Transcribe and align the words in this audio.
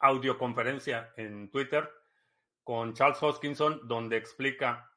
audioconferencia 0.00 1.12
en 1.16 1.48
Twitter 1.48 1.88
con 2.64 2.92
Charles 2.92 3.22
Hoskinson, 3.22 3.86
donde 3.86 4.16
explica 4.16 4.90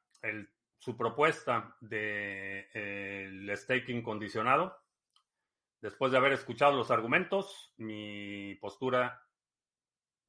su 0.79 0.97
propuesta 0.97 1.75
de 1.79 2.69
el 2.73 3.55
staking 3.55 4.01
condicionado. 4.01 4.81
Después 5.81 6.11
de 6.11 6.19
haber 6.19 6.33
escuchado 6.33 6.77
los 6.77 6.91
argumentos, 6.91 7.73
mi 7.77 8.55
postura 8.55 9.25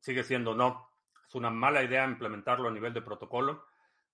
sigue 0.01 0.25
siendo 0.25 0.55
no. 0.55 0.89
Es 1.29 1.35
una 1.35 1.51
mala 1.51 1.83
idea 1.83 2.07
implementarlo 2.07 2.69
a 2.69 2.73
nivel 2.73 2.95
de 2.95 3.03
protocolo. 3.03 3.67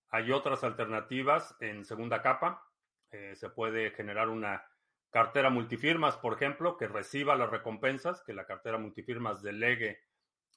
Hay 0.09 0.31
otras 0.31 0.63
alternativas 0.65 1.55
en 1.61 1.85
segunda 1.85 2.21
capa. 2.21 2.67
Eh, 3.11 3.35
se 3.35 3.49
puede 3.49 3.91
generar 3.91 4.27
una 4.27 4.63
cartera 5.11 5.49
multifirmas, 5.49 6.17
por 6.17 6.33
ejemplo, 6.33 6.77
que 6.77 6.87
reciba 6.87 7.35
las 7.35 7.49
recompensas, 7.49 8.21
que 8.23 8.33
la 8.33 8.45
cartera 8.45 8.77
multifirmas 8.77 9.41
delegue 9.41 10.01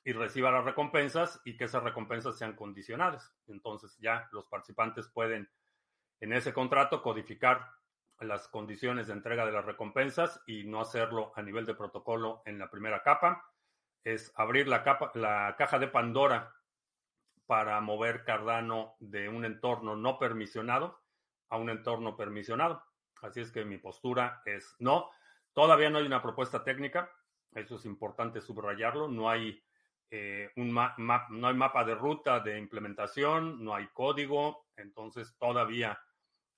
y 0.05 0.13
reciba 0.13 0.51
las 0.51 0.65
recompensas 0.65 1.41
y 1.45 1.57
que 1.57 1.65
esas 1.65 1.85
recompensas 1.85 2.37
sean 2.37 2.57
condicionadas. 2.57 3.33
Entonces 3.47 3.97
ya 3.99 4.29
los 4.33 4.47
participantes 4.47 5.09
pueden 5.09 5.49
en 6.21 6.33
ese 6.33 6.53
contrato 6.53 7.03
codificar 7.03 7.69
las 8.23 8.49
condiciones 8.49 9.07
de 9.07 9.13
entrega 9.13 9.45
de 9.45 9.53
las 9.53 9.65
recompensas 9.65 10.43
y 10.47 10.65
no 10.65 10.81
hacerlo 10.81 11.33
a 11.37 11.43
nivel 11.43 11.67
de 11.67 11.75
protocolo 11.75 12.43
en 12.47 12.59
la 12.59 12.71
primera 12.71 13.03
capa. 13.03 13.45
Es 14.05 14.33
abrir 14.37 14.69
la, 14.69 14.83
capa, 14.83 15.13
la 15.15 15.55
caja 15.57 15.79
de 15.79 15.89
Pandora 15.89 16.55
para 17.47 17.81
mover 17.81 18.25
Cardano 18.25 18.97
de 19.01 19.29
un 19.29 19.45
entorno 19.45 19.97
no 19.97 20.19
permisionado 20.19 21.03
a 21.49 21.59
un 21.59 21.71
entorno 21.71 22.17
permisionado. 22.17 22.83
Así 23.21 23.41
es 23.41 23.53
que 23.53 23.65
mi 23.65 23.79
postura 23.79 24.43
es 24.45 24.75
no. 24.79 25.11
Todavía 25.53 25.91
no 25.91 25.99
hay 25.99 26.07
una 26.07 26.23
propuesta 26.23 26.65
técnica. 26.65 27.11
Eso 27.55 27.77
es 27.77 27.85
importante 27.85 28.41
subrayarlo. 28.41 29.07
No 29.07 29.29
hay, 29.29 29.63
eh, 30.11 30.51
un 30.57 30.73
no 30.73 31.49
hay 31.49 31.55
mapa 31.55 31.85
de 31.85 31.95
ruta 31.95 32.41
de 32.41 32.59
implementación, 32.59 33.63
no 33.63 33.75
hay 33.75 33.89
código. 33.89 34.67
Entonces 34.77 35.37
todavía 35.39 36.01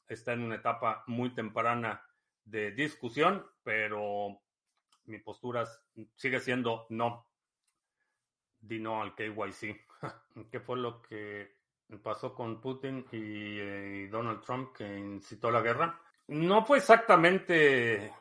está 0.08 0.32
en 0.32 0.42
una 0.42 0.56
etapa 0.56 1.04
muy 1.06 1.34
temprana 1.34 2.04
de 2.44 2.72
discusión, 2.72 3.46
pero 3.62 4.40
mi 5.06 5.18
postura 5.18 5.66
sigue 6.14 6.40
siendo 6.40 6.86
no. 6.90 7.28
Di 8.60 8.80
no 8.80 9.02
al 9.02 9.14
KYC. 9.14 9.86
¿Qué 10.50 10.60
fue 10.60 10.78
lo 10.78 11.02
que 11.02 11.56
pasó 12.02 12.34
con 12.34 12.60
Putin 12.60 13.06
y 13.12 13.58
eh, 13.58 14.08
Donald 14.10 14.42
Trump 14.42 14.74
que 14.74 14.98
incitó 14.98 15.50
la 15.50 15.60
guerra? 15.60 16.00
No 16.28 16.64
fue 16.64 16.78
exactamente 16.78 18.12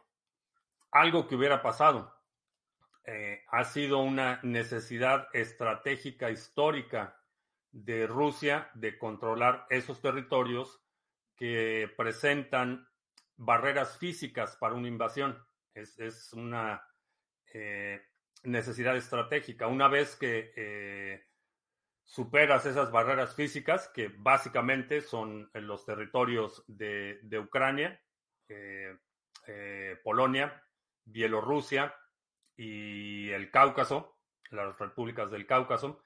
algo 0.91 1.27
que 1.27 1.35
hubiera 1.35 1.61
pasado. 1.61 2.13
Eh, 3.05 3.43
ha 3.49 3.63
sido 3.63 3.99
una 3.99 4.39
necesidad 4.43 5.27
estratégica 5.33 6.29
histórica 6.29 7.19
de 7.71 8.07
Rusia 8.07 8.69
de 8.75 8.97
controlar 8.97 9.65
esos 9.69 9.99
territorios 10.01 10.82
que 11.35 11.91
presentan 11.97 12.87
barreras 13.35 13.97
físicas 13.97 14.55
para 14.57 14.75
una 14.75 14.87
invasión. 14.87 15.37
Es, 15.73 16.31
una 16.33 16.83
eh, 17.53 18.01
necesidad 18.43 18.95
estratégica. 18.95 19.67
Una 19.67 19.87
vez 19.87 20.15
que 20.15 20.53
eh, 20.55 21.25
superas 22.03 22.65
esas 22.65 22.91
barreras 22.91 23.35
físicas, 23.35 23.89
que 23.89 24.11
básicamente 24.17 25.01
son 25.01 25.49
los 25.53 25.85
territorios 25.85 26.63
de, 26.67 27.19
Ucrania, 27.39 27.99
eh, 28.49 28.97
eh, 29.47 29.97
Polonia, 30.03 30.63
Bielorrusia 31.05 31.95
y 32.55 33.29
el 33.29 33.49
Cáucaso, 33.51 34.17
las 34.51 34.77
repúblicas 34.77 35.31
del 35.31 35.47
Cáucaso, 35.47 36.03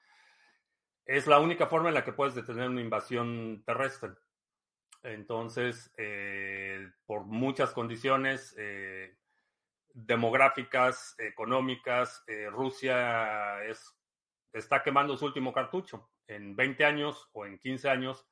es 1.04 1.26
la 1.26 1.40
única 1.40 1.66
forma 1.66 1.88
en 1.88 1.94
la 1.94 2.04
que 2.04 2.12
puedes 2.12 2.34
detener 2.34 2.68
una 2.68 2.80
invasión 2.80 3.62
terrestre. 3.64 4.10
Entonces, 5.02 5.92
eh, 5.96 6.90
por 7.06 7.24
muchas 7.24 7.72
condiciones 7.72 8.56
demográficas, 9.94 11.14
económicas, 11.18 12.24
Rusia 12.50 13.64
es 13.64 13.98
está 14.52 14.82
quemando 14.82 15.16
su 15.16 15.24
último 15.26 15.52
cartucho. 15.52 16.10
En 16.26 16.56
20 16.56 16.84
años 16.84 17.28
o 17.32 17.46
en 17.46 17.58
15 17.58 17.88
años 17.88 18.26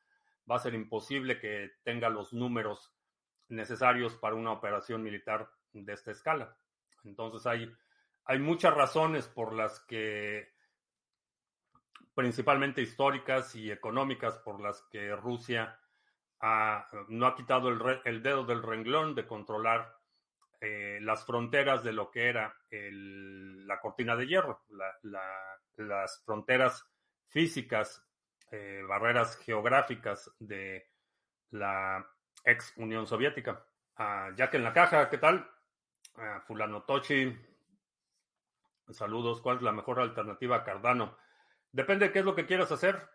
va 0.50 0.56
a 0.56 0.60
ser 0.60 0.74
imposible 0.74 1.38
que 1.38 1.72
tenga 1.82 2.08
los 2.08 2.32
números 2.32 2.94
necesarios 3.48 4.16
para 4.16 4.34
una 4.34 4.52
operación 4.52 5.02
militar 5.02 5.50
de 5.72 5.92
esta 5.92 6.10
escala. 6.10 6.56
Entonces 7.04 7.46
hay, 7.46 7.72
hay 8.24 8.38
muchas 8.38 8.74
razones 8.74 9.28
por 9.28 9.52
las 9.52 9.80
que, 9.80 10.52
principalmente 12.14 12.82
históricas 12.82 13.54
y 13.54 13.70
económicas, 13.70 14.38
por 14.38 14.60
las 14.60 14.82
que 14.90 15.14
Rusia 15.14 15.78
no 17.08 17.26
ha 17.26 17.34
quitado 17.34 17.68
el, 17.68 18.00
el 18.04 18.22
dedo 18.22 18.44
del 18.44 18.62
renglón 18.62 19.14
de 19.14 19.26
controlar 19.26 19.96
eh, 20.60 20.98
las 21.02 21.24
fronteras 21.24 21.84
de 21.84 21.92
lo 21.92 22.10
que 22.10 22.28
era 22.28 22.56
la 22.70 23.80
cortina 23.80 24.16
de 24.16 24.26
hierro, 24.26 24.64
las 25.76 26.22
fronteras 26.24 26.88
físicas, 27.28 28.02
eh, 28.50 28.82
barreras 28.88 29.36
geográficas 29.38 30.30
de 30.38 30.88
la 31.50 32.06
ex 32.44 32.72
Unión 32.76 33.06
Soviética. 33.06 33.64
Ah, 33.96 34.30
que 34.34 34.56
en 34.56 34.64
la 34.64 34.72
caja, 34.72 35.10
¿qué 35.10 35.18
tal? 35.18 35.50
Ah, 36.16 36.42
Fulano 36.46 36.84
Tochi, 36.84 37.36
saludos. 38.90 39.40
¿Cuál 39.42 39.56
es 39.56 39.62
la 39.62 39.72
mejor 39.72 40.00
alternativa 40.00 40.56
a 40.56 40.64
Cardano? 40.64 41.18
Depende 41.70 42.06
de 42.06 42.12
qué 42.12 42.20
es 42.20 42.24
lo 42.24 42.34
que 42.34 42.46
quieras 42.46 42.72
hacer. 42.72 43.08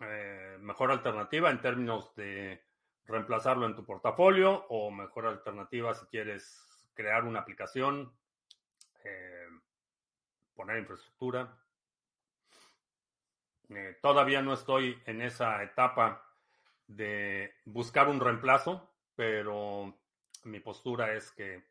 Eh, 0.00 0.43
mejor 0.64 0.90
alternativa 0.90 1.50
en 1.50 1.60
términos 1.60 2.14
de 2.16 2.64
reemplazarlo 3.06 3.66
en 3.66 3.76
tu 3.76 3.84
portafolio 3.84 4.66
o 4.68 4.90
mejor 4.90 5.26
alternativa 5.26 5.94
si 5.94 6.06
quieres 6.06 6.88
crear 6.94 7.24
una 7.24 7.40
aplicación 7.40 8.12
eh, 9.04 9.48
poner 10.54 10.78
infraestructura. 10.78 11.58
Eh, 13.68 13.98
todavía 14.00 14.40
no 14.40 14.54
estoy 14.54 15.00
en 15.06 15.20
esa 15.20 15.62
etapa 15.62 16.24
de 16.86 17.54
buscar 17.64 18.08
un 18.08 18.20
reemplazo, 18.20 18.94
pero 19.14 19.98
mi 20.44 20.60
postura 20.60 21.14
es 21.14 21.30
que 21.32 21.64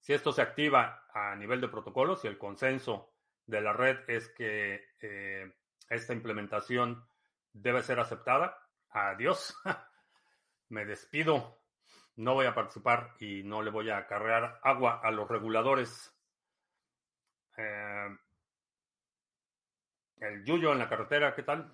si 0.00 0.12
esto 0.12 0.32
se 0.32 0.42
activa 0.42 1.06
a 1.12 1.34
nivel 1.36 1.60
de 1.60 1.68
protocolos 1.68 2.24
y 2.24 2.28
el 2.28 2.38
consenso 2.38 3.12
de 3.46 3.60
la 3.60 3.72
red 3.72 3.98
es 4.08 4.28
que 4.28 4.88
eh, 5.00 5.52
esta 5.88 6.12
implementación 6.12 7.06
debe 7.54 7.82
ser 7.82 7.98
aceptada, 8.00 8.58
adiós, 8.90 9.56
me 10.68 10.84
despido, 10.84 11.58
no 12.16 12.34
voy 12.34 12.46
a 12.46 12.54
participar 12.54 13.14
y 13.18 13.42
no 13.42 13.62
le 13.62 13.70
voy 13.70 13.90
a 13.90 13.98
acarrear 13.98 14.60
agua 14.62 15.00
a 15.02 15.10
los 15.10 15.28
reguladores. 15.28 16.12
Eh, 17.56 18.16
el 20.18 20.44
Yuyo 20.44 20.72
en 20.72 20.78
la 20.78 20.88
carretera, 20.88 21.34
¿qué 21.34 21.42
tal? 21.42 21.72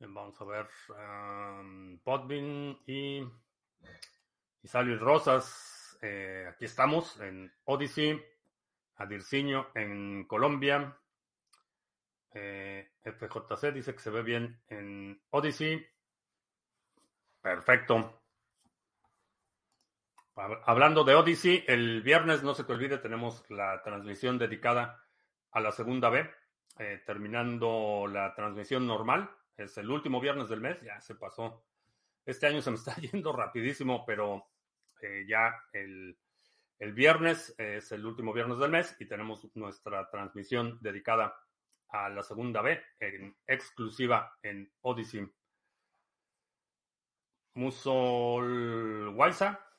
Vamos 0.00 0.40
a 0.40 0.44
ver. 0.44 0.66
Um, 0.88 1.98
Podbean 1.98 2.78
y, 2.86 3.20
y 4.62 4.68
Salud 4.68 4.98
Rosas. 4.98 5.98
Eh, 6.00 6.46
aquí 6.48 6.64
estamos 6.64 7.20
en 7.20 7.52
Odyssey. 7.64 8.20
Adirciño 8.96 9.68
en 9.74 10.24
Colombia. 10.26 10.99
Eh, 12.32 12.92
FJC 13.02 13.72
dice 13.72 13.92
que 13.94 14.00
se 14.00 14.10
ve 14.10 14.22
bien 14.22 14.60
en 14.68 15.20
Odyssey. 15.30 15.84
Perfecto. 17.40 18.22
Hablando 20.64 21.04
de 21.04 21.14
Odyssey, 21.14 21.64
el 21.66 22.02
viernes, 22.02 22.42
no 22.42 22.54
se 22.54 22.64
te 22.64 22.72
olvide, 22.72 22.98
tenemos 22.98 23.44
la 23.50 23.82
transmisión 23.82 24.38
dedicada 24.38 25.04
a 25.50 25.60
la 25.60 25.70
segunda 25.70 26.08
B, 26.08 26.30
eh, 26.78 27.02
terminando 27.04 28.06
la 28.06 28.34
transmisión 28.34 28.86
normal. 28.86 29.30
Es 29.56 29.76
el 29.76 29.90
último 29.90 30.20
viernes 30.20 30.48
del 30.48 30.60
mes, 30.60 30.80
ya 30.80 30.98
se 31.00 31.14
pasó. 31.14 31.66
Este 32.24 32.46
año 32.46 32.62
se 32.62 32.70
me 32.70 32.76
está 32.78 32.94
yendo 32.96 33.32
rapidísimo, 33.32 34.06
pero 34.06 34.46
eh, 35.02 35.26
ya 35.28 35.62
el, 35.72 36.16
el 36.78 36.92
viernes 36.94 37.54
es 37.58 37.92
el 37.92 38.06
último 38.06 38.32
viernes 38.32 38.58
del 38.58 38.70
mes 38.70 38.96
y 38.98 39.06
tenemos 39.06 39.46
nuestra 39.56 40.08
transmisión 40.08 40.78
dedicada 40.80 41.34
a 41.92 42.08
la 42.08 42.22
segunda 42.22 42.62
B, 42.62 42.80
en 43.00 43.36
exclusiva 43.46 44.36
en 44.42 44.70
Odyssey. 44.82 45.28
Musol 47.54 49.08
Waisa, 49.08 49.70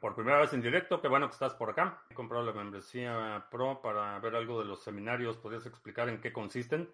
por 0.00 0.14
primera 0.14 0.38
vez 0.38 0.52
en 0.52 0.62
directo, 0.62 1.00
qué 1.00 1.08
bueno 1.08 1.26
que 1.28 1.34
estás 1.34 1.54
por 1.54 1.70
acá. 1.70 2.04
He 2.08 2.14
comprado 2.14 2.44
la 2.44 2.52
membresía 2.52 3.46
Pro 3.50 3.80
para 3.82 4.18
ver 4.20 4.36
algo 4.36 4.60
de 4.60 4.66
los 4.66 4.82
seminarios. 4.82 5.36
¿Podrías 5.36 5.66
explicar 5.66 6.08
en 6.08 6.20
qué 6.20 6.32
consisten? 6.32 6.88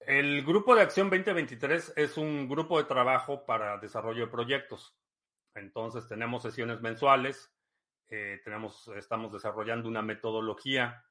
El 0.00 0.44
Grupo 0.44 0.74
de 0.74 0.82
Acción 0.82 1.08
2023 1.08 1.94
es 1.96 2.16
un 2.16 2.48
grupo 2.48 2.78
de 2.78 2.84
trabajo 2.84 3.44
para 3.44 3.78
desarrollo 3.78 4.26
de 4.26 4.30
proyectos. 4.30 4.94
Entonces 5.54 6.06
tenemos 6.06 6.42
sesiones 6.42 6.80
mensuales, 6.80 7.52
eh, 8.08 8.40
tenemos, 8.44 8.88
estamos 8.96 9.32
desarrollando 9.32 9.88
una 9.88 10.02
metodología 10.02 11.04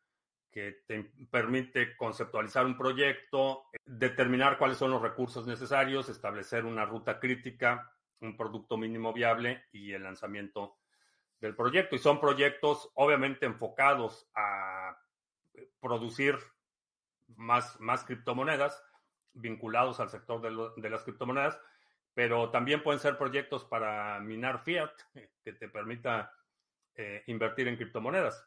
que 0.51 0.83
te 0.87 1.03
permite 1.29 1.95
conceptualizar 1.95 2.65
un 2.65 2.77
proyecto, 2.77 3.63
determinar 3.85 4.57
cuáles 4.57 4.77
son 4.77 4.91
los 4.91 5.01
recursos 5.01 5.45
necesarios, 5.45 6.09
establecer 6.09 6.65
una 6.65 6.85
ruta 6.85 7.19
crítica, 7.19 7.93
un 8.21 8.35
producto 8.35 8.77
mínimo 8.77 9.13
viable 9.13 9.65
y 9.71 9.93
el 9.93 10.03
lanzamiento 10.03 10.77
del 11.39 11.55
proyecto. 11.55 11.95
Y 11.95 11.99
son 11.99 12.19
proyectos 12.19 12.91
obviamente 12.95 13.45
enfocados 13.45 14.29
a 14.35 14.97
producir 15.79 16.37
más, 17.35 17.79
más 17.79 18.03
criptomonedas 18.03 18.83
vinculados 19.33 19.99
al 19.99 20.09
sector 20.09 20.41
de, 20.41 20.89
las 20.89 21.03
criptomonedas, 21.03 21.59
pero 22.13 22.49
también 22.49 22.83
pueden 22.83 22.99
ser 22.99 23.17
proyectos 23.17 23.63
para 23.65 24.19
minar 24.19 24.63
fiat 24.63 24.91
que 25.43 25.53
te 25.53 25.69
permita 25.69 26.33
eh, 26.95 27.23
invertir 27.27 27.67
en 27.67 27.77
criptomonedas. 27.77 28.45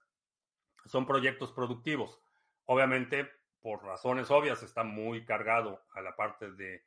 Son 0.86 1.06
proyectos 1.06 1.52
productivos. 1.52 2.20
Obviamente, 2.66 3.30
por 3.60 3.84
razones 3.84 4.30
obvias, 4.30 4.62
está 4.62 4.82
muy 4.84 5.24
cargado 5.24 5.82
a 5.94 6.00
la 6.00 6.16
parte 6.16 6.50
de 6.52 6.84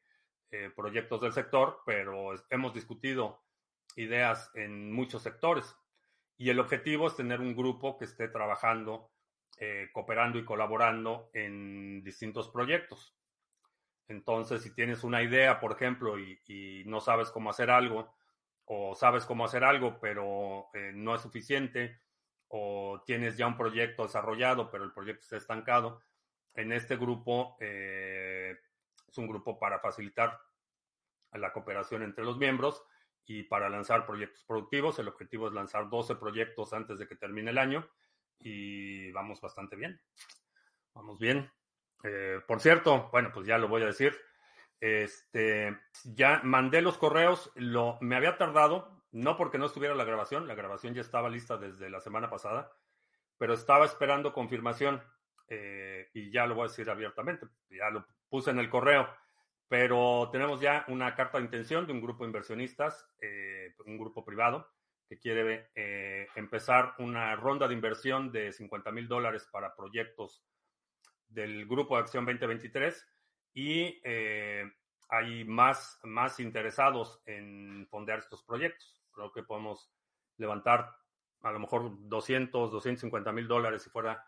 eh, 0.52 0.70
proyectos 0.76 1.22
del 1.22 1.34
sector, 1.34 1.82
pero 1.86 2.34
hemos 2.50 2.74
discutido 2.74 3.44
ideas 3.96 4.52
en 4.56 4.92
muchos 4.92 5.24
sectores. 5.24 5.76
Y 6.38 6.50
el 6.50 6.60
objetivo 6.60 7.08
es 7.08 7.16
tener 7.16 7.40
un 7.40 7.56
grupo 7.56 7.98
que 7.98 8.06
esté 8.06 8.28
trabajando, 8.28 9.12
eh, 9.58 9.90
cooperando 9.94 10.38
y 10.38 10.46
colaborando 10.46 11.30
en 11.34 12.04
distintos 12.04 12.50
proyectos. 12.50 13.16
Entonces, 14.08 14.62
si 14.62 14.74
tienes 14.74 15.04
una 15.04 15.24
idea, 15.24 15.60
por 15.60 15.72
ejemplo, 15.72 16.20
y, 16.20 16.84
no 16.86 17.00
sabes 17.00 17.32
cómo 17.32 17.50
hacer 17.50 17.72
algo, 17.72 18.14
o 18.66 18.96
sabes 18.96 19.26
cómo 19.26 19.46
hacer 19.46 19.64
algo, 19.64 20.00
pero 20.00 20.68
eh, 20.74 20.92
no 20.94 21.16
es 21.16 21.22
suficiente, 21.22 22.00
o 22.48 23.02
tienes 23.06 23.38
ya 23.38 23.48
un 23.48 23.58
proyecto 23.58 24.04
desarrollado, 24.04 24.70
pero 24.70 24.84
el 24.84 24.94
proyecto 24.94 25.24
está 25.24 25.38
estancado, 25.38 26.02
en 26.56 26.72
este 26.72 26.96
grupo 26.96 27.58
eh, 27.60 28.58
es 29.08 29.18
un 29.18 29.28
grupo 29.28 29.60
para 29.60 29.80
facilitar 29.80 30.40
la 31.34 31.52
cooperación 31.52 32.02
entre 32.04 32.24
los 32.24 32.38
miembros 32.38 32.84
y 33.26 33.44
para 33.44 33.70
lanzar 33.70 34.06
proyectos 34.06 34.44
productivos. 34.46 34.98
El 35.00 35.10
objetivo 35.10 35.48
es 35.48 35.54
lanzar 35.54 35.90
12 35.90 36.16
proyectos 36.16 36.74
antes 36.74 36.98
de 36.98 37.08
que 37.08 37.16
termine 37.16 37.52
el 37.52 37.58
año 37.58 37.90
y 38.40 39.12
vamos 39.12 39.42
bastante 39.42 39.76
bien. 39.76 40.00
Vamos 40.94 41.20
bien. 41.20 41.52
Eh, 42.04 42.40
por 42.48 42.62
cierto, 42.62 43.10
bueno, 43.12 43.32
pues 43.34 43.46
ya 43.46 43.58
lo 43.58 43.68
voy 43.68 43.82
a 43.84 43.88
decir. 43.88 44.16
Este, 44.80 45.78
ya 46.04 46.42
mandé 46.44 46.82
los 46.82 46.98
correos, 46.98 47.52
lo, 47.56 47.98
me 48.02 48.16
había 48.16 48.38
tardado, 48.38 48.95
no 49.16 49.38
porque 49.38 49.58
no 49.58 49.68
estuviera 49.68 49.96
la 49.96 50.04
grabación, 50.04 50.46
la 50.46 50.56
grabación 50.56 50.94
ya 50.94 51.00
estaba 51.00 51.30
lista 51.30 51.58
desde 51.58 51.90
la 51.90 52.02
semana 52.02 52.30
pasada, 52.30 52.72
pero 53.38 53.54
estaba 53.54 53.86
esperando 53.86 54.34
confirmación 54.34 55.02
eh, 55.48 56.10
y 56.14 56.32
ya 56.32 56.46
lo 56.46 56.56
voy 56.56 56.66
a 56.66 56.68
decir 56.68 56.90
abiertamente, 56.90 57.48
ya 57.70 57.90
lo 57.90 58.06
puse 58.28 58.52
en 58.52 58.60
el 58.60 58.70
correo, 58.70 59.08
pero 59.70 60.30
tenemos 60.32 60.60
ya 60.60 60.84
una 60.90 61.16
carta 61.16 61.38
de 61.38 61.46
intención 61.46 61.88
de 61.88 61.94
un 61.94 62.02
grupo 62.02 62.24
de 62.24 62.28
inversionistas, 62.28 63.08
eh, 63.22 63.74
un 63.86 63.98
grupo 63.98 64.26
privado, 64.26 64.70
que 65.08 65.20
quiere 65.20 65.70
empezar 66.36 66.96
una 66.98 67.36
ronda 67.36 67.68
de 67.68 67.76
inversión 67.76 68.32
de 68.32 68.52
50 68.52 68.92
mil 68.92 69.08
dólares 69.08 69.48
para 69.52 69.76
proyectos 69.76 70.44
del 71.30 71.68
Grupo 71.68 71.96
de 71.96 72.02
Acción 72.02 72.26
2023 72.26 73.08
y 73.54 74.02
eh, 74.04 74.64
hay 75.10 75.46
más, 75.46 76.00
más 76.04 76.40
interesados 76.40 77.22
en 77.26 77.88
fondear 77.90 78.20
estos 78.20 78.44
proyectos. 78.44 79.05
Creo 79.16 79.32
que 79.32 79.44
podemos 79.44 79.90
levantar 80.38 80.96
a 81.42 81.52
lo 81.52 81.60
mejor 81.60 81.92
200, 81.98 82.72
250 82.72 83.32
mil 83.32 83.48
dólares 83.48 83.84
si 83.84 83.90
fuera 83.90 84.24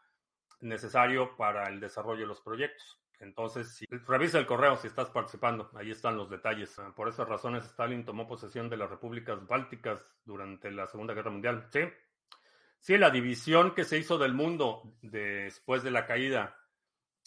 necesario 0.62 1.36
para 1.36 1.68
el 1.70 1.80
desarrollo 1.80 2.22
de 2.22 2.28
los 2.28 2.42
proyectos. 2.42 3.00
Entonces, 3.20 3.76
si, 3.76 3.86
revisa 4.08 4.38
el 4.38 4.46
correo 4.46 4.76
si 4.76 4.88
estás 4.88 5.10
participando, 5.10 5.72
ahí 5.76 5.92
están 5.92 6.18
los 6.18 6.30
detalles. 6.30 6.76
Por 6.96 7.10
esas 7.10 7.28
razones, 7.28 7.66
Stalin 7.66 8.06
tomó 8.06 8.28
posesión 8.28 8.70
de 8.70 8.78
las 8.78 8.90
repúblicas 8.90 9.46
bálticas 9.48 10.00
durante 10.24 10.72
la 10.72 10.86
Segunda 10.88 11.14
Guerra 11.14 11.32
Mundial. 11.32 11.68
Sí, 11.72 11.82
sí, 12.80 12.98
la 12.98 13.10
división 13.10 13.74
que 13.74 13.86
se 13.86 13.98
hizo 13.98 14.18
del 14.18 14.34
mundo 14.34 14.98
después 15.02 15.84
de 15.84 15.92
la 15.92 16.06
caída 16.06 16.56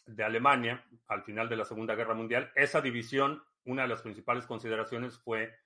de 0.07 0.25
Alemania 0.25 0.85
al 1.09 1.23
final 1.23 1.49
de 1.49 1.57
la 1.57 1.65
Segunda 1.65 1.95
Guerra 1.95 2.15
Mundial, 2.15 2.53
esa 2.55 2.81
división, 2.81 3.43
una 3.65 3.83
de 3.83 3.89
las 3.89 4.03
principales 4.03 4.47
consideraciones 4.47 5.19
fue 5.19 5.57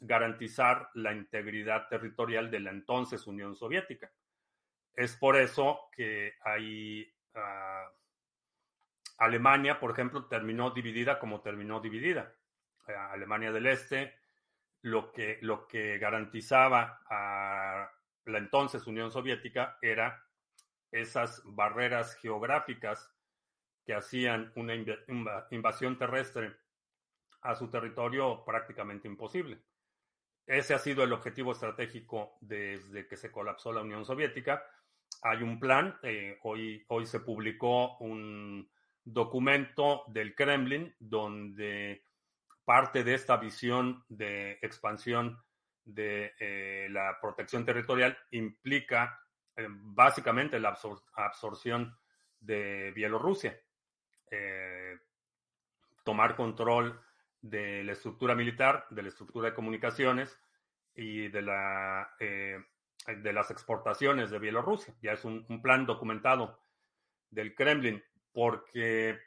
garantizar 0.00 0.90
la 0.94 1.12
integridad 1.12 1.88
territorial 1.88 2.50
de 2.50 2.60
la 2.60 2.70
entonces 2.70 3.26
Unión 3.26 3.54
Soviética. 3.54 4.10
Es 4.94 5.16
por 5.16 5.36
eso 5.36 5.88
que 5.92 6.34
hay 6.42 7.12
ah, 7.34 7.90
Alemania, 9.18 9.78
por 9.78 9.90
ejemplo, 9.90 10.26
terminó 10.26 10.70
dividida 10.70 11.18
como 11.18 11.40
terminó 11.40 11.80
dividida. 11.80 12.34
Eh, 12.88 12.94
Alemania 12.94 13.52
del 13.52 13.66
Este, 13.66 14.14
lo 14.82 15.12
que, 15.12 15.38
lo 15.42 15.66
que 15.66 15.98
garantizaba 15.98 17.02
a 17.08 17.90
la 18.24 18.38
entonces 18.38 18.86
Unión 18.86 19.10
Soviética 19.10 19.78
era 19.80 20.24
esas 20.90 21.42
barreras 21.44 22.16
geográficas 22.16 23.10
que 23.84 23.94
hacían 23.94 24.52
una 24.56 24.74
invasión 25.50 25.98
terrestre 25.98 26.56
a 27.42 27.54
su 27.54 27.70
territorio 27.70 28.44
prácticamente 28.44 29.06
imposible. 29.06 29.62
Ese 30.46 30.74
ha 30.74 30.78
sido 30.78 31.02
el 31.02 31.12
objetivo 31.12 31.52
estratégico 31.52 32.36
desde 32.40 33.08
que 33.08 33.16
se 33.16 33.32
colapsó 33.32 33.72
la 33.72 33.82
Unión 33.82 34.04
Soviética. 34.04 34.62
Hay 35.22 35.42
un 35.42 35.58
plan, 35.58 35.98
eh, 36.02 36.38
hoy, 36.44 36.84
hoy 36.88 37.04
se 37.06 37.18
publicó 37.20 37.96
un 37.98 38.70
documento 39.04 40.04
del 40.06 40.36
Kremlin 40.36 40.94
donde 41.00 42.04
parte 42.64 43.02
de 43.02 43.14
esta 43.14 43.36
visión 43.38 44.04
de 44.08 44.52
expansión 44.62 45.42
de 45.84 46.34
eh, 46.38 46.88
la 46.90 47.18
protección 47.20 47.64
territorial 47.64 48.16
implica 48.30 49.20
eh, 49.56 49.66
básicamente 49.68 50.60
la 50.60 50.78
absorción 51.16 51.98
de 52.38 52.92
Bielorrusia. 52.94 53.60
Tomar 56.04 56.36
control 56.36 57.00
de 57.48 57.84
la 57.84 57.92
estructura 57.92 58.34
militar, 58.34 58.86
de 58.90 59.02
la 59.02 59.08
estructura 59.08 59.50
de 59.50 59.54
comunicaciones 59.54 60.38
y 60.94 61.28
de, 61.28 61.42
la, 61.42 62.14
eh, 62.18 62.58
de 63.06 63.32
las 63.32 63.50
exportaciones 63.50 64.30
de 64.30 64.38
Bielorrusia. 64.38 64.94
Ya 65.02 65.12
es 65.12 65.24
un, 65.24 65.44
plan 65.62 65.86
documentado 65.86 66.60
del 67.30 67.54
Kremlin, 67.54 68.02
porque 68.32 69.18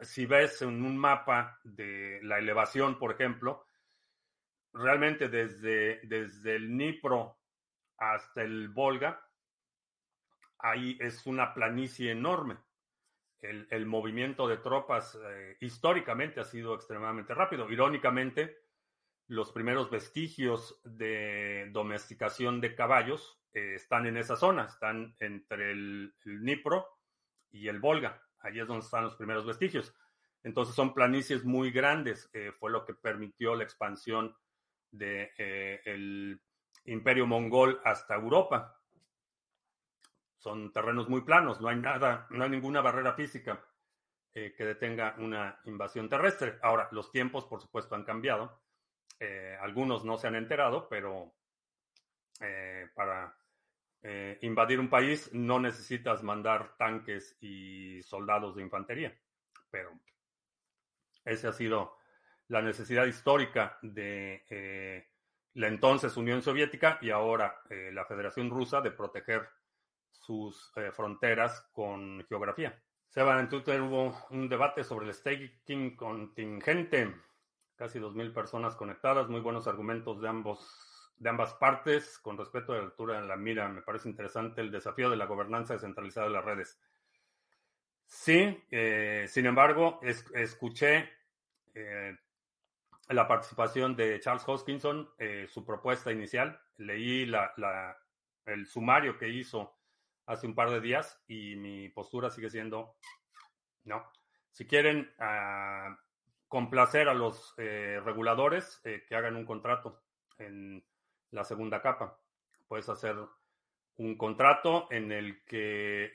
si 0.00 0.26
ves 0.26 0.62
en 0.62 0.84
un 0.84 0.98
mapa 0.98 1.58
de 1.62 2.20
la 2.22 2.38
elevación, 2.38 2.98
por 2.98 3.12
ejemplo, 3.12 3.66
realmente 4.72 5.28
desde, 5.28 6.00
desde 6.04 6.56
el 6.56 6.68
Dnipro 6.68 7.38
hasta 7.96 8.42
el 8.42 8.68
Volga, 8.68 9.24
ahí 10.58 10.98
es 11.00 11.26
una 11.26 11.54
planicie 11.54 12.10
enorme. 12.10 12.58
El, 13.44 13.86
movimiento 13.86 14.48
de 14.48 14.56
tropas 14.56 15.18
eh, 15.22 15.56
históricamente 15.60 16.40
ha 16.40 16.44
sido 16.44 16.74
extremadamente 16.74 17.34
rápido. 17.34 17.70
Irónicamente, 17.70 18.56
los 19.26 19.52
primeros 19.52 19.90
vestigios 19.90 20.80
de 20.84 21.68
domesticación 21.70 22.60
de 22.60 22.74
caballos 22.74 23.38
eh, 23.52 23.74
están 23.74 24.06
en 24.06 24.16
esa 24.16 24.36
zona, 24.36 24.64
están 24.64 25.14
entre 25.20 25.72
el, 25.72 26.14
Dnipro 26.24 26.86
y 27.50 27.68
el 27.68 27.80
Volga. 27.80 28.22
Allí 28.40 28.60
es 28.60 28.66
donde 28.66 28.84
están 28.84 29.04
los 29.04 29.16
primeros 29.16 29.44
vestigios. 29.44 29.94
Entonces 30.42 30.74
son 30.74 30.94
planicies 30.94 31.44
muy 31.44 31.70
grandes. 31.70 32.30
Eh, 32.32 32.52
fue 32.58 32.70
lo 32.70 32.84
que 32.84 32.94
permitió 32.94 33.54
la 33.54 33.64
expansión 33.64 34.34
del 34.90 35.30
de, 35.36 36.40
imperio 36.84 37.26
mongol 37.26 37.80
hasta 37.84 38.14
Europa 38.14 38.80
son 40.44 40.70
terrenos 40.74 41.08
muy 41.08 41.22
planos, 41.22 41.58
no 41.62 41.68
hay 41.68 41.76
nada, 41.76 42.26
no 42.28 42.44
hay 42.44 42.50
ninguna 42.50 42.82
barrera 42.82 43.14
física 43.14 43.64
eh, 44.34 44.52
que 44.54 44.66
detenga 44.66 45.14
una 45.16 45.58
invasión 45.64 46.10
terrestre. 46.10 46.58
Ahora, 46.60 46.86
los 46.92 47.10
tiempos, 47.10 47.46
por 47.46 47.62
supuesto, 47.62 47.94
han 47.94 48.04
cambiado. 48.04 48.60
Eh, 49.18 49.56
algunos 49.58 50.04
no 50.04 50.18
se 50.18 50.26
han 50.26 50.34
enterado, 50.34 50.86
pero 50.86 51.32
eh, 52.40 52.90
para 52.94 53.34
invadir 54.42 54.80
un 54.80 54.90
país 54.90 55.32
no 55.32 55.58
necesitas 55.58 56.22
mandar 56.22 56.76
tanques 56.76 57.38
y 57.40 58.02
soldados 58.02 58.54
de 58.54 58.62
infantería. 58.62 59.18
Pero 59.70 59.92
esa 61.24 61.48
ha 61.48 61.52
sido 61.54 61.96
la 62.48 62.60
necesidad 62.60 63.06
histórica 63.06 63.78
de 63.80 65.08
la 65.54 65.68
entonces 65.68 66.18
Unión 66.18 66.42
Soviética 66.42 66.98
y 67.00 67.08
ahora 67.08 67.62
la 67.70 68.04
Federación 68.04 68.50
Rusa 68.50 68.82
de 68.82 68.90
proteger 68.90 69.48
sus 70.26 70.72
eh, 70.76 70.90
fronteras 70.90 71.68
con 71.72 72.24
geografía. 72.28 72.80
Seba, 73.08 73.38
en 73.38 73.48
Twitter 73.48 73.80
hubo 73.80 74.16
un 74.30 74.48
debate 74.48 74.82
sobre 74.82 75.06
el 75.06 75.14
staking 75.14 75.96
contingente. 75.96 77.14
Casi 77.76 77.98
2.000 77.98 78.32
personas 78.32 78.74
conectadas, 78.74 79.28
muy 79.28 79.40
buenos 79.40 79.66
argumentos 79.66 80.20
de, 80.20 80.28
ambos, 80.28 81.12
de 81.16 81.28
ambas 81.28 81.54
partes. 81.54 82.18
Con 82.18 82.38
respecto 82.38 82.72
a 82.72 82.76
la 82.76 82.84
altura 82.84 83.20
de 83.20 83.26
la 83.26 83.36
mira, 83.36 83.68
me 83.68 83.82
parece 83.82 84.08
interesante 84.08 84.60
el 84.60 84.70
desafío 84.70 85.10
de 85.10 85.16
la 85.16 85.26
gobernanza 85.26 85.74
descentralizada 85.74 86.26
de 86.26 86.32
las 86.32 86.44
redes. 86.44 86.80
Sí, 88.06 88.62
eh, 88.70 89.26
sin 89.28 89.46
embargo, 89.46 90.00
escuché 90.02 91.08
eh, 91.74 92.16
la 93.08 93.28
participación 93.28 93.96
de 93.96 94.20
Charles 94.20 94.44
Hoskinson, 94.46 95.10
su 95.48 95.64
propuesta 95.64 96.12
inicial. 96.12 96.60
Leí 96.76 97.30
el 98.46 98.66
sumario 98.66 99.18
que 99.18 99.28
hizo 99.28 99.74
hace 100.26 100.46
un 100.46 100.54
par 100.54 100.70
de 100.70 100.80
días 100.80 101.22
y 101.28 101.56
mi 101.56 101.88
postura 101.88 102.30
sigue 102.30 102.50
siendo 102.50 102.96
no. 103.84 104.10
Si 104.50 104.66
quieren 104.66 105.12
ah, 105.18 105.98
complacer 106.48 107.08
a 107.08 107.14
los 107.14 107.54
eh, 107.58 108.00
reguladores, 108.04 108.80
eh, 108.84 109.04
que 109.06 109.14
hagan 109.14 109.36
un 109.36 109.44
contrato 109.44 110.02
en 110.38 110.84
la 111.30 111.44
segunda 111.44 111.82
capa. 111.82 112.18
Puedes 112.66 112.88
hacer 112.88 113.16
un 113.96 114.16
contrato 114.16 114.88
en 114.90 115.12
el 115.12 115.44
que 115.44 116.12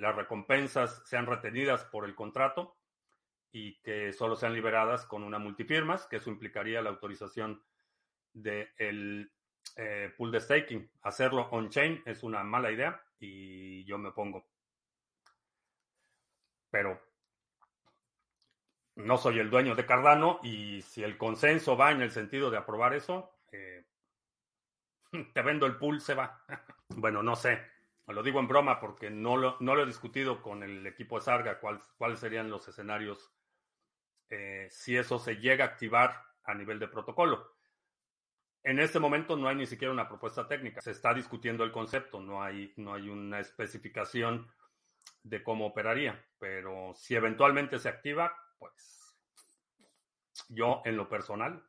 las 0.00 0.14
recompensas 0.14 1.02
sean 1.04 1.26
retenidas 1.26 1.84
por 1.84 2.04
el 2.04 2.14
contrato 2.14 2.76
y 3.50 3.80
que 3.80 4.12
solo 4.12 4.36
sean 4.36 4.52
liberadas 4.52 5.06
con 5.06 5.24
una 5.24 5.38
multifirmas, 5.38 6.06
que 6.06 6.16
eso 6.16 6.30
implicaría 6.30 6.82
la 6.82 6.90
autorización 6.90 7.62
del 8.32 9.32
eh, 9.76 10.12
pool 10.16 10.30
de 10.30 10.40
staking. 10.40 10.90
Hacerlo 11.02 11.48
on-chain 11.50 12.02
es 12.04 12.22
una 12.22 12.44
mala 12.44 12.70
idea 12.70 13.02
y 13.18 13.84
yo 13.84 13.98
me 13.98 14.12
pongo. 14.12 14.46
Pero 16.70 17.00
no 18.96 19.16
soy 19.16 19.38
el 19.38 19.50
dueño 19.50 19.74
de 19.74 19.86
Cardano 19.86 20.40
y 20.42 20.82
si 20.82 21.02
el 21.02 21.16
consenso 21.16 21.76
va 21.76 21.92
en 21.92 22.02
el 22.02 22.10
sentido 22.10 22.50
de 22.50 22.58
aprobar 22.58 22.94
eso, 22.94 23.38
eh, 23.52 23.86
te 25.34 25.42
vendo 25.42 25.66
el 25.66 25.76
pool, 25.76 26.00
se 26.00 26.14
va. 26.14 26.44
bueno, 26.88 27.22
no 27.22 27.36
sé. 27.36 27.60
Lo 28.06 28.22
digo 28.22 28.40
en 28.40 28.48
broma 28.48 28.80
porque 28.80 29.10
no 29.10 29.36
lo, 29.36 29.58
no 29.60 29.74
lo 29.74 29.82
he 29.82 29.86
discutido 29.86 30.40
con 30.40 30.62
el 30.62 30.86
equipo 30.86 31.18
de 31.18 31.26
Sarga 31.26 31.60
cuáles 31.60 32.18
serían 32.18 32.48
los 32.48 32.66
escenarios 32.66 33.30
eh, 34.30 34.68
si 34.70 34.96
eso 34.96 35.18
se 35.18 35.36
llega 35.36 35.64
a 35.64 35.68
activar 35.68 36.22
a 36.44 36.54
nivel 36.54 36.78
de 36.78 36.88
protocolo. 36.88 37.57
En 38.62 38.78
este 38.80 38.98
momento 38.98 39.36
no 39.36 39.48
hay 39.48 39.56
ni 39.56 39.66
siquiera 39.66 39.92
una 39.92 40.08
propuesta 40.08 40.46
técnica. 40.46 40.80
Se 40.80 40.90
está 40.90 41.14
discutiendo 41.14 41.64
el 41.64 41.72
concepto, 41.72 42.20
no 42.20 42.42
hay, 42.42 42.72
no 42.76 42.94
hay 42.94 43.08
una 43.08 43.40
especificación 43.40 44.50
de 45.22 45.42
cómo 45.42 45.66
operaría. 45.66 46.24
Pero 46.38 46.92
si 46.94 47.14
eventualmente 47.14 47.78
se 47.78 47.88
activa, 47.88 48.34
pues 48.58 49.16
yo 50.48 50.82
en 50.84 50.96
lo 50.96 51.08
personal. 51.08 51.64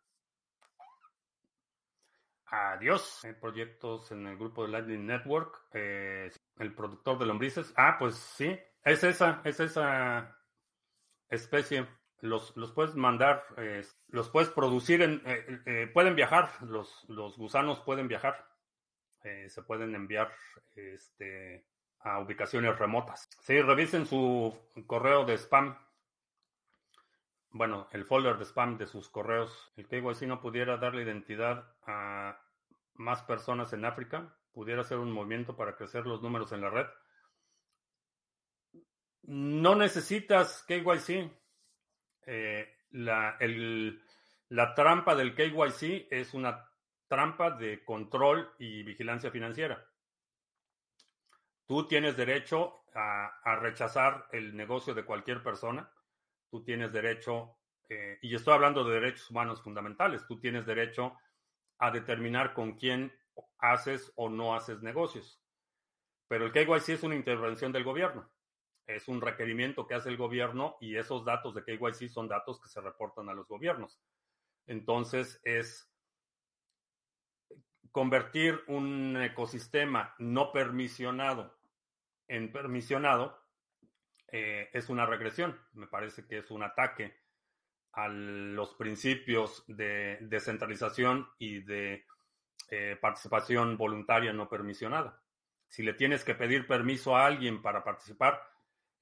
Adiós. 2.45 3.23
Hay 3.25 3.33
proyectos 3.33 4.11
en 4.11 4.25
el 4.25 4.37
grupo 4.37 4.63
de 4.63 4.69
Lightning 4.69 5.05
Network. 5.05 5.67
Eh, 5.73 6.31
el 6.57 6.73
productor 6.73 7.19
de 7.19 7.25
lombrices. 7.25 7.73
Ah, 7.77 7.95
pues 7.99 8.15
sí. 8.15 8.57
Es 8.83 9.03
esa, 9.03 9.41
es 9.43 9.59
esa 9.59 10.35
especie 11.29 11.87
los, 12.21 12.55
los 12.57 12.71
puedes 12.71 12.95
mandar, 12.95 13.43
eh, 13.57 13.85
los 14.09 14.29
puedes 14.29 14.49
producir, 14.49 15.01
en, 15.01 15.21
eh, 15.25 15.61
eh, 15.65 15.91
pueden 15.93 16.15
viajar, 16.15 16.49
los, 16.61 17.05
los 17.07 17.37
gusanos 17.37 17.79
pueden 17.81 18.07
viajar, 18.07 18.45
se 19.21 19.61
pueden 19.63 19.93
enviar 19.95 20.33
este, 20.75 21.65
a 21.99 22.19
ubicaciones 22.19 22.79
remotas. 22.79 23.29
Sí, 23.41 23.61
revisen 23.61 24.05
su 24.05 24.57
correo 24.87 25.25
de 25.25 25.37
spam. 25.37 25.77
Bueno, 27.51 27.87
el 27.91 28.05
folder 28.05 28.37
de 28.37 28.45
spam 28.45 28.77
de 28.77 28.87
sus 28.87 29.09
correos. 29.09 29.73
El 29.75 30.15
si 30.15 30.25
no 30.25 30.39
pudiera 30.39 30.77
darle 30.77 31.03
identidad 31.03 31.75
a 31.85 32.39
más 32.93 33.23
personas 33.23 33.73
en 33.73 33.83
África, 33.83 34.33
pudiera 34.53 34.83
ser 34.83 34.99
un 34.99 35.11
movimiento 35.11 35.55
para 35.55 35.75
crecer 35.75 36.05
los 36.05 36.21
números 36.21 36.51
en 36.53 36.61
la 36.61 36.69
red. 36.69 36.87
No 39.23 39.75
necesitas 39.75 40.63
KYC. 40.63 41.38
Eh, 42.25 42.67
la, 42.91 43.37
trampa 44.75 45.15
del 45.15 45.35
KYC 45.35 46.07
es 46.11 46.33
una 46.33 46.69
trampa 47.07 47.51
de 47.51 47.83
control 47.83 48.53
y 48.59 48.83
vigilancia 48.83 49.31
financiera. 49.31 49.85
Tú 51.65 51.87
tienes 51.87 52.17
derecho 52.17 52.83
a, 52.93 53.55
rechazar 53.61 54.27
el 54.31 54.55
negocio 54.55 54.93
de 54.93 55.05
cualquier 55.05 55.43
persona. 55.43 55.91
Tú 56.49 56.63
tienes 56.63 56.91
derecho, 56.91 57.57
eh, 57.87 58.17
y 58.21 58.33
estoy 58.33 58.53
hablando 58.55 58.83
de 58.83 58.99
derechos 58.99 59.29
humanos 59.29 59.61
fundamentales, 59.61 60.25
tú 60.27 60.39
tienes 60.39 60.65
derecho 60.65 61.15
a 61.77 61.91
determinar 61.91 62.53
con 62.53 62.73
quién 62.73 63.13
haces 63.59 64.11
o 64.15 64.29
no 64.29 64.55
haces 64.55 64.81
negocios. 64.81 65.39
Pero 66.27 66.45
el 66.45 66.51
KYC 66.51 66.89
es 66.89 67.03
una 67.03 67.15
intervención 67.15 67.71
del 67.71 67.83
gobierno 67.83 68.29
es 68.89 69.07
un 69.07 69.21
requerimiento 69.21 69.85
que 69.85 69.93
hace 69.93 70.09
el 70.09 70.17
gobierno 70.17 70.77
y 70.81 70.95
esos 70.95 71.23
datos 71.23 71.53
de 71.53 71.63
KYC 71.63 72.09
son 72.09 72.27
datos 72.27 72.59
que 72.59 72.69
se 72.69 72.81
reportan 72.81 73.29
a 73.29 73.33
los 73.33 73.47
gobiernos. 73.47 74.01
Entonces 74.65 75.39
es 75.43 75.91
convertir 77.91 78.61
un 78.67 79.15
ecosistema 79.21 80.15
no 80.17 80.51
permisionado 80.51 81.59
en 82.27 82.51
permisionado 82.51 83.39
eh, 84.31 84.69
es 84.73 84.89
una 84.89 85.05
regresión. 85.05 85.59
Me 85.73 85.87
parece 85.87 86.25
que 86.25 86.39
es 86.39 86.51
un 86.51 86.63
ataque 86.63 87.15
a 87.93 88.07
los 88.07 88.73
principios 88.75 89.63
de 89.67 90.17
descentralización 90.21 91.27
y 91.39 91.61
de 91.61 92.05
eh, 92.69 92.97
participación 92.99 93.77
voluntaria 93.77 94.31
no 94.33 94.47
permisionada. 94.47 95.21
Si 95.67 95.83
le 95.83 95.93
tienes 95.93 96.23
que 96.23 96.35
pedir 96.35 96.67
permiso 96.67 97.15
a 97.15 97.25
alguien 97.25 97.61
para 97.61 97.83
participar, 97.83 98.41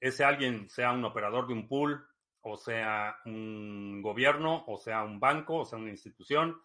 ese 0.00 0.24
alguien 0.24 0.68
sea 0.68 0.92
un 0.92 1.04
operador 1.04 1.46
de 1.46 1.54
un 1.54 1.68
pool, 1.68 2.06
o 2.40 2.56
sea 2.56 3.18
un 3.24 4.00
gobierno, 4.02 4.64
o 4.66 4.78
sea 4.78 5.02
un 5.02 5.20
banco, 5.20 5.56
o 5.56 5.64
sea 5.64 5.78
una 5.78 5.90
institución, 5.90 6.60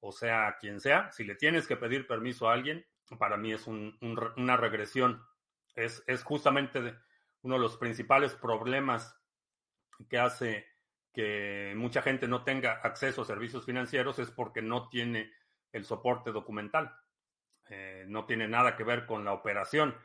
o 0.00 0.12
sea 0.12 0.56
quien 0.60 0.80
sea, 0.80 1.10
si 1.12 1.24
le 1.24 1.34
tienes 1.34 1.66
que 1.66 1.76
pedir 1.76 2.06
permiso 2.06 2.48
a 2.48 2.52
alguien, 2.52 2.86
para 3.18 3.36
mí 3.36 3.52
es 3.52 3.66
una 3.66 4.56
regresión. 4.56 5.24
Es, 5.74 6.02
es 6.06 6.22
justamente 6.24 6.96
uno 7.42 7.54
de 7.54 7.60
los 7.60 7.76
principales 7.76 8.34
problemas 8.34 9.16
que 10.08 10.18
hace 10.18 10.66
que 11.12 11.72
mucha 11.76 12.02
gente 12.02 12.28
no 12.28 12.44
tenga 12.44 12.72
acceso 12.82 13.22
a 13.22 13.24
servicios 13.24 13.64
financieros 13.64 14.18
es 14.18 14.30
porque 14.30 14.60
no 14.60 14.88
tiene 14.88 15.32
el 15.72 15.84
soporte 15.84 16.30
documental. 16.30 16.94
Eh, 17.68 18.04
no 18.06 18.26
tiene 18.26 18.46
nada 18.48 18.76
que 18.76 18.84
ver 18.84 19.06
con 19.06 19.24
la 19.24 19.32
operación. 19.32 19.96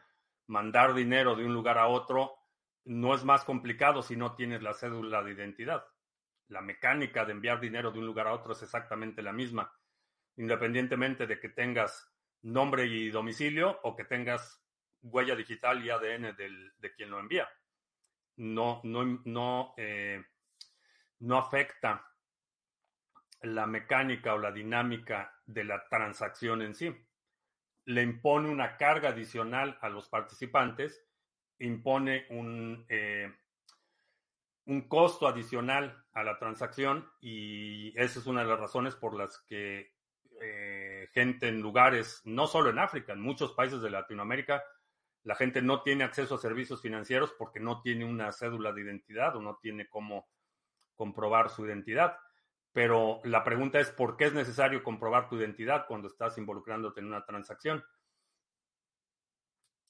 Mandar 0.47 0.93
dinero 0.93 1.35
de 1.35 1.45
un 1.45 1.53
lugar 1.53 1.77
a 1.77 1.87
otro 1.87 2.40
no 2.85 3.13
es 3.13 3.23
más 3.23 3.43
complicado 3.43 4.01
si 4.01 4.15
no 4.15 4.35
tienes 4.35 4.61
la 4.61 4.73
cédula 4.73 5.23
de 5.23 5.31
identidad. 5.31 5.85
La 6.47 6.61
mecánica 6.61 7.25
de 7.25 7.31
enviar 7.31 7.59
dinero 7.59 7.91
de 7.91 7.99
un 7.99 8.05
lugar 8.05 8.27
a 8.27 8.33
otro 8.33 8.53
es 8.53 8.63
exactamente 8.63 9.21
la 9.21 9.31
misma, 9.31 9.73
independientemente 10.37 11.27
de 11.27 11.39
que 11.39 11.49
tengas 11.49 12.11
nombre 12.41 12.85
y 12.85 13.09
domicilio 13.09 13.79
o 13.83 13.95
que 13.95 14.05
tengas 14.05 14.63
huella 15.01 15.35
digital 15.35 15.83
y 15.83 15.89
ADN 15.89 16.35
de 16.35 16.93
quien 16.95 17.09
lo 17.09 17.19
envía. 17.19 17.47
No, 18.37 18.81
no, 18.83 19.21
no, 19.25 19.73
eh, 19.77 20.23
no 21.19 21.37
afecta 21.37 22.07
la 23.41 23.65
mecánica 23.65 24.33
o 24.33 24.37
la 24.37 24.51
dinámica 24.51 25.33
de 25.45 25.63
la 25.63 25.87
transacción 25.87 26.61
en 26.61 26.75
sí. 26.75 26.95
Le 27.85 28.01
impone 28.03 28.49
una 28.49 28.77
carga 28.77 29.09
adicional 29.09 29.77
a 29.81 29.89
los 29.89 30.07
participantes, 30.09 31.03
impone 31.61 32.25
un, 32.29 32.85
eh, 32.89 33.31
un 34.65 34.87
costo 34.87 35.27
adicional 35.27 36.05
a 36.13 36.23
la 36.23 36.37
transacción 36.37 37.09
y 37.19 37.97
esa 37.99 38.19
es 38.19 38.27
una 38.27 38.41
de 38.41 38.49
las 38.49 38.59
razones 38.59 38.95
por 38.95 39.15
las 39.15 39.39
que 39.47 39.93
eh, 40.41 41.09
gente 41.13 41.47
en 41.47 41.61
lugares, 41.61 42.21
no 42.25 42.47
solo 42.47 42.69
en 42.69 42.79
África, 42.79 43.13
en 43.13 43.21
muchos 43.21 43.53
países 43.53 43.81
de 43.81 43.89
Latinoamérica, 43.89 44.63
la 45.23 45.35
gente 45.35 45.61
no 45.61 45.83
tiene 45.83 46.03
acceso 46.03 46.35
a 46.35 46.39
servicios 46.39 46.81
financieros 46.81 47.33
porque 47.37 47.59
no 47.59 47.81
tiene 47.81 48.05
una 48.05 48.31
cédula 48.31 48.73
de 48.73 48.81
identidad 48.81 49.35
o 49.35 49.41
no 49.41 49.59
tiene 49.61 49.87
cómo 49.87 50.27
comprobar 50.95 51.49
su 51.49 51.65
identidad. 51.65 52.17
Pero 52.73 53.19
la 53.23 53.43
pregunta 53.43 53.79
es, 53.79 53.91
¿por 53.91 54.17
qué 54.17 54.25
es 54.25 54.33
necesario 54.33 54.83
comprobar 54.83 55.29
tu 55.29 55.35
identidad 55.35 55.85
cuando 55.87 56.07
estás 56.07 56.37
involucrándote 56.37 57.01
en 57.01 57.07
una 57.07 57.25
transacción? 57.25 57.83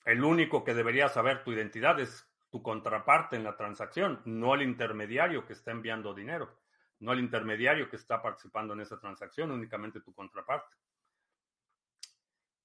El 0.06 0.24
único 0.24 0.64
que 0.64 0.74
debería 0.74 1.10
saber 1.10 1.44
tu 1.44 1.52
identidad 1.52 2.00
es 2.00 2.28
tu 2.50 2.62
contraparte 2.62 3.36
en 3.36 3.44
la 3.44 3.56
transacción, 3.56 4.22
no 4.26 4.56
el 4.56 4.62
intermediario 4.62 5.46
que 5.46 5.54
está 5.54 5.72
enviando 5.72 6.14
dinero, 6.14 6.58
no 7.00 7.14
el 7.14 7.20
intermediario 7.20 7.90
que 7.90 7.96
está 7.96 8.22
participando 8.22 8.74
en 8.74 8.82
esa 8.82 9.00
transacción, 9.00 9.52
únicamente 9.52 10.02
tu 10.02 10.14
contraparte. 10.14 10.76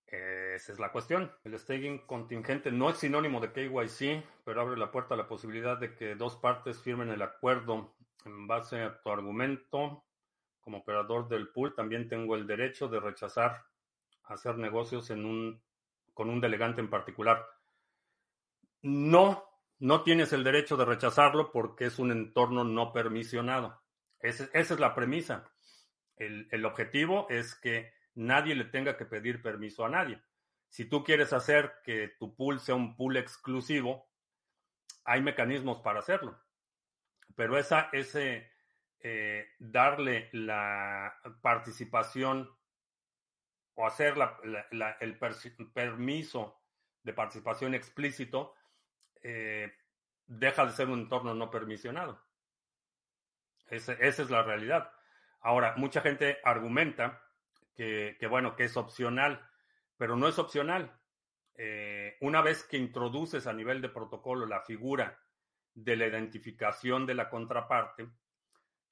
Esa 0.06 0.72
es 0.72 0.78
la 0.78 0.92
cuestión. 0.92 1.32
El 1.44 1.58
staking 1.58 2.06
contingente 2.06 2.70
no 2.70 2.90
es 2.90 2.98
sinónimo 2.98 3.40
de 3.40 3.52
KYC, 3.52 4.24
pero 4.44 4.60
abre 4.60 4.76
la 4.78 4.90
puerta 4.90 5.14
a 5.14 5.16
la 5.18 5.26
posibilidad 5.28 5.76
de 5.78 5.94
que 5.94 6.14
dos 6.14 6.36
partes 6.36 6.80
firmen 6.80 7.10
el 7.10 7.22
acuerdo 7.22 7.94
en 8.24 8.46
base 8.46 8.82
a 8.82 9.00
tu 9.00 9.10
argumento. 9.10 10.04
Como 10.60 10.78
operador 10.78 11.28
del 11.28 11.48
pool, 11.48 11.74
también 11.74 12.08
tengo 12.08 12.34
el 12.36 12.46
derecho 12.46 12.88
de 12.88 13.00
rechazar 13.00 13.66
hacer 14.24 14.58
negocios 14.58 15.10
en 15.10 15.24
un, 15.24 15.62
con 16.16 16.30
un 16.30 16.40
delegante 16.40 16.80
en 16.80 16.88
particular. 16.88 17.46
No, 18.80 19.44
no 19.78 20.02
tienes 20.02 20.32
el 20.32 20.44
derecho 20.44 20.78
de 20.78 20.86
rechazarlo 20.86 21.52
porque 21.52 21.84
es 21.84 21.98
un 21.98 22.10
entorno 22.10 22.64
no 22.64 22.90
permisionado. 22.90 23.82
esa 24.20 24.48
es 24.54 24.80
la 24.80 24.94
premisa. 24.94 25.52
El, 26.16 26.48
el 26.50 26.64
objetivo 26.64 27.26
es 27.28 27.54
que 27.54 27.92
nadie 28.14 28.54
le 28.54 28.64
tenga 28.64 28.96
que 28.96 29.04
pedir 29.04 29.42
permiso 29.42 29.84
a 29.84 29.90
nadie. 29.90 30.18
Si 30.70 30.86
tú 30.86 31.04
quieres 31.04 31.34
hacer 31.34 31.74
que 31.84 32.14
tu 32.18 32.34
pool 32.34 32.60
sea 32.60 32.76
un 32.76 32.96
pool 32.96 33.18
exclusivo, 33.18 34.08
hay 35.04 35.20
mecanismos 35.20 35.82
para 35.82 35.98
hacerlo. 35.98 36.40
Pero 37.34 37.58
esa, 37.58 37.90
ese 37.92 38.50
eh, 39.00 39.48
darle 39.58 40.30
la 40.32 41.14
participación 41.42 42.48
o 43.76 43.86
hacer 43.86 44.14
el 45.00 45.18
permiso 45.72 46.60
de 47.02 47.12
participación 47.12 47.74
explícito 47.74 48.54
eh, 49.22 49.72
deja 50.26 50.66
de 50.66 50.72
ser 50.72 50.88
un 50.88 51.00
entorno 51.00 51.34
no 51.34 51.50
permisionado. 51.50 52.20
esa 53.68 53.92
es 54.00 54.30
la 54.30 54.42
realidad. 54.42 54.90
Ahora, 55.40 55.74
mucha 55.76 56.00
gente 56.00 56.38
argumenta 56.42 57.22
que, 57.76 58.26
bueno, 58.28 58.56
que 58.56 58.64
es 58.64 58.76
opcional, 58.76 59.48
pero 59.96 60.16
no 60.16 60.26
es 60.26 60.38
opcional. 60.38 60.98
Eh, 61.54 62.16
una 62.20 62.42
vez 62.42 62.64
que 62.64 62.78
introduces 62.78 63.46
a 63.46 63.52
nivel 63.52 63.80
de 63.80 63.88
protocolo 63.88 64.46
la 64.46 64.62
figura 64.62 65.20
de 65.74 65.96
la 65.96 66.06
identificación 66.06 67.06
de 67.06 67.14
la 67.14 67.28
contraparte, 67.28 68.08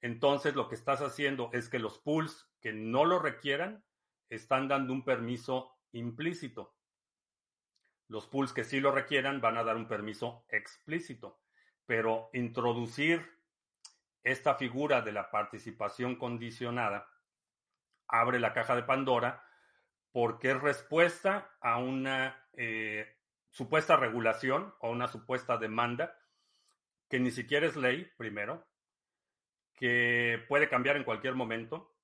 entonces 0.01 0.55
lo 0.55 0.69
que 0.69 0.75
estás 0.75 1.01
haciendo 1.01 1.49
es 1.51 1.67
que 1.67 1.79
los 1.79 1.97
pools 1.99 2.49
que 2.61 2.71
no 2.73 3.05
lo 3.05 3.19
requieran 3.19 3.83
están 4.29 4.67
dando 4.67 4.93
un 4.93 5.03
permiso 5.03 5.77
implícito. 5.91 6.75
Los 8.07 8.27
pools 8.27 8.53
que 8.53 8.63
sí 8.63 8.79
lo 8.79 8.91
requieran 8.91 9.41
van 9.41 9.57
a 9.57 9.63
dar 9.63 9.75
un 9.75 9.87
permiso 9.87 10.45
explícito, 10.49 11.41
pero 11.85 12.29
introducir 12.33 13.25
esta 14.23 14.55
figura 14.55 15.01
de 15.01 15.11
la 15.11 15.29
participación 15.31 16.15
condicionada 16.15 17.07
abre 18.07 18.39
la 18.39 18.53
caja 18.53 18.75
de 18.75 18.83
Pandora 18.83 19.43
porque 20.11 20.51
es 20.51 20.61
respuesta 20.61 21.55
a 21.61 21.77
una 21.77 22.47
eh, 22.53 23.17
supuesta 23.49 23.95
regulación 23.95 24.73
o 24.79 24.91
una 24.91 25.07
supuesta 25.07 25.57
demanda 25.57 26.17
que 27.09 27.19
ni 27.19 27.31
siquiera 27.31 27.67
es 27.67 27.75
ley, 27.75 28.09
primero, 28.17 28.65
que 29.75 30.43
puede 30.47 30.69
cambiar 30.69 30.97
en 30.97 31.03
cualquier 31.03 31.35
momento 31.35 31.94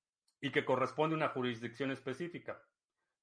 y 0.41 0.51
que 0.51 0.65
corresponde 0.65 1.13
a 1.13 1.17
una 1.17 1.29
jurisdicción 1.29 1.91
específica. 1.91 2.61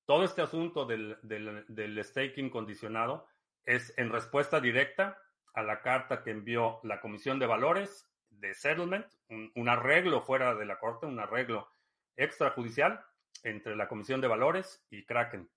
Todo 0.06 0.24
este 0.24 0.40
asunto 0.40 0.86
del, 0.86 1.18
del 1.22 2.02
staking 2.02 2.48
condicionado 2.48 3.26
es 3.64 3.92
en 3.98 4.10
respuesta 4.10 4.60
directa 4.60 5.20
a 5.52 5.62
la 5.62 5.82
carta 5.82 6.22
que 6.22 6.30
envió 6.30 6.80
la 6.84 7.00
Comisión 7.00 7.38
de 7.38 7.46
Valores 7.46 8.08
de 8.30 8.54
Settlement, 8.54 9.06
un, 9.28 9.52
un 9.54 9.68
arreglo 9.68 10.22
fuera 10.22 10.54
de 10.54 10.64
la 10.64 10.78
Corte, 10.78 11.06
un 11.06 11.18
arreglo 11.18 11.68
extrajudicial 12.16 13.04
entre 13.42 13.76
la 13.76 13.88
Comisión 13.88 14.20
de 14.20 14.28
Valores 14.28 14.86
y 14.90 15.04
Kraken. 15.04 15.50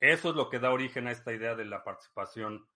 Eso 0.00 0.30
es 0.30 0.34
lo 0.36 0.50
que 0.50 0.58
da 0.58 0.72
origen 0.72 1.06
a 1.06 1.12
esta 1.12 1.32
idea 1.32 1.54
de 1.54 1.64
la 1.64 1.84
participación 1.84 2.66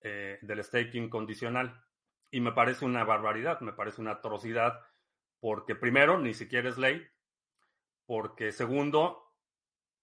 eh, 0.00 0.38
del 0.42 0.62
staking 0.62 1.10
condicional. 1.10 1.84
Y 2.30 2.40
me 2.40 2.52
parece 2.52 2.84
una 2.84 3.04
barbaridad, 3.04 3.60
me 3.60 3.72
parece 3.72 4.00
una 4.00 4.12
atrocidad, 4.12 4.80
porque 5.40 5.74
primero, 5.74 6.18
ni 6.18 6.34
siquiera 6.34 6.68
es 6.68 6.78
ley, 6.78 7.04
porque 8.08 8.52
segundo, 8.52 9.34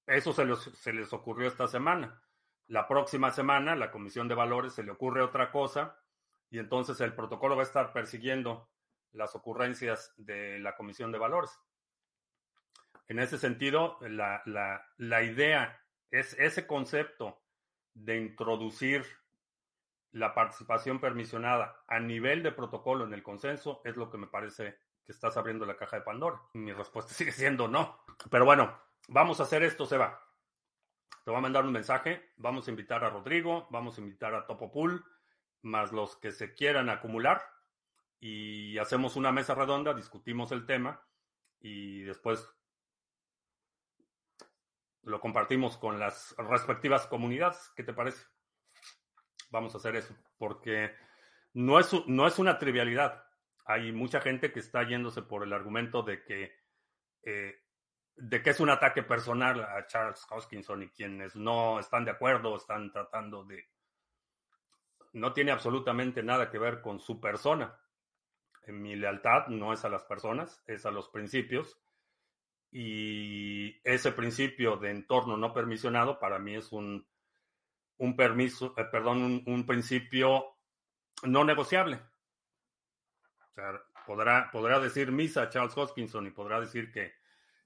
eso 0.05 0.31
se 0.31 0.45
les, 0.45 0.59
se 0.59 0.93
les 0.93 1.11
ocurrió 1.11 1.47
esta 1.47 1.67
semana. 1.67 2.21
La 2.67 2.87
próxima 2.87 3.31
semana, 3.31 3.75
la 3.75 3.89
Comisión 3.89 4.27
de 4.27 4.35
Valores 4.35 4.73
se 4.73 4.83
le 4.83 4.91
ocurre 4.91 5.23
otra 5.23 5.51
cosa 5.51 5.99
y 6.51 6.59
entonces 6.59 7.01
el 7.01 7.15
protocolo 7.15 7.55
va 7.55 7.63
a 7.63 7.65
estar 7.65 7.91
persiguiendo 7.93 8.69
las 9.11 9.35
ocurrencias 9.35 10.13
de 10.17 10.59
la 10.59 10.75
Comisión 10.75 11.11
de 11.11 11.17
Valores. 11.17 11.59
En 13.07 13.17
ese 13.17 13.39
sentido, 13.39 13.97
la, 14.01 14.43
la, 14.45 15.23
idea 15.23 15.81
es 16.11 16.37
ese 16.37 16.67
concepto 16.67 17.41
de 17.95 18.17
introducir 18.17 19.03
la 20.11 20.35
participación 20.35 20.99
permisionada 20.99 21.83
a 21.87 21.99
nivel 21.99 22.43
de 22.43 22.51
protocolo 22.51 23.03
en 23.03 23.15
el 23.15 23.23
consenso 23.23 23.81
es 23.83 23.97
lo 23.97 24.11
que 24.11 24.19
me 24.19 24.27
parece 24.27 24.77
que 25.05 25.11
estás 25.11 25.37
abriendo 25.37 25.65
la 25.65 25.77
caja 25.77 25.97
de 25.97 26.03
Pandora. 26.03 26.41
Mi 26.53 26.73
respuesta 26.73 27.13
sigue 27.13 27.31
siendo 27.31 27.67
no. 27.67 27.99
Pero 28.29 28.45
bueno, 28.45 28.79
vamos 29.07 29.39
a 29.39 29.43
hacer 29.43 29.63
esto, 29.63 29.85
Seba. 29.85 30.21
Te 31.23 31.31
voy 31.31 31.37
a 31.37 31.41
mandar 31.41 31.65
un 31.65 31.71
mensaje. 31.71 32.33
Vamos 32.37 32.67
a 32.67 32.71
invitar 32.71 33.03
a 33.03 33.09
Rodrigo, 33.09 33.67
vamos 33.69 33.97
a 33.97 34.01
invitar 34.01 34.33
a 34.35 34.45
Topo 34.45 34.71
Pool, 34.71 35.03
más 35.61 35.91
los 35.91 36.17
que 36.17 36.31
se 36.31 36.53
quieran 36.53 36.89
acumular. 36.89 37.41
Y 38.19 38.77
hacemos 38.77 39.15
una 39.15 39.31
mesa 39.31 39.55
redonda, 39.55 39.93
discutimos 39.93 40.51
el 40.51 40.65
tema 40.65 41.05
y 41.59 42.01
después 42.01 42.47
lo 45.03 45.19
compartimos 45.19 45.77
con 45.77 45.99
las 45.99 46.35
respectivas 46.37 47.07
comunidades. 47.07 47.71
¿Qué 47.75 47.83
te 47.83 47.93
parece? 47.93 48.25
Vamos 49.51 49.73
a 49.75 49.77
hacer 49.77 49.95
eso, 49.95 50.15
porque 50.37 50.95
no 51.53 51.79
es, 51.79 51.91
no 52.07 52.27
es 52.27 52.39
una 52.39 52.57
trivialidad. 52.57 53.24
Hay 53.65 53.91
mucha 53.91 54.21
gente 54.21 54.51
que 54.51 54.59
está 54.59 54.87
yéndose 54.87 55.21
por 55.21 55.43
el 55.43 55.53
argumento 55.53 56.03
de 56.03 56.23
que, 56.23 56.55
eh, 57.23 57.55
de 58.15 58.41
que 58.43 58.49
es 58.51 58.59
un 58.59 58.69
ataque 58.69 59.03
personal 59.03 59.63
a 59.63 59.85
Charles 59.87 60.25
Hoskinson 60.29 60.83
y 60.83 60.89
quienes 60.89 61.35
no 61.35 61.79
están 61.79 62.05
de 62.05 62.11
acuerdo 62.11 62.55
están 62.55 62.91
tratando 62.91 63.43
de... 63.43 63.67
No 65.13 65.33
tiene 65.33 65.51
absolutamente 65.51 66.21
nada 66.21 66.49
que 66.49 66.59
ver 66.59 66.81
con 66.81 66.99
su 66.99 67.19
persona. 67.19 67.79
Mi 68.67 68.95
lealtad 68.95 69.47
no 69.47 69.73
es 69.73 69.85
a 69.85 69.89
las 69.89 70.03
personas, 70.03 70.63
es 70.67 70.85
a 70.85 70.91
los 70.91 71.09
principios 71.09 71.79
Y 72.71 73.79
ese 73.83 74.11
principio 74.11 74.77
de 74.77 74.91
entorno 74.91 75.37
no 75.37 75.53
permisionado 75.53 76.19
para 76.19 76.39
mí 76.39 76.55
es 76.55 76.71
un, 76.71 77.07
un 77.97 78.15
permiso, 78.15 78.73
eh, 78.77 78.85
perdón, 78.91 79.43
un, 79.45 79.65
principio 79.65 80.57
no 81.23 81.43
negociable. 81.43 82.01
Sea, 83.55 83.81
podrá, 84.05 84.51
podrá 84.51 84.79
decir 84.79 85.11
misa 85.11 85.49
Charles 85.49 85.77
Hoskinson 85.77 86.27
y 86.27 86.31
podrá 86.31 86.59
decir 86.59 86.91
que 86.91 87.13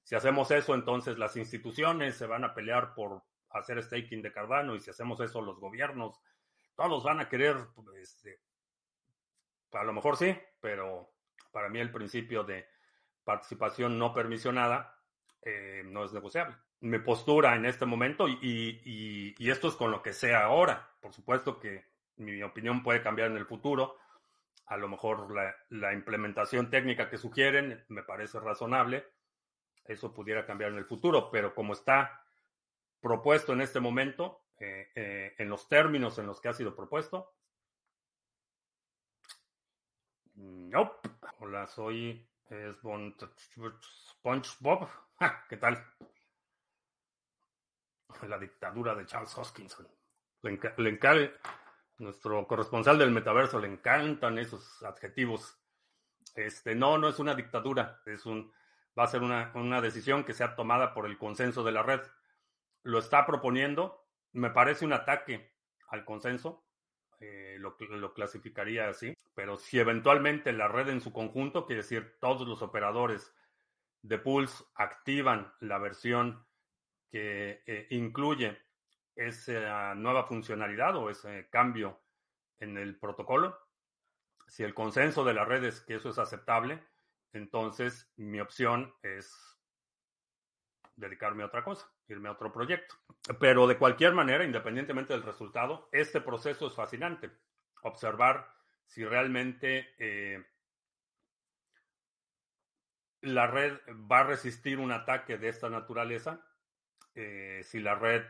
si 0.03 0.15
hacemos 0.15 0.49
eso, 0.51 0.73
entonces 0.73 1.17
las 1.17 1.35
instituciones 1.35 2.15
se 2.15 2.25
van 2.25 2.43
a 2.43 2.53
pelear 2.53 2.93
por 2.93 3.23
hacer 3.49 3.81
staking 3.83 4.21
de 4.21 4.31
Cardano 4.31 4.75
y 4.75 4.79
si 4.79 4.89
hacemos 4.89 5.19
eso, 5.19 5.41
los 5.41 5.59
gobiernos, 5.59 6.19
todos 6.75 7.03
van 7.03 7.19
a 7.19 7.27
querer, 7.27 7.57
este, 7.99 8.39
a 9.73 9.83
lo 9.83 9.93
mejor 9.93 10.17
sí, 10.17 10.37
pero 10.61 11.11
para 11.51 11.69
mí 11.69 11.79
el 11.79 11.91
principio 11.91 12.43
de 12.43 12.67
participación 13.23 13.99
no 13.99 14.13
permisionada 14.13 14.95
eh, 15.41 15.83
no 15.85 16.05
es 16.05 16.13
negociable. 16.13 16.55
Mi 16.81 16.99
postura 16.99 17.55
en 17.55 17.65
este 17.65 17.85
momento, 17.85 18.27
y, 18.27 19.35
esto 19.39 19.67
es 19.67 19.75
con 19.75 19.91
lo 19.91 20.01
que 20.01 20.13
sea 20.13 20.45
ahora, 20.45 20.91
por 21.01 21.13
supuesto 21.13 21.59
que 21.59 21.85
mi 22.17 22.41
opinión 22.43 22.83
puede 22.83 23.01
cambiar 23.01 23.31
en 23.31 23.37
el 23.37 23.45
futuro, 23.45 23.97
a 24.69 24.77
lo 24.77 24.87
mejor 24.87 25.27
la, 25.69 25.93
implementación 25.93 26.69
técnica 26.69 27.09
que 27.09 27.17
sugieren 27.17 27.83
me 27.89 28.03
parece 28.03 28.39
razonable, 28.39 29.05
eso 29.83 30.13
pudiera 30.13 30.45
cambiar 30.45 30.71
en 30.71 30.77
el 30.77 30.85
futuro, 30.85 31.31
pero 31.31 31.55
como 31.55 31.73
está 31.73 32.23
propuesto 33.01 33.53
en 33.53 33.61
este 33.61 33.79
momento, 33.79 34.45
eh, 34.59 34.91
eh, 34.93 35.35
en 35.39 35.49
los 35.49 35.67
términos 35.67 36.19
en 36.19 36.27
los 36.27 36.39
que 36.39 36.49
ha 36.49 36.53
sido 36.53 36.75
propuesto, 36.75 37.33
no. 40.35 40.99
Hola, 41.39 41.65
soy 41.65 42.29
SpongeBob. 44.11 44.87
¿Qué 45.49 45.57
tal? 45.57 45.83
La 48.27 48.37
dictadura 48.37 48.93
de 48.93 49.07
Charles 49.07 49.35
Hoskinson. 49.35 49.87
Le, 50.43 50.59
le 50.77 50.89
nuestro 51.99 52.47
corresponsal 52.47 52.97
del 52.97 53.11
metaverso 53.11 53.59
le 53.59 53.67
encantan 53.67 54.39
esos 54.39 54.81
adjetivos. 54.83 55.57
Este, 56.35 56.75
no, 56.75 56.97
no 56.97 57.09
es 57.09 57.19
una 57.19 57.35
dictadura, 57.35 58.01
es 58.05 58.25
un, 58.25 58.51
va 58.97 59.03
a 59.03 59.07
ser 59.07 59.21
una, 59.21 59.51
una 59.55 59.81
decisión 59.81 60.23
que 60.23 60.33
sea 60.33 60.55
tomada 60.55 60.93
por 60.93 61.05
el 61.05 61.17
consenso 61.17 61.63
de 61.63 61.71
la 61.71 61.83
red. 61.83 62.01
Lo 62.83 62.99
está 62.99 63.25
proponiendo, 63.25 64.07
me 64.31 64.49
parece 64.49 64.85
un 64.85 64.93
ataque 64.93 65.53
al 65.89 66.05
consenso, 66.05 66.65
eh, 67.19 67.57
lo, 67.59 67.75
lo, 67.79 68.13
clasificaría 68.13 68.87
así, 68.87 69.13
pero 69.35 69.57
si 69.57 69.79
eventualmente 69.79 70.53
la 70.53 70.69
red 70.69 70.87
en 70.87 71.01
su 71.01 71.11
conjunto, 71.11 71.65
quiere 71.65 71.81
decir 71.81 72.17
todos 72.21 72.47
los 72.47 72.61
operadores 72.61 73.33
de 74.01 74.17
Pulse 74.17 74.63
activan 74.75 75.53
la 75.59 75.77
versión 75.79 76.45
que 77.11 77.61
eh, 77.65 77.87
incluye 77.89 78.57
esa 79.19 79.95
nueva 79.95 80.23
funcionalidad 80.23 80.95
o 80.95 81.09
ese 81.09 81.49
cambio 81.49 81.99
en 82.59 82.77
el 82.77 82.97
protocolo, 82.97 83.57
si 84.47 84.63
el 84.63 84.73
consenso 84.73 85.23
de 85.23 85.33
la 85.33 85.45
red 85.45 85.63
es 85.65 85.81
que 85.81 85.95
eso 85.95 86.09
es 86.09 86.17
aceptable, 86.17 86.81
entonces 87.33 88.11
mi 88.15 88.39
opción 88.39 88.93
es 89.03 89.59
dedicarme 90.95 91.43
a 91.43 91.47
otra 91.47 91.63
cosa, 91.63 91.91
irme 92.07 92.29
a 92.29 92.33
otro 92.33 92.51
proyecto. 92.51 92.95
Pero 93.39 93.67
de 93.67 93.77
cualquier 93.77 94.13
manera, 94.13 94.43
independientemente 94.43 95.13
del 95.13 95.23
resultado, 95.23 95.89
este 95.91 96.21
proceso 96.21 96.67
es 96.67 96.73
fascinante. 96.73 97.29
Observar 97.83 98.49
si 98.85 99.05
realmente 99.05 99.93
eh, 99.99 100.45
la 103.21 103.47
red 103.47 103.79
va 104.11 104.21
a 104.21 104.23
resistir 104.23 104.79
un 104.79 104.91
ataque 104.91 105.37
de 105.37 105.49
esta 105.49 105.69
naturaleza, 105.69 106.45
eh, 107.15 107.61
si 107.63 107.79
la 107.79 107.95
red 107.95 108.23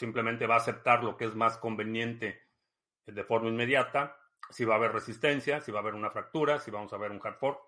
simplemente 0.00 0.46
va 0.46 0.54
a 0.54 0.58
aceptar 0.58 1.04
lo 1.04 1.14
que 1.16 1.26
es 1.26 1.34
más 1.34 1.58
conveniente 1.58 2.42
de 3.06 3.22
forma 3.22 3.48
inmediata, 3.48 4.16
si 4.48 4.64
va 4.64 4.74
a 4.74 4.78
haber 4.78 4.92
resistencia, 4.92 5.60
si 5.60 5.70
va 5.70 5.80
a 5.80 5.82
haber 5.82 5.94
una 5.94 6.10
fractura, 6.10 6.58
si 6.58 6.70
vamos 6.70 6.92
a 6.94 6.96
ver 6.96 7.10
un 7.10 7.20
hard 7.22 7.36
fork. 7.36 7.60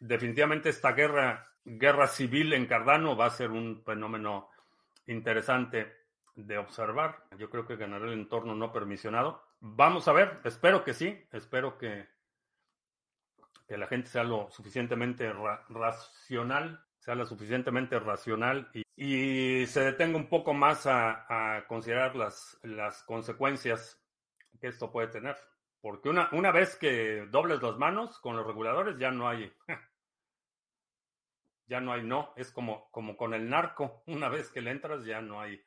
Definitivamente 0.00 0.70
esta 0.70 0.92
guerra, 0.92 1.44
guerra 1.64 2.06
civil 2.06 2.54
en 2.54 2.66
Cardano 2.66 3.16
va 3.16 3.26
a 3.26 3.30
ser 3.30 3.50
un 3.50 3.82
fenómeno 3.84 4.48
interesante 5.06 5.94
de 6.34 6.56
observar. 6.56 7.24
Yo 7.36 7.50
creo 7.50 7.66
que 7.66 7.76
ganará 7.76 8.06
el 8.06 8.14
entorno 8.14 8.54
no 8.54 8.72
permisionado. 8.72 9.44
Vamos 9.60 10.08
a 10.08 10.12
ver, 10.12 10.40
espero 10.44 10.84
que 10.84 10.94
sí, 10.94 11.22
espero 11.32 11.76
que 11.76 12.08
que 13.68 13.76
la 13.76 13.86
gente 13.86 14.08
sea 14.08 14.24
lo 14.24 14.50
suficientemente 14.50 15.30
racional, 15.68 16.82
sea 16.98 17.14
lo 17.14 17.26
suficientemente 17.26 17.98
racional 17.98 18.70
y, 18.96 19.66
se 19.66 19.80
detenga 19.80 20.16
un 20.16 20.28
poco 20.28 20.54
más 20.54 20.86
a, 20.86 21.64
considerar 21.68 22.16
las, 22.16 22.58
las 22.62 23.02
consecuencias 23.04 24.02
que 24.60 24.68
esto 24.68 24.90
puede 24.90 25.08
tener. 25.08 25.36
Porque 25.80 26.08
una, 26.08 26.28
una 26.32 26.50
vez 26.50 26.76
que 26.76 27.26
dobles 27.30 27.62
las 27.62 27.76
manos 27.76 28.18
con 28.18 28.36
los 28.36 28.46
reguladores, 28.46 28.98
ya 28.98 29.10
no 29.10 29.28
hay. 29.28 29.52
Ya 31.70 31.82
no 31.82 31.92
hay 31.92 32.02
no. 32.02 32.32
Es 32.34 32.50
como, 32.50 32.90
como 32.90 33.14
con 33.14 33.34
el 33.34 33.50
narco. 33.50 34.02
Una 34.06 34.30
vez 34.30 34.50
que 34.50 34.62
le 34.62 34.70
entras, 34.70 35.04
ya 35.04 35.20
no 35.20 35.42
hay. 35.42 35.62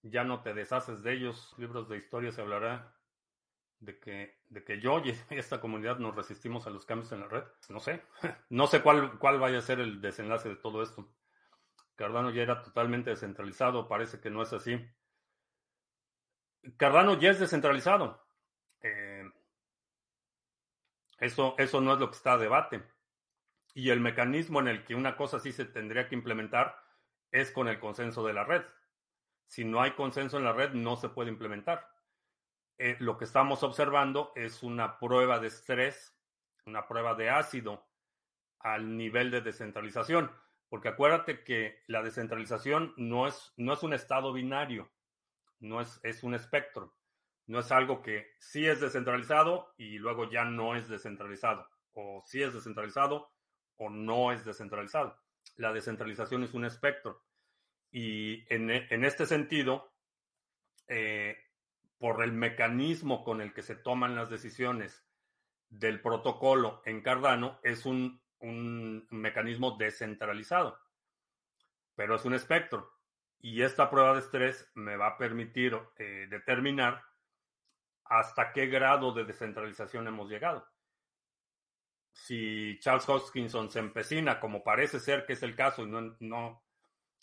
Ya 0.00 0.24
no 0.24 0.40
te 0.42 0.54
deshaces 0.54 1.02
de 1.02 1.12
ellos. 1.12 1.54
Libros 1.58 1.90
de 1.90 1.98
historia 1.98 2.32
se 2.32 2.40
hablará 2.40 2.96
de 3.84 3.98
que, 3.98 4.38
de 4.48 4.64
que 4.64 4.80
yo 4.80 5.00
y 5.04 5.14
esta 5.30 5.60
comunidad 5.60 5.98
nos 5.98 6.14
resistimos 6.14 6.66
a 6.66 6.70
los 6.70 6.86
cambios 6.86 7.12
en 7.12 7.20
la 7.20 7.28
red. 7.28 7.44
No 7.68 7.80
sé. 7.80 8.02
No 8.50 8.66
sé 8.66 8.82
cuál, 8.82 9.18
cuál 9.18 9.38
vaya 9.38 9.58
a 9.58 9.62
ser 9.62 9.80
el 9.80 10.00
desenlace 10.00 10.48
de 10.48 10.56
todo 10.56 10.82
esto. 10.82 11.08
Cardano 11.96 12.30
ya 12.30 12.42
era 12.42 12.62
totalmente 12.62 13.10
descentralizado. 13.10 13.88
Parece 13.88 14.20
que 14.20 14.30
no 14.30 14.42
es 14.42 14.52
así. 14.52 14.84
Cardano 16.76 17.18
ya 17.18 17.30
es 17.30 17.38
descentralizado. 17.38 18.26
Eh, 18.82 19.24
eso, 21.18 21.54
eso 21.58 21.80
no 21.80 21.94
es 21.94 22.00
lo 22.00 22.10
que 22.10 22.16
está 22.16 22.32
a 22.34 22.38
debate. 22.38 22.82
Y 23.74 23.90
el 23.90 24.00
mecanismo 24.00 24.60
en 24.60 24.68
el 24.68 24.84
que 24.84 24.94
una 24.94 25.16
cosa 25.16 25.38
sí 25.38 25.52
se 25.52 25.64
tendría 25.64 26.08
que 26.08 26.14
implementar 26.14 26.76
es 27.30 27.50
con 27.50 27.68
el 27.68 27.80
consenso 27.80 28.24
de 28.24 28.32
la 28.32 28.44
red. 28.44 28.62
Si 29.46 29.64
no 29.64 29.80
hay 29.80 29.92
consenso 29.92 30.38
en 30.38 30.44
la 30.44 30.52
red, 30.52 30.72
no 30.72 30.96
se 30.96 31.08
puede 31.08 31.30
implementar. 31.30 31.93
Eh, 32.78 32.96
lo 32.98 33.16
que 33.16 33.24
estamos 33.24 33.62
observando 33.62 34.32
es 34.34 34.62
una 34.62 34.98
prueba 34.98 35.38
de 35.38 35.48
estrés, 35.48 36.16
una 36.66 36.86
prueba 36.88 37.14
de 37.14 37.30
ácido 37.30 37.86
al 38.58 38.96
nivel 38.96 39.30
de 39.30 39.40
descentralización. 39.40 40.30
Porque 40.68 40.88
acuérdate 40.88 41.44
que 41.44 41.82
la 41.86 42.02
descentralización 42.02 42.94
no 42.96 43.28
es, 43.28 43.52
no 43.56 43.74
es 43.74 43.82
un 43.82 43.92
estado 43.92 44.32
binario, 44.32 44.90
no 45.60 45.80
es, 45.80 46.00
es 46.02 46.24
un 46.24 46.34
espectro. 46.34 46.96
No 47.46 47.60
es 47.60 47.70
algo 47.70 48.00
que 48.02 48.32
sí 48.38 48.66
es 48.66 48.80
descentralizado 48.80 49.74
y 49.76 49.98
luego 49.98 50.30
ya 50.30 50.44
no 50.44 50.74
es 50.74 50.88
descentralizado. 50.88 51.68
O 51.92 52.22
sí 52.26 52.42
es 52.42 52.54
descentralizado 52.54 53.30
o 53.76 53.90
no 53.90 54.32
es 54.32 54.44
descentralizado. 54.44 55.16
La 55.56 55.72
descentralización 55.72 56.42
es 56.42 56.54
un 56.54 56.64
espectro. 56.64 57.22
Y 57.90 58.52
en, 58.52 58.70
en 58.70 59.04
este 59.04 59.26
sentido, 59.26 59.92
eh, 60.88 61.36
por 61.98 62.22
el 62.22 62.32
mecanismo 62.32 63.24
con 63.24 63.40
el 63.40 63.52
que 63.52 63.62
se 63.62 63.76
toman 63.76 64.16
las 64.16 64.30
decisiones 64.30 65.04
del 65.68 66.00
protocolo 66.00 66.82
en 66.84 67.02
Cardano, 67.02 67.58
es 67.62 67.86
un, 67.86 68.22
mecanismo 69.10 69.76
descentralizado, 69.78 70.78
pero 71.94 72.16
es 72.16 72.24
un 72.24 72.34
espectro. 72.34 72.92
Y 73.40 73.62
esta 73.62 73.88
prueba 73.90 74.12
de 74.12 74.20
estrés 74.20 74.70
me 74.74 74.96
va 74.96 75.08
a 75.08 75.18
permitir 75.18 75.78
eh, 75.96 76.26
determinar 76.28 77.02
hasta 78.04 78.52
qué 78.52 78.66
grado 78.66 79.12
de 79.12 79.24
descentralización 79.24 80.06
hemos 80.08 80.28
llegado. 80.28 80.66
Si 82.12 82.78
Charles 82.80 83.08
Hoskinson 83.08 83.70
se 83.70 83.78
empecina, 83.78 84.40
como 84.40 84.62
parece 84.62 85.00
ser 85.00 85.24
que 85.24 85.32
es 85.32 85.42
el 85.42 85.56
caso, 85.56 85.82
y 85.82 85.86
no, 85.86 86.14
no, 86.20 86.62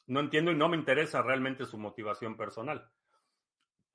no 0.08 0.20
entiendo 0.20 0.52
y 0.52 0.56
no 0.56 0.70
me 0.70 0.78
interesa 0.78 1.22
realmente 1.22 1.66
su 1.66 1.78
motivación 1.78 2.36
personal 2.36 2.92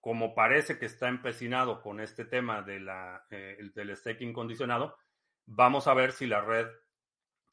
como 0.06 0.36
parece 0.36 0.78
que 0.78 0.86
está 0.86 1.08
empecinado 1.08 1.82
con 1.82 1.98
este 1.98 2.24
tema 2.24 2.62
de 2.62 2.78
la, 2.78 3.26
eh, 3.28 3.58
del 3.74 3.96
staking 3.96 4.32
condicionado, 4.32 4.96
vamos 5.46 5.88
a 5.88 5.94
ver 5.94 6.12
si 6.12 6.28
la 6.28 6.40
red 6.42 6.68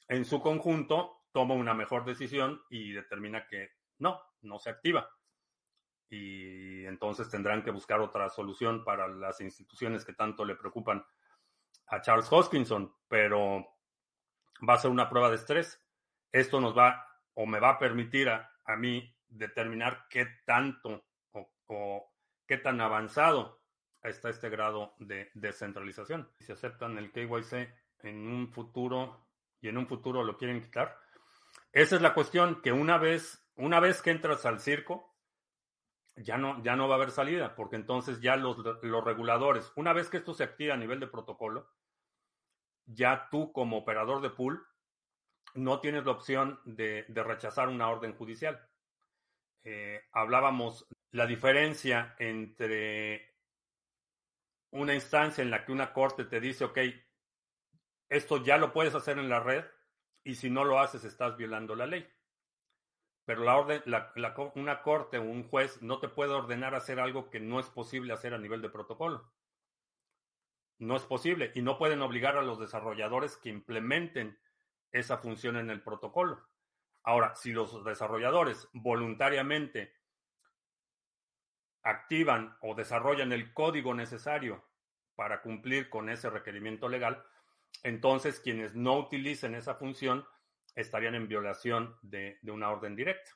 en 0.08 0.24
su 0.24 0.40
conjunto 0.40 1.26
toma 1.32 1.56
una 1.56 1.74
mejor 1.74 2.06
decisión 2.06 2.62
y 2.70 2.92
determina 2.92 3.48
que 3.48 3.72
no, 3.98 4.22
no 4.42 4.60
se 4.60 4.70
activa. 4.70 5.10
Y 6.12 6.86
entonces 6.86 7.28
tendrán 7.28 7.64
que 7.64 7.72
buscar 7.72 8.00
otra 8.02 8.30
solución 8.30 8.84
para 8.84 9.08
las 9.08 9.42
instituciones 9.42 10.06
que 10.06 10.14
tanto 10.14 10.46
le 10.46 10.56
preocupan 10.56 11.04
a 11.88 12.02
Charles 12.02 12.32
Hoskinson, 12.32 12.96
pero 13.08 13.66
va 14.70 14.76
a 14.76 14.78
ser 14.78 14.92
una 14.92 15.10
prueba 15.10 15.32
de 15.32 15.38
estrés. 15.38 15.84
Esto 16.32 16.62
nos 16.62 16.78
va 16.78 17.04
o 17.34 17.48
me 17.48 17.60
va 17.60 17.70
a 17.70 17.80
permitir 17.80 18.30
a, 18.30 18.48
mí 18.78 19.12
determinar 19.28 20.06
qué 20.08 20.28
tanto 20.46 21.04
o 21.66 22.13
qué 22.48 22.58
tan 22.58 22.82
avanzado 22.82 23.62
está 24.04 24.30
este 24.30 24.50
grado 24.50 24.94
de 25.00 25.32
descentralización. 25.34 26.30
Si 26.40 26.52
aceptan 26.52 26.98
el 26.98 27.12
KYC 27.12 27.74
en 28.00 28.28
un 28.28 28.52
futuro 28.52 29.28
y 29.62 29.70
en 29.70 29.78
un 29.78 29.88
futuro 29.88 30.24
lo 30.24 30.38
quieren 30.38 30.62
quitar. 30.62 30.98
Esa 31.72 31.96
es 31.96 32.02
la 32.02 32.14
cuestión, 32.14 32.62
que 32.62 32.72
una 32.72 32.98
vez, 32.98 33.48
una 33.56 33.80
vez 33.80 34.02
que 34.02 34.12
entras 34.12 34.46
al 34.46 34.60
circo, 34.60 35.16
ya 36.16 36.38
no, 36.38 36.62
ya 36.64 36.76
no 36.76 36.88
va 36.88 36.96
a 36.96 36.98
haber 36.98 37.12
salida, 37.12 37.56
porque 37.56 37.76
entonces 37.76 38.22
ya 38.22 38.36
los, 38.36 38.58
los 38.84 39.04
reguladores, 39.04 39.72
una 39.76 39.94
vez 39.94 40.10
que 40.10 40.18
esto 40.18 40.34
se 40.34 40.44
activa 40.44 40.76
a 40.76 40.78
nivel 40.78 41.00
de 41.00 41.08
protocolo, 41.08 41.72
ya 42.86 43.30
tú 43.32 43.52
como 43.52 43.78
operador 43.78 44.22
de 44.22 44.30
pool 44.30 44.68
no 45.56 45.80
tienes 45.80 46.06
la 46.06 46.12
opción 46.12 46.60
de, 46.66 47.06
de 47.08 47.24
rechazar 47.24 47.70
una 47.70 47.90
orden 47.90 48.16
judicial. 48.16 48.68
Eh, 49.64 50.02
hablábamos 50.12 50.88
la 51.12 51.26
diferencia 51.26 52.16
entre 52.20 53.34
una 54.72 54.94
instancia 54.94 55.42
en 55.42 55.52
la 55.52 55.64
que 55.64 55.72
una 55.72 55.94
corte 55.94 56.26
te 56.26 56.40
dice, 56.40 56.66
ok, 56.66 56.80
esto 58.10 58.44
ya 58.44 58.58
lo 58.58 58.74
puedes 58.74 58.96
hacer 58.96 59.18
en 59.18 59.30
la 59.30 59.40
red 59.40 59.64
y 60.24 60.36
si 60.36 60.50
no 60.50 60.64
lo 60.64 60.80
haces 60.80 61.04
estás 61.04 61.38
violando 61.38 61.76
la 61.76 61.88
ley. 61.88 62.08
Pero 63.26 63.44
la 63.44 63.56
orden, 63.56 63.82
una 64.56 64.82
corte 64.82 65.18
o 65.18 65.24
un 65.24 65.48
juez 65.48 65.82
no 65.82 66.00
te 66.00 66.10
puede 66.10 66.34
ordenar 66.34 66.76
hacer 66.76 67.00
algo 67.00 67.30
que 67.30 67.40
no 67.40 67.60
es 67.60 67.68
posible 67.68 68.12
hacer 68.12 68.34
a 68.34 68.38
nivel 68.38 68.62
de 68.62 68.70
protocolo. 68.70 69.32
No 70.80 70.98
es 70.98 71.04
posible 71.04 71.52
y 71.56 71.62
no 71.62 71.78
pueden 71.78 72.02
obligar 72.02 72.36
a 72.36 72.42
los 72.42 72.60
desarrolladores 72.60 73.38
que 73.38 73.50
implementen 73.50 74.38
esa 74.92 75.18
función 75.20 75.56
en 75.56 75.70
el 75.70 75.82
protocolo. 75.82 76.46
Ahora, 77.04 77.36
si 77.36 77.52
los 77.52 77.84
desarrolladores 77.84 78.70
voluntariamente 78.72 79.94
activan 81.84 82.58
o 82.62 82.76
desarrollan 82.76 83.34
el 83.34 83.54
código 83.54 83.94
necesario 83.94 84.64
para 85.16 85.42
cumplir 85.42 85.90
con 85.90 86.10
ese 86.10 86.30
requerimiento 86.30 86.88
legal, 86.88 87.24
entonces 87.84 88.40
quienes 88.40 88.74
no 88.74 88.98
utilicen 88.98 89.54
esa 89.56 89.76
función 89.76 90.26
estarían 90.76 91.16
en 91.16 91.28
violación 91.28 91.98
de, 92.02 92.40
una 92.44 92.72
orden 92.72 92.96
directa. 92.96 93.32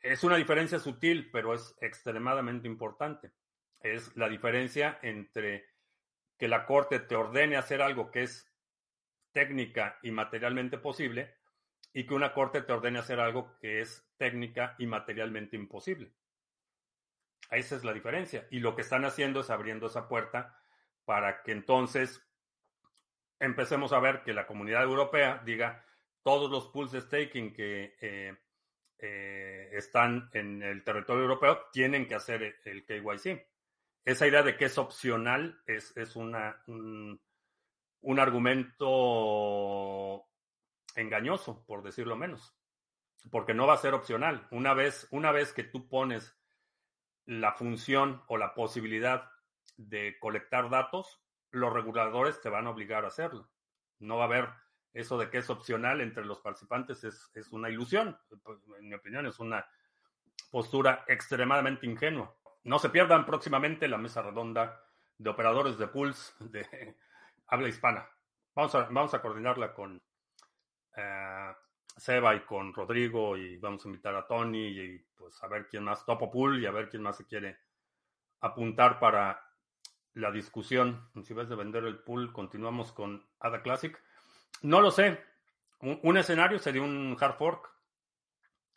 Es 0.00 0.22
una 0.22 0.36
diferencia 0.36 0.78
sutil, 0.78 1.30
pero 1.32 1.54
es 1.54 1.74
extremadamente 1.80 2.68
importante. 2.68 3.32
Es 3.80 4.14
la 4.16 4.28
diferencia 4.28 4.98
entre 5.02 5.66
que 6.38 6.48
la 6.48 6.66
Corte 6.66 7.00
te 7.00 7.16
ordene 7.16 7.56
hacer 7.56 7.80
algo 7.80 8.10
que 8.10 8.24
es 8.24 8.52
técnica 9.32 9.98
y 10.02 10.10
materialmente 10.10 10.78
posible 10.78 11.35
y 11.96 12.04
que 12.04 12.12
una 12.12 12.34
Corte 12.34 12.60
te 12.60 12.74
ordene 12.74 12.98
hacer 12.98 13.18
algo 13.20 13.56
que 13.58 13.80
es 13.80 14.06
técnica 14.18 14.74
y 14.78 14.86
materialmente 14.86 15.56
imposible. 15.56 16.12
Esa 17.50 17.74
es 17.74 17.84
la 17.84 17.94
diferencia. 17.94 18.46
Y 18.50 18.60
lo 18.60 18.76
que 18.76 18.82
están 18.82 19.06
haciendo 19.06 19.40
es 19.40 19.48
abriendo 19.48 19.86
esa 19.86 20.06
puerta 20.06 20.60
para 21.06 21.42
que 21.42 21.52
entonces 21.52 22.22
empecemos 23.40 23.94
a 23.94 24.00
ver 24.00 24.22
que 24.24 24.34
la 24.34 24.46
comunidad 24.46 24.82
europea 24.82 25.40
diga, 25.42 25.86
todos 26.22 26.50
los 26.50 26.68
pools 26.68 26.92
de 26.92 27.00
staking 27.00 27.54
que 27.54 27.96
eh, 27.98 28.36
eh, 28.98 29.70
están 29.72 30.28
en 30.34 30.62
el 30.62 30.84
territorio 30.84 31.22
europeo 31.22 31.62
tienen 31.72 32.06
que 32.06 32.16
hacer 32.16 32.58
el 32.66 32.84
KYC. 32.84 33.42
Esa 34.04 34.26
idea 34.26 34.42
de 34.42 34.58
que 34.58 34.66
es 34.66 34.76
opcional 34.76 35.62
es, 35.66 35.96
es 35.96 36.14
una, 36.14 36.62
un, 36.66 37.18
un, 38.02 38.20
argumento 38.20 38.86
engañoso, 40.96 41.64
por 41.66 41.82
decirlo 41.82 42.16
menos, 42.16 42.54
porque 43.30 43.54
no 43.54 43.66
va 43.66 43.74
a 43.74 43.78
ser 43.78 43.94
opcional. 43.94 44.46
Una 44.50 44.74
vez, 44.74 45.06
una 45.10 45.30
vez 45.32 45.52
que 45.52 45.64
tú 45.64 45.88
pones 45.88 46.36
la 47.26 47.52
función 47.52 48.22
o 48.26 48.36
la 48.36 48.54
posibilidad 48.54 49.30
de 49.76 50.18
colectar 50.18 50.70
datos, 50.70 51.20
los 51.50 51.72
reguladores 51.72 52.40
te 52.40 52.48
van 52.48 52.66
a 52.66 52.70
obligar 52.70 53.04
a 53.04 53.08
hacerlo. 53.08 53.48
No 53.98 54.16
va 54.16 54.24
a 54.24 54.26
haber 54.26 54.48
eso 54.92 55.18
de 55.18 55.28
que 55.28 55.38
es 55.38 55.50
opcional 55.50 56.00
entre 56.00 56.24
los 56.24 56.40
participantes 56.40 57.04
es, 57.04 57.30
es 57.34 57.52
una 57.52 57.68
ilusión. 57.68 58.18
Pues, 58.42 58.58
en 58.78 58.88
mi 58.88 58.94
opinión, 58.94 59.26
es 59.26 59.38
una 59.38 59.66
postura 60.50 61.04
extremadamente 61.06 61.86
ingenua. 61.86 62.34
No 62.64 62.78
se 62.78 62.88
pierdan 62.88 63.26
próximamente 63.26 63.88
la 63.88 63.98
mesa 63.98 64.22
redonda 64.22 64.82
de 65.18 65.30
operadores 65.30 65.78
de 65.78 65.88
pools 65.88 66.34
de 66.40 66.96
habla 67.46 67.68
hispana. 67.68 68.08
Vamos 68.54 68.74
a, 68.74 68.84
vamos 68.84 69.12
a 69.12 69.20
coordinarla 69.20 69.74
con 69.74 70.02
uh, 70.96 71.54
Seba 71.96 72.34
y 72.34 72.40
con 72.40 72.74
Rodrigo 72.74 73.36
y 73.36 73.56
vamos 73.56 73.84
a 73.84 73.88
invitar 73.88 74.14
a 74.14 74.26
Tony 74.26 74.68
y 74.68 74.98
pues 75.16 75.42
a 75.42 75.48
ver 75.48 75.66
quién 75.68 75.84
más 75.84 76.04
topo 76.04 76.30
pool 76.30 76.62
y 76.62 76.66
a 76.66 76.70
ver 76.70 76.88
quién 76.88 77.02
más 77.02 77.16
se 77.16 77.26
quiere 77.26 77.58
apuntar 78.40 78.98
para 78.98 79.42
la 80.14 80.30
discusión. 80.30 81.08
Si 81.22 81.34
ves 81.34 81.48
de 81.48 81.56
vender 81.56 81.84
el 81.84 81.98
pool, 81.98 82.32
continuamos 82.32 82.92
con 82.92 83.26
Ada 83.40 83.62
Classic. 83.62 83.98
No 84.62 84.80
lo 84.80 84.90
sé. 84.90 85.22
Un, 85.80 86.16
escenario 86.16 86.58
sería 86.58 86.82
un 86.82 87.16
hard 87.20 87.36
fork. 87.36 87.70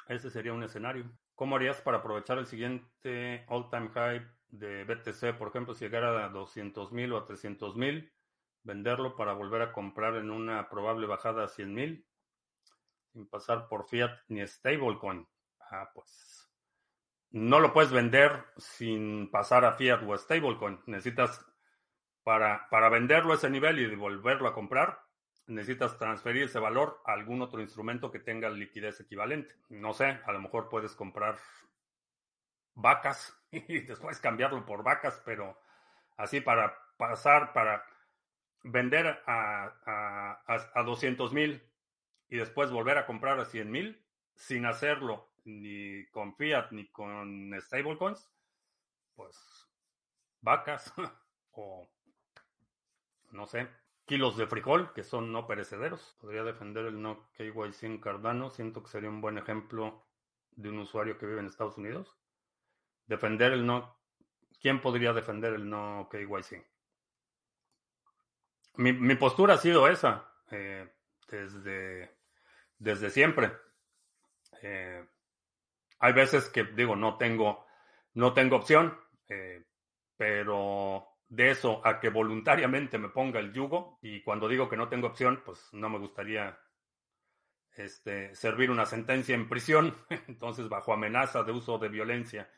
Ese 0.07 0.29
sería 0.29 0.53
un 0.53 0.63
escenario. 0.63 1.09
¿Cómo 1.35 1.55
harías 1.55 1.81
para 1.81 1.99
aprovechar 1.99 2.37
el 2.37 2.45
siguiente 2.45 3.45
all-time 3.47 3.89
high 3.89 4.27
de 4.49 4.83
BTC? 4.83 5.37
Por 5.37 5.49
ejemplo, 5.49 5.73
si 5.73 5.85
llegara 5.85 6.25
a 6.25 6.29
200 6.29 6.91
mil 6.91 7.13
o 7.13 7.17
a 7.17 7.25
300 7.25 7.77
mil, 7.77 8.11
venderlo 8.63 9.15
para 9.15 9.33
volver 9.33 9.61
a 9.61 9.71
comprar 9.71 10.15
en 10.15 10.31
una 10.31 10.69
probable 10.69 11.07
bajada 11.07 11.45
a 11.45 11.47
100 11.47 11.73
mil, 11.73 12.05
sin 13.13 13.27
pasar 13.27 13.67
por 13.67 13.87
fiat 13.87 14.11
ni 14.27 14.45
stablecoin. 14.45 15.27
Ah, 15.71 15.89
pues. 15.93 16.49
No 17.31 17.59
lo 17.59 17.73
puedes 17.73 17.91
vender 17.91 18.45
sin 18.57 19.29
pasar 19.29 19.65
a 19.65 19.73
fiat 19.73 20.01
o 20.03 20.13
a 20.13 20.17
stablecoin. 20.17 20.79
Necesitas, 20.87 21.45
para, 22.23 22.67
para 22.69 22.89
venderlo 22.89 23.33
a 23.33 23.35
ese 23.35 23.49
nivel 23.49 23.79
y 23.79 23.95
volverlo 23.95 24.47
a 24.47 24.53
comprar, 24.53 24.99
necesitas 25.47 25.97
transferir 25.97 26.43
ese 26.43 26.59
valor 26.59 27.01
a 27.05 27.13
algún 27.13 27.41
otro 27.41 27.61
instrumento 27.61 28.11
que 28.11 28.19
tenga 28.19 28.49
liquidez 28.49 28.99
equivalente. 28.99 29.55
No 29.69 29.93
sé, 29.93 30.19
a 30.25 30.31
lo 30.31 30.41
mejor 30.41 30.69
puedes 30.69 30.95
comprar 30.95 31.37
vacas 32.75 33.35
y 33.51 33.81
después 33.81 34.19
cambiarlo 34.19 34.65
por 34.65 34.83
vacas, 34.83 35.21
pero 35.25 35.59
así 36.17 36.41
para 36.41 36.77
pasar, 36.97 37.53
para 37.53 37.83
vender 38.63 39.21
a, 39.25 39.73
a, 39.85 40.69
a 40.73 40.83
200 40.83 41.31
mil 41.33 41.68
y 42.29 42.37
después 42.37 42.71
volver 42.71 42.97
a 42.97 43.05
comprar 43.05 43.39
a 43.39 43.45
100 43.45 43.71
mil 43.71 44.05
sin 44.35 44.65
hacerlo 44.65 45.29
ni 45.45 46.05
con 46.07 46.35
fiat 46.35 46.71
ni 46.71 46.87
con 46.87 47.53
stablecoins, 47.59 48.29
pues 49.15 49.67
vacas 50.41 50.93
o 51.51 51.89
no 53.31 53.45
sé, 53.45 53.69
kilos 54.05 54.37
de 54.37 54.47
frijol, 54.47 54.91
que 54.93 55.03
son 55.03 55.31
no 55.31 55.45
perecederos. 55.45 56.17
Podría 56.19 56.43
defender 56.43 56.85
el 56.85 57.01
no 57.01 57.29
KYC 57.37 57.83
en 57.83 57.99
Cardano. 57.99 58.49
Siento 58.49 58.81
que 58.81 58.89
sería 58.89 59.09
un 59.09 59.21
buen 59.21 59.37
ejemplo 59.37 60.03
de 60.51 60.69
un 60.69 60.79
usuario 60.79 61.17
que 61.17 61.27
vive 61.27 61.39
en 61.39 61.45
Estados 61.45 61.77
Unidos. 61.77 62.17
Defender 63.05 63.53
el 63.53 63.65
no. 63.65 63.97
¿Quién 64.59 64.81
podría 64.81 65.13
defender 65.13 65.53
el 65.53 65.69
no 65.69 66.09
KYC? 66.11 66.65
Mi, 68.77 68.93
mi 68.93 69.15
postura 69.15 69.55
ha 69.55 69.57
sido 69.57 69.87
esa 69.87 70.33
eh, 70.51 70.91
desde, 71.27 72.18
desde 72.79 73.09
siempre. 73.09 73.51
Eh, 74.61 75.05
hay 75.99 76.13
veces 76.13 76.49
que 76.49 76.63
digo, 76.63 76.95
no 76.95 77.17
tengo, 77.17 77.65
no 78.13 78.33
tengo 78.33 78.55
opción, 78.55 78.97
eh, 79.27 79.65
pero 80.17 81.19
de 81.27 81.51
eso 81.51 81.85
a 81.85 81.99
que 81.99 82.09
voluntariamente 82.09 82.97
me 82.97 83.09
ponga 83.09 83.39
el 83.39 83.53
yugo, 83.53 83.99
y 84.01 84.23
cuando 84.23 84.47
digo 84.47 84.67
que 84.67 84.77
no 84.77 84.89
tengo 84.89 85.07
opción, 85.07 85.43
pues 85.45 85.69
no 85.73 85.89
me 85.89 85.99
gustaría 85.99 86.57
este, 87.75 88.33
servir 88.35 88.71
una 88.71 88.85
sentencia 88.85 89.35
en 89.35 89.47
prisión, 89.47 89.95
entonces 90.27 90.67
bajo 90.67 90.93
amenaza 90.93 91.43
de 91.43 91.51
uso 91.51 91.77
de 91.77 91.89
violencia 91.89 92.49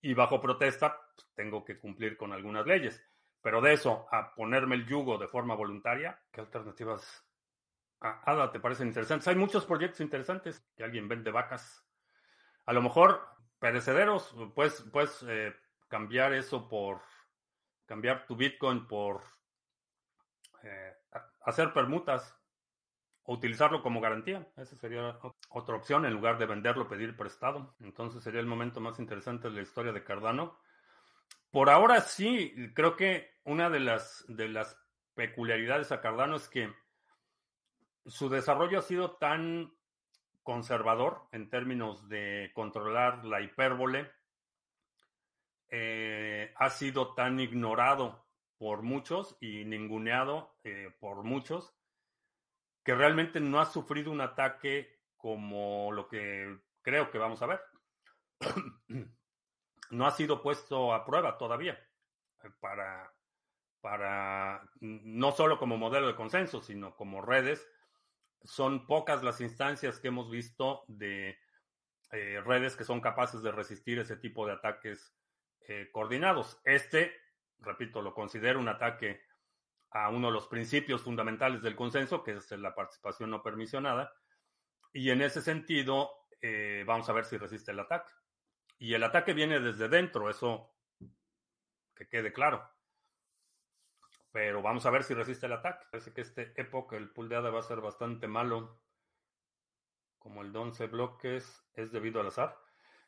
y 0.00 0.14
bajo 0.14 0.40
protesta, 0.40 0.98
pues, 1.14 1.28
tengo 1.34 1.64
que 1.64 1.78
cumplir 1.78 2.16
con 2.16 2.32
algunas 2.32 2.66
leyes. 2.66 3.02
Pero 3.40 3.60
de 3.60 3.74
eso 3.74 4.06
a 4.10 4.34
ponerme 4.34 4.76
el 4.76 4.86
yugo 4.86 5.18
de 5.18 5.28
forma 5.28 5.54
voluntaria, 5.54 6.18
¿qué 6.30 6.40
alternativas? 6.40 7.23
Ada, 8.00 8.52
¿te 8.52 8.60
parecen 8.60 8.88
interesantes? 8.88 9.28
Hay 9.28 9.36
muchos 9.36 9.64
proyectos 9.64 10.00
interesantes 10.00 10.64
que 10.76 10.84
alguien 10.84 11.08
vende 11.08 11.30
vacas. 11.30 11.86
A 12.66 12.72
lo 12.72 12.82
mejor 12.82 13.26
perecederos, 13.58 14.34
pues, 14.54 14.84
puedes 14.92 15.24
eh, 15.28 15.54
cambiar 15.88 16.32
eso 16.34 16.68
por 16.68 17.00
cambiar 17.86 18.26
tu 18.26 18.36
Bitcoin 18.36 18.86
por 18.86 19.22
eh, 20.62 20.94
hacer 21.42 21.72
permutas 21.72 22.36
o 23.24 23.34
utilizarlo 23.34 23.82
como 23.82 24.00
garantía. 24.00 24.46
Esa 24.56 24.76
sería 24.76 25.18
otra 25.50 25.76
opción 25.76 26.04
en 26.04 26.12
lugar 26.12 26.38
de 26.38 26.46
venderlo, 26.46 26.88
pedir 26.88 27.16
prestado. 27.16 27.74
Entonces 27.80 28.22
sería 28.22 28.40
el 28.40 28.46
momento 28.46 28.80
más 28.80 28.98
interesante 28.98 29.48
de 29.48 29.54
la 29.54 29.62
historia 29.62 29.92
de 29.92 30.04
Cardano. 30.04 30.58
Por 31.50 31.70
ahora 31.70 32.00
sí, 32.00 32.72
creo 32.74 32.96
que 32.96 33.34
una 33.44 33.70
de 33.70 33.80
las, 33.80 34.24
de 34.28 34.48
las 34.48 34.78
peculiaridades 35.14 35.92
a 35.92 36.00
Cardano 36.00 36.36
es 36.36 36.48
que 36.48 36.72
su 38.06 38.28
desarrollo 38.28 38.78
ha 38.78 38.82
sido 38.82 39.12
tan 39.16 39.72
conservador 40.42 41.22
en 41.32 41.48
términos 41.48 42.08
de 42.08 42.50
controlar 42.54 43.24
la 43.24 43.40
hipérbole 43.40 44.10
eh, 45.70 46.52
ha 46.56 46.70
sido 46.70 47.14
tan 47.14 47.40
ignorado 47.40 48.24
por 48.58 48.82
muchos 48.82 49.36
y 49.40 49.64
ninguneado 49.64 50.54
eh, 50.62 50.94
por 51.00 51.24
muchos 51.24 51.74
que 52.84 52.94
realmente 52.94 53.40
no 53.40 53.60
ha 53.60 53.64
sufrido 53.64 54.12
un 54.12 54.20
ataque 54.20 55.00
como 55.16 55.90
lo 55.90 56.06
que 56.06 56.58
creo 56.82 57.10
que 57.10 57.18
vamos 57.18 57.42
a 57.42 57.46
ver. 57.46 57.60
no 59.90 60.06
ha 60.06 60.10
sido 60.10 60.42
puesto 60.42 60.92
a 60.92 61.04
prueba 61.04 61.38
todavía 61.38 61.78
para, 62.60 63.12
para 63.80 64.62
no 64.80 65.32
solo 65.32 65.58
como 65.58 65.78
modelo 65.78 66.06
de 66.06 66.14
consenso, 66.14 66.60
sino 66.60 66.94
como 66.94 67.22
redes. 67.22 67.66
Son 68.44 68.86
pocas 68.86 69.22
las 69.22 69.40
instancias 69.40 69.98
que 69.98 70.08
hemos 70.08 70.30
visto 70.30 70.84
de 70.86 71.38
eh, 72.12 72.40
redes 72.44 72.76
que 72.76 72.84
son 72.84 73.00
capaces 73.00 73.42
de 73.42 73.50
resistir 73.50 73.98
ese 73.98 74.16
tipo 74.16 74.46
de 74.46 74.52
ataques 74.52 75.14
eh, 75.66 75.88
coordinados. 75.90 76.60
Este, 76.64 77.12
repito, 77.58 78.02
lo 78.02 78.14
considero 78.14 78.60
un 78.60 78.68
ataque 78.68 79.22
a 79.90 80.10
uno 80.10 80.26
de 80.28 80.34
los 80.34 80.46
principios 80.46 81.02
fundamentales 81.02 81.62
del 81.62 81.76
consenso, 81.76 82.22
que 82.22 82.32
es 82.32 82.50
la 82.52 82.74
participación 82.74 83.30
no 83.30 83.42
permisionada. 83.42 84.12
Y 84.92 85.10
en 85.10 85.22
ese 85.22 85.40
sentido, 85.40 86.10
eh, 86.40 86.84
vamos 86.86 87.08
a 87.08 87.12
ver 87.12 87.24
si 87.24 87.36
resiste 87.36 87.72
el 87.72 87.80
ataque. 87.80 88.12
Y 88.78 88.94
el 88.94 89.02
ataque 89.04 89.32
viene 89.32 89.60
desde 89.60 89.88
dentro, 89.88 90.28
eso 90.28 90.74
que 91.94 92.08
quede 92.08 92.32
claro. 92.32 92.73
Pero 94.34 94.62
vamos 94.62 94.84
a 94.84 94.90
ver 94.90 95.04
si 95.04 95.14
resiste 95.14 95.46
el 95.46 95.52
ataque. 95.52 95.86
Parece 95.92 96.12
que 96.12 96.22
este 96.22 96.60
época, 96.60 96.96
el 96.96 97.08
pool 97.08 97.28
de 97.28 97.36
ADA 97.36 97.50
va 97.50 97.60
a 97.60 97.62
ser 97.62 97.80
bastante 97.80 98.26
malo. 98.26 98.80
Como 100.18 100.42
el 100.42 100.52
de 100.52 100.58
11 100.58 100.88
bloques 100.88 101.64
es 101.72 101.92
debido 101.92 102.20
al 102.20 102.26
azar. 102.26 102.58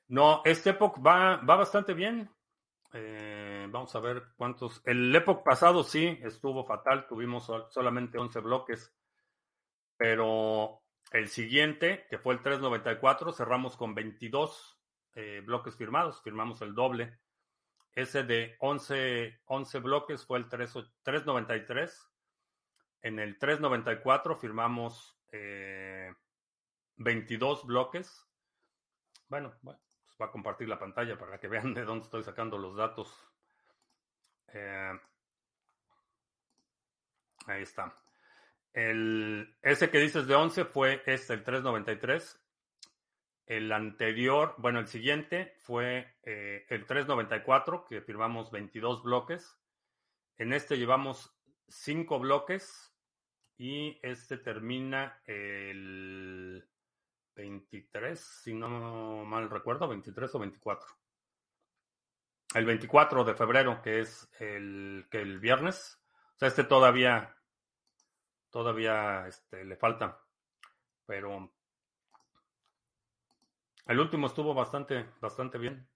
No, 0.06 0.42
este 0.44 0.70
Epoch 0.70 1.04
va, 1.04 1.38
va 1.38 1.56
bastante 1.56 1.94
bien. 1.94 2.30
Eh, 2.92 3.66
vamos 3.68 3.92
a 3.96 3.98
ver 3.98 4.22
cuántos. 4.36 4.80
El 4.84 5.12
Epoch 5.16 5.42
pasado 5.42 5.82
sí 5.82 6.16
estuvo 6.22 6.64
fatal. 6.64 7.08
Tuvimos 7.08 7.50
solamente 7.70 8.18
11 8.18 8.38
bloques. 8.38 8.94
Pero 9.96 10.84
el 11.10 11.26
siguiente, 11.26 12.06
que 12.08 12.18
fue 12.18 12.34
el 12.34 12.40
394, 12.40 13.32
cerramos 13.32 13.76
con 13.76 13.96
22 13.96 14.80
eh, 15.16 15.42
bloques 15.44 15.74
firmados. 15.74 16.22
Firmamos 16.22 16.62
el 16.62 16.72
doble. 16.72 17.18
Ese 17.96 18.24
de 18.24 18.56
11, 18.60 19.40
11 19.46 19.78
bloques 19.78 20.26
fue 20.26 20.38
el 20.38 20.50
3, 20.50 20.70
393. 21.02 22.12
En 23.00 23.18
el 23.18 23.38
394 23.38 24.36
firmamos 24.36 25.18
eh, 25.32 26.12
22 26.96 27.64
bloques. 27.64 28.22
Bueno, 29.28 29.54
bueno, 29.62 29.80
pues 30.04 30.20
va 30.20 30.26
a 30.26 30.30
compartir 30.30 30.68
la 30.68 30.78
pantalla 30.78 31.16
para 31.16 31.40
que 31.40 31.48
vean 31.48 31.72
de 31.72 31.86
dónde 31.86 32.04
estoy 32.04 32.22
sacando 32.22 32.58
los 32.58 32.76
datos. 32.76 33.10
Eh, 34.48 34.92
ahí 37.46 37.62
está. 37.62 37.96
El, 38.74 39.56
ese 39.62 39.88
que 39.88 40.00
dices 40.00 40.26
de 40.26 40.34
11 40.34 40.66
fue 40.66 41.02
este, 41.06 41.32
el 41.32 41.42
393. 41.42 42.45
El 43.46 43.70
anterior, 43.70 44.54
bueno, 44.58 44.80
el 44.80 44.88
siguiente 44.88 45.54
fue 45.58 46.16
eh, 46.24 46.66
el 46.68 46.84
394, 46.84 47.84
que 47.84 48.02
firmamos 48.02 48.50
22 48.50 49.04
bloques. 49.04 49.56
En 50.36 50.52
este 50.52 50.76
llevamos 50.76 51.32
5 51.68 52.18
bloques 52.18 52.92
y 53.56 54.00
este 54.02 54.38
termina 54.38 55.22
el 55.26 56.68
23, 57.36 58.18
si 58.18 58.52
no 58.52 59.24
mal 59.24 59.48
recuerdo, 59.48 59.86
23 59.86 60.34
o 60.34 60.38
24. 60.40 60.88
El 62.54 62.64
24 62.64 63.24
de 63.24 63.34
febrero, 63.34 63.80
que 63.80 64.00
es 64.00 64.28
el, 64.40 65.06
que 65.08 65.20
el 65.22 65.38
viernes. 65.38 66.00
O 66.34 66.38
sea, 66.38 66.48
este 66.48 66.64
todavía, 66.64 67.36
todavía 68.50 69.26
este, 69.28 69.64
le 69.64 69.76
falta. 69.76 70.20
Pero 71.06 71.55
el 73.86 74.00
último 74.00 74.26
estuvo 74.26 74.54
bastante, 74.54 75.06
bastante 75.20 75.58
bien. 75.58 75.88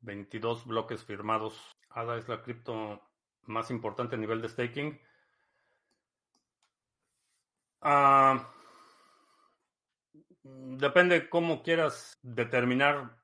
22 0.00 0.66
bloques 0.66 1.04
firmados. 1.04 1.76
ADA 1.90 2.18
es 2.18 2.28
la 2.28 2.42
cripto 2.42 3.02
más 3.42 3.70
importante 3.70 4.16
a 4.16 4.18
nivel 4.18 4.40
de 4.40 4.48
staking. 4.48 5.00
Ah, 7.80 8.50
depende 10.42 11.28
cómo 11.28 11.62
quieras 11.62 12.18
determinar 12.22 13.18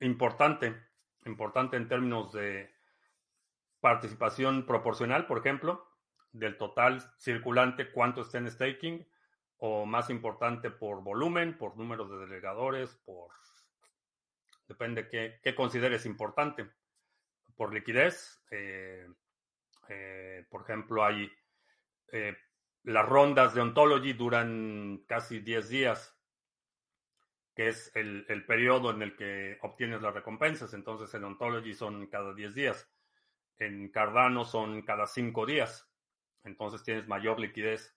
importante. 0.00 0.82
Importante 1.24 1.76
en 1.76 1.88
términos 1.88 2.32
de 2.32 2.74
participación 3.80 4.66
proporcional, 4.66 5.26
por 5.26 5.38
ejemplo, 5.38 5.86
del 6.32 6.56
total 6.58 7.00
circulante, 7.18 7.92
cuánto 7.92 8.22
está 8.22 8.38
en 8.38 8.50
staking 8.50 9.06
o 9.66 9.86
más 9.86 10.10
importante 10.10 10.70
por 10.70 11.02
volumen, 11.02 11.56
por 11.56 11.74
número 11.78 12.06
de 12.06 12.26
delegadores, 12.26 13.00
por... 13.06 13.30
Depende 14.68 15.08
qué, 15.08 15.40
qué 15.42 15.54
consideres 15.54 16.04
importante. 16.04 16.68
Por 17.56 17.72
liquidez, 17.72 18.44
eh, 18.50 19.08
eh, 19.88 20.46
por 20.50 20.64
ejemplo, 20.64 21.02
hay... 21.02 21.32
Eh, 22.12 22.36
las 22.82 23.08
rondas 23.08 23.54
de 23.54 23.62
Ontology 23.62 24.12
duran 24.12 25.02
casi 25.08 25.40
10 25.40 25.68
días, 25.70 26.14
que 27.54 27.68
es 27.68 27.90
el, 27.94 28.26
el, 28.28 28.44
periodo 28.44 28.90
en 28.90 29.00
el 29.00 29.16
que 29.16 29.56
obtienes 29.62 30.02
las 30.02 30.12
recompensas. 30.12 30.74
Entonces, 30.74 31.14
en 31.14 31.24
Ontology 31.24 31.72
son 31.72 32.06
cada 32.08 32.34
10 32.34 32.54
días. 32.54 32.92
En 33.56 33.90
Cardano 33.90 34.44
son 34.44 34.82
cada 34.82 35.06
5 35.06 35.46
días. 35.46 35.90
Entonces, 36.42 36.82
tienes 36.82 37.08
mayor 37.08 37.40
liquidez 37.40 37.93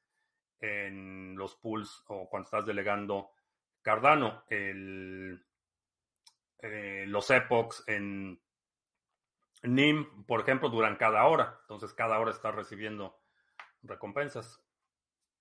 en 0.59 1.35
los 1.35 1.55
pools 1.55 2.03
o 2.07 2.29
cuando 2.29 2.45
estás 2.45 2.65
delegando 2.65 3.31
Cardano. 3.81 4.43
Eh, 4.49 5.37
los 7.07 7.29
epochs 7.29 7.83
en 7.87 8.41
NIM, 9.63 10.25
por 10.25 10.41
ejemplo, 10.41 10.69
duran 10.69 10.95
cada 10.97 11.25
hora. 11.25 11.59
Entonces, 11.61 11.93
cada 11.93 12.19
hora 12.19 12.31
estás 12.31 12.55
recibiendo 12.55 13.19
recompensas. 13.83 14.63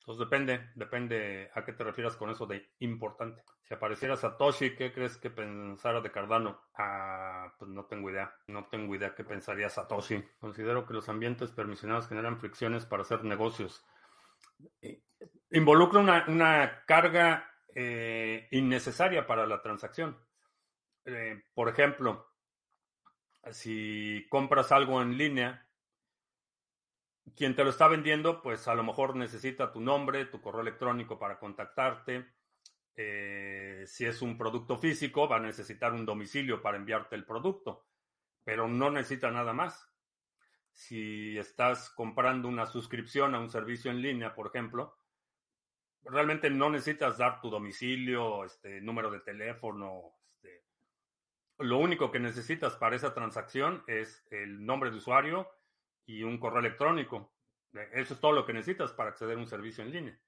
Entonces, 0.00 0.20
depende, 0.20 0.70
depende 0.76 1.50
a 1.54 1.64
qué 1.64 1.72
te 1.72 1.82
refieras 1.82 2.16
con 2.16 2.30
eso 2.30 2.46
de 2.46 2.70
importante. 2.78 3.42
Si 3.62 3.74
apareciera 3.74 4.16
Satoshi, 4.16 4.76
¿qué 4.76 4.92
crees 4.92 5.16
que 5.16 5.30
pensara 5.30 6.00
de 6.00 6.12
Cardano? 6.12 6.60
Ah, 6.78 7.52
pues 7.58 7.68
no 7.72 7.86
tengo 7.86 8.10
idea. 8.10 8.32
No 8.46 8.66
tengo 8.66 8.94
idea 8.94 9.16
qué 9.16 9.24
pensaría 9.24 9.68
Satoshi. 9.68 10.22
Considero 10.38 10.86
que 10.86 10.94
los 10.94 11.08
ambientes 11.08 11.50
permisionados 11.50 12.08
generan 12.08 12.38
fricciones 12.38 12.86
para 12.86 13.02
hacer 13.02 13.24
negocios. 13.24 13.84
Eh, 14.80 15.02
involucra 15.50 16.00
una, 16.00 16.84
carga 16.86 17.50
eh, 17.74 18.48
innecesaria 18.50 19.26
para 19.26 19.46
la 19.46 19.62
transacción. 19.62 20.18
Eh, 21.04 21.42
por 21.54 21.68
ejemplo, 21.68 22.32
si 23.50 24.26
compras 24.28 24.72
algo 24.72 25.00
en 25.02 25.16
línea, 25.16 25.68
quien 27.34 27.54
te 27.54 27.64
lo 27.64 27.70
está 27.70 27.88
vendiendo, 27.88 28.42
pues 28.42 28.68
a 28.68 28.74
lo 28.74 28.82
mejor 28.82 29.16
necesita 29.16 29.72
tu 29.72 29.80
nombre, 29.80 30.26
tu 30.26 30.40
correo 30.40 30.62
electrónico 30.62 31.18
para 31.18 31.38
contactarte. 31.38 32.34
si 32.94 34.06
es 34.06 34.22
un 34.22 34.38
producto 34.38 34.78
físico, 34.78 35.28
va 35.28 35.36
a 35.36 35.40
necesitar 35.40 35.92
un 35.92 36.06
domicilio 36.06 36.62
para 36.62 36.76
enviarte 36.78 37.14
el 37.14 37.26
producto, 37.26 37.86
pero 38.44 38.68
no 38.68 38.90
necesita 38.90 39.30
nada 39.30 39.52
más 39.52 39.95
si 40.76 41.38
estás 41.38 41.88
comprando 41.88 42.48
una 42.48 42.66
suscripción 42.66 43.34
a 43.34 43.40
un 43.40 43.48
servicio 43.48 43.90
en 43.90 44.02
línea, 44.02 44.34
por 44.34 44.48
ejemplo, 44.48 44.98
realmente 46.02 46.50
no 46.50 46.68
necesitas 46.68 47.16
dar 47.16 47.40
tu 47.40 47.48
domicilio, 47.48 48.44
este 48.44 48.82
número 48.82 49.10
de 49.10 49.20
teléfono. 49.20 50.18
Este, 50.26 50.66
lo 51.60 51.78
único 51.78 52.12
que 52.12 52.20
necesitas 52.20 52.76
para 52.76 52.94
esa 52.94 53.14
transacción 53.14 53.84
es 53.86 54.26
el 54.30 54.66
nombre 54.66 54.90
de 54.90 54.98
usuario 54.98 55.48
y 56.04 56.22
un 56.22 56.38
correo 56.38 56.60
electrónico. 56.60 57.32
Eso 57.92 58.12
es 58.12 58.20
todo 58.20 58.32
lo 58.32 58.44
que 58.44 58.52
necesitas 58.52 58.92
para 58.92 59.08
acceder 59.08 59.38
a 59.38 59.40
un 59.40 59.46
servicio 59.46 59.82
en 59.82 59.92
línea. 59.92 60.20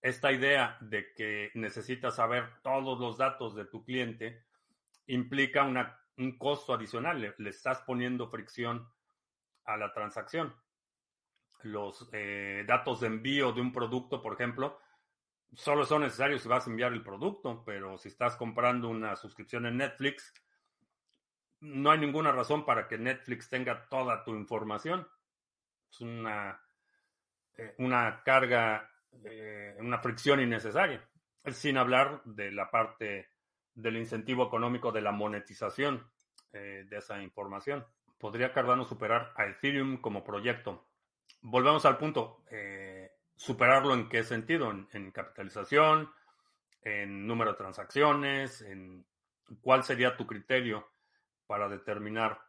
Esta 0.00 0.32
idea 0.32 0.78
de 0.80 1.12
que 1.12 1.50
necesitas 1.52 2.16
saber 2.16 2.62
todos 2.62 2.98
los 2.98 3.18
datos 3.18 3.54
de 3.54 3.66
tu 3.66 3.84
cliente 3.84 4.46
implica 5.06 5.64
un 6.16 6.38
costo 6.38 6.72
adicional. 6.72 7.34
le 7.36 7.50
estás 7.50 7.82
poniendo 7.82 8.30
fricción 8.30 8.88
a 9.66 9.76
la 9.76 9.92
transacción. 9.92 10.54
Los 11.62 12.08
eh, 12.12 12.64
datos 12.66 13.00
de 13.00 13.08
envío 13.08 13.52
de 13.52 13.60
un 13.60 13.72
producto, 13.72 14.22
por 14.22 14.34
ejemplo, 14.34 14.78
solo 15.52 15.84
son 15.84 16.02
necesarios 16.02 16.42
si 16.42 16.48
vas 16.48 16.66
a 16.66 16.70
enviar 16.70 16.92
el 16.92 17.02
producto, 17.02 17.62
pero 17.64 17.98
si 17.98 18.08
estás 18.08 18.36
comprando 18.36 18.88
una 18.88 19.16
suscripción 19.16 19.66
en 19.66 19.78
Netflix, 19.78 20.32
no 21.60 21.90
hay 21.90 21.98
ninguna 21.98 22.32
razón 22.32 22.64
para 22.64 22.86
que 22.86 22.98
Netflix 22.98 23.48
tenga 23.48 23.88
toda 23.88 24.22
tu 24.24 24.32
información. 24.36 25.08
Es 25.90 26.00
una, 26.00 26.60
eh, 27.56 27.74
una 27.78 28.22
carga, 28.22 28.90
eh, 29.24 29.74
una 29.78 29.98
fricción 29.98 30.40
innecesaria. 30.40 31.08
Sin 31.46 31.78
hablar 31.78 32.22
de 32.24 32.50
la 32.52 32.70
parte 32.70 33.30
del 33.72 33.96
incentivo 33.96 34.46
económico 34.46 34.90
de 34.90 35.00
la 35.00 35.12
monetización 35.12 36.10
de 36.52 36.96
esa 36.96 37.20
información. 37.22 37.84
¿Podría 38.18 38.52
Cardano 38.52 38.84
superar 38.84 39.32
a 39.36 39.46
Ethereum 39.46 39.98
como 40.00 40.24
proyecto? 40.24 40.86
Volvemos 41.42 41.84
al 41.84 41.98
punto. 41.98 42.44
Eh, 42.50 43.10
¿Superarlo 43.34 43.94
en 43.94 44.08
qué 44.08 44.24
sentido? 44.24 44.70
¿En, 44.70 45.10
capitalización? 45.10 46.10
en 46.86 47.26
número 47.26 47.50
de 47.50 47.58
transacciones, 47.58 48.62
en 48.62 49.04
cuál 49.60 49.82
sería 49.82 50.16
tu 50.16 50.24
criterio 50.24 50.88
para 51.48 51.68
determinar 51.68 52.40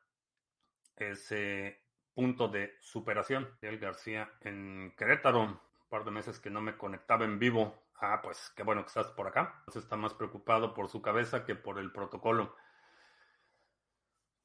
ese 0.95 1.81
punto 2.13 2.47
de 2.47 2.75
superación. 2.79 3.49
El 3.61 3.79
García 3.79 4.29
en 4.41 4.93
Querétaro, 4.95 5.41
un 5.41 5.59
par 5.89 6.05
de 6.05 6.11
meses 6.11 6.39
que 6.39 6.51
no 6.51 6.61
me 6.61 6.77
conectaba 6.77 7.25
en 7.25 7.39
vivo. 7.39 7.83
Ah, 7.99 8.19
pues 8.21 8.53
qué 8.55 8.61
bueno 8.61 8.83
que 8.83 8.89
estás 8.89 9.07
por 9.07 9.27
acá. 9.27 9.55
Entonces 9.59 9.83
está 9.83 9.97
más 9.97 10.13
preocupado 10.13 10.75
por 10.75 10.87
su 10.87 11.01
cabeza 11.01 11.43
que 11.43 11.55
por 11.55 11.79
el 11.79 11.91
protocolo. 11.91 12.55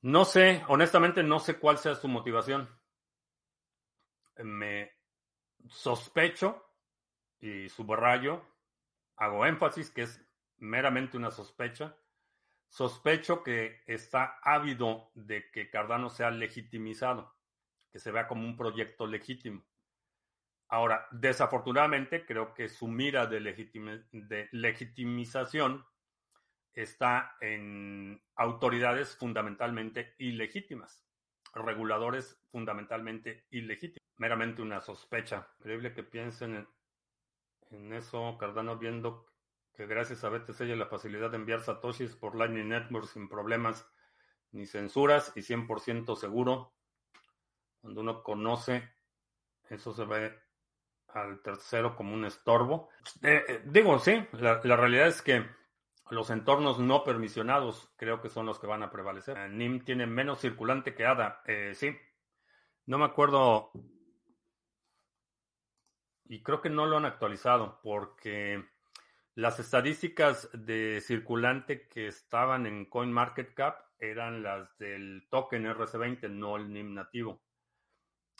No 0.02 0.24
sé, 0.24 0.64
honestamente 0.66 1.22
no 1.22 1.38
sé 1.38 1.58
cuál 1.60 1.78
sea 1.78 1.94
su 1.94 2.08
motivación. 2.08 2.68
Me 4.36 4.90
sospecho 5.68 6.64
y 7.38 7.68
subrayo, 7.68 8.42
hago 9.16 9.46
énfasis 9.46 9.90
que 9.90 10.02
es 10.02 10.20
meramente 10.58 11.16
una 11.16 11.30
sospecha. 11.30 11.96
Sospecho 12.68 13.44
que 13.44 13.82
está 13.86 14.38
ávido 14.42 15.12
de 15.14 15.50
que 15.52 15.70
Cardano 15.70 16.10
sea 16.10 16.30
legitimizado, 16.32 17.36
que 17.92 18.00
se 18.00 18.10
vea 18.10 18.26
como 18.26 18.44
un 18.44 18.56
proyecto 18.56 19.06
legítimo. 19.06 19.64
Ahora, 20.68 21.06
desafortunadamente, 21.12 22.24
creo 22.24 22.54
que 22.54 22.68
su 22.68 22.88
mira 22.88 23.26
de, 23.26 23.40
de 23.40 24.48
legitimización 24.50 25.86
está 26.74 27.36
en 27.40 28.22
autoridades 28.36 29.16
fundamentalmente 29.16 30.14
ilegítimas, 30.18 31.04
reguladores 31.54 32.40
fundamentalmente 32.50 33.46
ilegítimos. 33.50 34.02
Meramente 34.16 34.62
una 34.62 34.80
sospecha. 34.80 35.48
Increíble 35.58 35.92
que 35.92 36.02
piensen 36.02 36.66
en, 37.70 37.92
eso, 37.92 38.36
Cardano, 38.38 38.78
viendo 38.78 39.26
que 39.74 39.86
gracias 39.86 40.24
a 40.24 40.28
BTC 40.28 40.60
hay 40.62 40.76
la 40.76 40.86
facilidad 40.86 41.30
de 41.30 41.36
enviar 41.36 41.62
satoshis 41.62 42.14
por 42.14 42.36
Lightning 42.36 42.68
Network 42.68 43.06
sin 43.06 43.28
problemas 43.28 43.86
ni 44.52 44.66
censuras 44.66 45.32
y 45.34 45.40
100% 45.40 46.14
seguro. 46.16 46.74
Cuando 47.80 48.02
uno 48.02 48.22
conoce, 48.22 48.88
eso 49.68 49.92
se 49.92 50.04
ve 50.04 50.38
al 51.08 51.40
tercero 51.42 51.96
como 51.96 52.14
un 52.14 52.24
estorbo. 52.24 52.90
Eh, 53.22 53.44
eh, 53.48 53.62
digo, 53.64 53.98
sí, 53.98 54.26
la, 54.32 54.60
realidad 54.76 55.08
es 55.08 55.22
que 55.22 55.44
los 56.10 56.30
entornos 56.30 56.78
no 56.78 57.04
permisionados 57.04 57.92
creo 57.96 58.20
que 58.20 58.28
son 58.28 58.46
los 58.46 58.58
que 58.58 58.66
van 58.66 58.82
a 58.82 58.90
prevalecer. 58.90 59.36
Eh, 59.36 59.48
NIM 59.48 59.84
tiene 59.84 60.06
menos 60.06 60.40
circulante 60.40 60.94
que 60.94 61.06
ADA, 61.06 61.42
sí. 61.74 61.96
No 62.86 62.98
me 62.98 63.04
acuerdo 63.04 63.70
y 66.32 66.42
creo 66.42 66.62
que 66.62 66.70
no 66.70 66.86
lo 66.86 66.96
han 66.96 67.04
actualizado 67.04 67.78
porque 67.82 68.64
las 69.34 69.58
estadísticas 69.60 70.48
de 70.54 71.02
circulante 71.02 71.86
que 71.88 72.06
estaban 72.06 72.64
en 72.64 72.86
CoinMarketCap 72.86 73.78
eran 73.98 74.42
las 74.42 74.76
del 74.78 75.26
token 75.28 75.66
RC20, 75.66 76.30
no 76.30 76.56
el 76.56 76.72
NIM 76.72 76.94
nativo. 76.94 77.42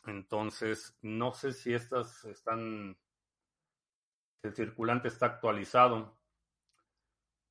Entonces, 0.06 0.98
no 1.02 1.32
sé 1.32 1.52
si 1.52 1.74
estas 1.74 2.24
están, 2.24 2.98
el 4.42 4.54
circulante 4.54 5.08
está 5.08 5.26
actualizado, 5.26 6.18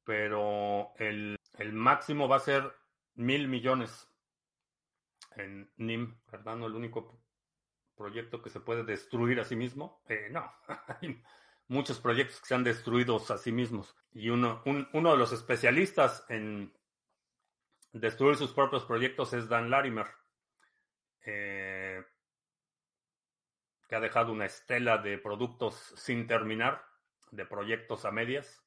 pero 0.04 0.94
el, 0.98 1.38
el 1.58 1.74
máximo 1.74 2.28
va 2.28 2.38
a 2.38 2.40
ser 2.40 2.74
mil 3.16 3.48
millones 3.48 4.08
en 5.36 5.72
NIM, 5.78 6.20
¿verdad? 6.32 6.58
el 6.66 6.76
único 6.76 7.22
proyecto 7.96 8.42
que 8.42 8.50
se 8.50 8.60
puede 8.60 8.84
destruir 8.84 9.40
a 9.40 9.46
sí 9.46 9.56
mismo? 9.56 10.02
Eh, 10.08 10.30
no, 10.32 10.52
hay 11.02 11.22
muchos 11.68 12.00
proyectos 12.00 12.42
que 12.42 12.48
se 12.48 12.56
han 12.56 12.64
destruido 12.64 13.18
a 13.18 13.38
sí 13.38 13.52
mismos. 13.52 13.96
Y 14.12 14.30
uno, 14.30 14.62
uno 14.66 15.12
de 15.12 15.18
los 15.18 15.32
especialistas 15.32 16.26
en 16.30 16.74
destruir 17.94 18.36
sus 18.36 18.52
propios 18.54 18.86
proyectos 18.86 19.34
es 19.34 19.48
Dan 19.48 19.70
Larimer, 19.70 20.08
eh, 21.26 22.04
que 23.88 23.96
ha 23.96 24.00
dejado 24.00 24.32
una 24.32 24.46
estela 24.46 24.98
de 24.98 25.18
productos 25.18 25.76
sin 25.96 26.28
terminar, 26.28 26.84
de 27.32 27.46
proyectos 27.46 28.06
a 28.06 28.12
medias. 28.12 28.64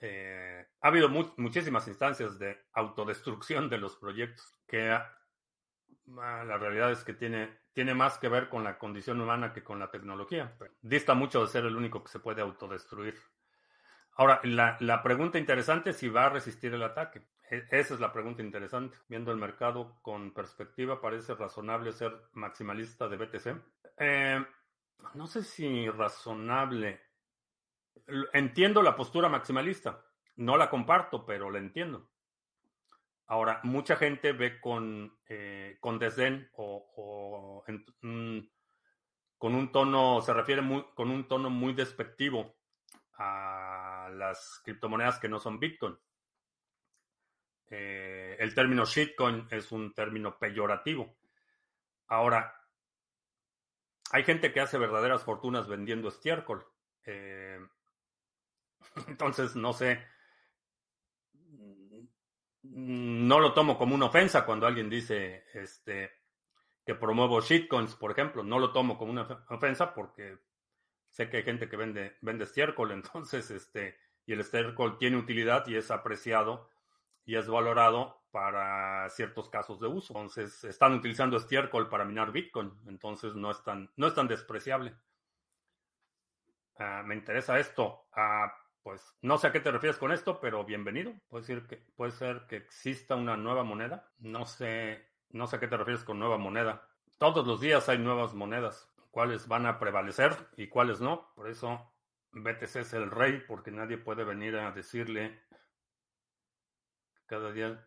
Eh, 0.00 0.66
ha 0.80 0.88
habido 0.88 1.08
muchísimas 1.08 1.88
instancias 1.88 2.38
de 2.38 2.66
autodestrucción 2.72 3.68
de 3.70 3.78
los 3.78 3.96
proyectos 3.96 4.58
que 4.66 4.98
la 6.06 6.58
realidad 6.58 6.92
es 6.92 7.02
que 7.02 7.14
tiene, 7.14 7.58
tiene 7.72 7.94
más 7.94 8.18
que 8.18 8.28
ver 8.28 8.48
con 8.48 8.62
la 8.62 8.78
condición 8.78 9.20
humana 9.20 9.52
que 9.52 9.64
con 9.64 9.78
la 9.78 9.90
tecnología. 9.90 10.56
Dista 10.80 11.14
mucho 11.14 11.40
de 11.40 11.48
ser 11.48 11.64
el 11.64 11.76
único 11.76 12.02
que 12.04 12.10
se 12.10 12.20
puede 12.20 12.42
autodestruir. 12.42 13.18
Ahora, 14.12 14.40
la, 14.44 14.76
la 14.80 15.02
pregunta 15.02 15.38
interesante 15.38 15.90
es 15.90 15.96
si 15.96 16.08
va 16.08 16.26
a 16.26 16.30
resistir 16.30 16.72
el 16.72 16.82
ataque. 16.82 17.22
E, 17.50 17.66
esa 17.70 17.94
es 17.94 18.00
la 18.00 18.12
pregunta 18.12 18.42
interesante. 18.42 18.96
Viendo 19.08 19.30
el 19.30 19.38
mercado 19.38 19.98
con 20.02 20.32
perspectiva, 20.32 21.00
parece 21.00 21.34
razonable 21.34 21.92
ser 21.92 22.12
maximalista 22.32 23.08
de 23.08 23.16
BTC. 23.16 23.46
Eh, 23.98 24.44
no 25.14 25.26
sé 25.26 25.42
si 25.42 25.88
razonable. 25.90 27.00
Entiendo 28.32 28.82
la 28.82 28.96
postura 28.96 29.28
maximalista. 29.28 30.04
No 30.36 30.56
la 30.56 30.70
comparto, 30.70 31.24
pero 31.24 31.50
la 31.50 31.58
entiendo. 31.58 32.10
Ahora, 33.26 33.60
mucha 33.64 33.96
gente 33.96 34.32
ve 34.32 34.60
con, 34.60 35.18
eh, 35.28 35.78
con 35.80 35.98
desdén 35.98 36.48
o, 36.54 37.64
con 39.38 39.54
un 39.54 39.72
tono, 39.72 40.20
se 40.20 40.32
refiere 40.32 40.62
con 40.94 41.10
un 41.10 41.26
tono 41.26 41.50
muy 41.50 41.72
despectivo 41.72 42.54
a 43.18 44.08
las 44.12 44.60
criptomonedas 44.64 45.18
que 45.18 45.28
no 45.28 45.40
son 45.40 45.58
Bitcoin. 45.58 45.98
Eh, 47.68 48.36
el 48.38 48.54
término 48.54 48.84
shitcoin 48.84 49.48
es 49.50 49.72
un 49.72 49.92
término 49.92 50.38
peyorativo. 50.38 51.16
Ahora, 52.06 52.54
hay 54.12 54.22
gente 54.22 54.52
que 54.52 54.60
hace 54.60 54.78
verdaderas 54.78 55.24
fortunas 55.24 55.66
vendiendo 55.66 56.08
estiércol. 56.08 56.64
Eh, 57.04 57.58
entonces, 59.08 59.56
no 59.56 59.72
sé 59.72 60.00
no 62.76 63.40
lo 63.40 63.54
tomo 63.54 63.78
como 63.78 63.94
una 63.94 64.06
ofensa 64.06 64.44
cuando 64.44 64.66
alguien 64.66 64.90
dice 64.90 65.44
este, 65.54 66.10
que 66.84 66.94
promuevo 66.94 67.40
shitcoins, 67.40 67.94
por 67.94 68.10
ejemplo. 68.10 68.42
No 68.42 68.58
lo 68.58 68.72
tomo 68.72 68.98
como 68.98 69.12
una 69.12 69.44
ofensa 69.48 69.94
porque 69.94 70.38
sé 71.08 71.30
que 71.30 71.38
hay 71.38 71.42
gente 71.42 71.68
que 71.68 71.76
vende, 71.76 72.16
vende 72.20 72.44
estiércol, 72.44 72.90
entonces, 72.92 73.50
este, 73.50 73.96
y 74.26 74.32
el 74.32 74.40
estiércol 74.40 74.98
tiene 74.98 75.16
utilidad 75.16 75.66
y 75.68 75.76
es 75.76 75.90
apreciado 75.90 76.68
y 77.24 77.36
es 77.36 77.48
valorado 77.48 78.24
para 78.30 79.08
ciertos 79.08 79.48
casos 79.48 79.80
de 79.80 79.86
uso. 79.86 80.12
Entonces, 80.14 80.62
están 80.64 80.92
utilizando 80.92 81.38
estiércol 81.38 81.88
para 81.88 82.04
minar 82.04 82.30
Bitcoin, 82.30 82.72
entonces 82.86 83.34
no 83.34 83.50
es 83.50 83.62
tan, 83.64 83.90
no 83.96 84.06
es 84.06 84.14
tan 84.14 84.28
despreciable. 84.28 84.94
Ah, 86.78 87.02
me 87.06 87.14
interesa 87.14 87.58
esto. 87.58 88.06
Uh, 88.14 88.50
pues 88.86 89.16
no 89.20 89.36
sé 89.36 89.48
a 89.48 89.52
qué 89.52 89.58
te 89.58 89.72
refieres 89.72 89.98
con 89.98 90.12
esto, 90.12 90.38
pero 90.38 90.64
bienvenido. 90.64 91.12
Puede 91.28 91.42
ser 91.42 91.66
que, 91.66 91.78
puede 91.96 92.12
ser 92.12 92.46
que 92.46 92.54
exista 92.54 93.16
una 93.16 93.36
nueva 93.36 93.64
moneda. 93.64 94.12
No 94.20 94.46
sé, 94.46 95.04
no 95.30 95.48
sé 95.48 95.56
a 95.56 95.58
qué 95.58 95.66
te 95.66 95.76
refieres 95.76 96.04
con 96.04 96.20
nueva 96.20 96.38
moneda. 96.38 96.88
Todos 97.18 97.44
los 97.48 97.60
días 97.60 97.88
hay 97.88 97.98
nuevas 97.98 98.32
monedas. 98.34 98.88
¿Cuáles 99.10 99.48
van 99.48 99.66
a 99.66 99.80
prevalecer 99.80 100.36
y 100.56 100.68
cuáles 100.68 101.00
no? 101.00 101.32
Por 101.34 101.50
eso 101.50 101.92
BTC 102.30 102.76
es 102.76 102.92
el 102.92 103.10
rey, 103.10 103.42
porque 103.48 103.72
nadie 103.72 103.98
puede 103.98 104.22
venir 104.22 104.54
a 104.54 104.70
decirle 104.70 105.42
cada 107.26 107.50
día. 107.50 107.84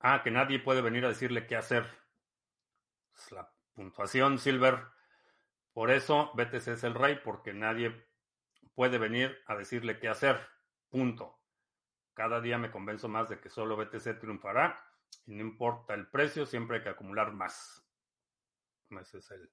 Ah, 0.00 0.20
que 0.22 0.30
nadie 0.30 0.58
puede 0.58 0.82
venir 0.82 1.06
a 1.06 1.08
decirle 1.08 1.46
qué 1.46 1.56
hacer. 1.56 1.86
Es 3.16 3.32
la 3.32 3.50
puntuación 3.72 4.38
Silver. 4.38 4.84
Por 5.72 5.90
eso 5.90 6.30
BTC 6.34 6.68
es 6.68 6.84
el 6.84 6.92
rey, 6.92 7.18
porque 7.24 7.54
nadie 7.54 8.09
puede 8.74 8.98
venir 8.98 9.38
a 9.46 9.56
decirle 9.56 9.98
qué 9.98 10.08
hacer. 10.08 10.38
Punto. 10.88 11.38
Cada 12.14 12.40
día 12.40 12.58
me 12.58 12.70
convenzo 12.70 13.08
más 13.08 13.28
de 13.28 13.38
que 13.38 13.48
solo 13.48 13.76
BTC 13.76 14.18
triunfará 14.18 14.84
y 15.26 15.34
no 15.34 15.42
importa 15.42 15.94
el 15.94 16.08
precio, 16.08 16.46
siempre 16.46 16.78
hay 16.78 16.82
que 16.82 16.88
acumular 16.90 17.32
más. 17.32 17.86
Ese 18.90 19.18
es 19.18 19.30
el 19.30 19.50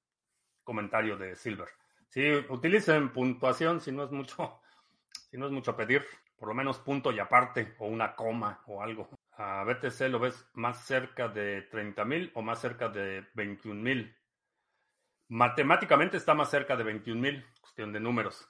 comentario 0.64 1.18
de 1.18 1.36
Silver. 1.36 1.70
Si 2.10 2.30
utilicen 2.50 3.14
puntuación, 3.14 3.80
si 3.80 3.92
no 3.92 4.04
es 4.04 4.12
mucho, 4.12 4.62
si 5.30 5.38
no 5.38 5.46
es 5.46 5.52
mucho 5.52 5.76
pedir, 5.76 6.06
por 6.36 6.50
lo 6.50 6.56
menos 6.56 6.80
punto 6.80 7.12
y 7.12 7.20
aparte, 7.20 7.76
o 7.80 7.88
una 7.88 8.16
coma 8.16 8.62
o 8.66 8.82
algo. 8.82 9.10
A 9.34 9.64
BTC 9.64 10.10
lo 10.10 10.20
ves 10.20 10.50
más 10.54 10.84
cerca 10.86 11.28
de 11.28 11.62
30 11.64 12.06
mil 12.06 12.32
o 12.34 12.42
más 12.42 12.60
cerca 12.60 12.90
de 12.90 13.28
21 13.36 13.82
mil. 13.82 14.16
Matemáticamente 15.30 16.18
está 16.18 16.34
más 16.34 16.50
cerca 16.50 16.76
de 16.76 16.84
21 16.84 17.22
mil, 17.22 17.46
cuestión 17.62 17.94
de 17.94 18.00
números 18.00 18.50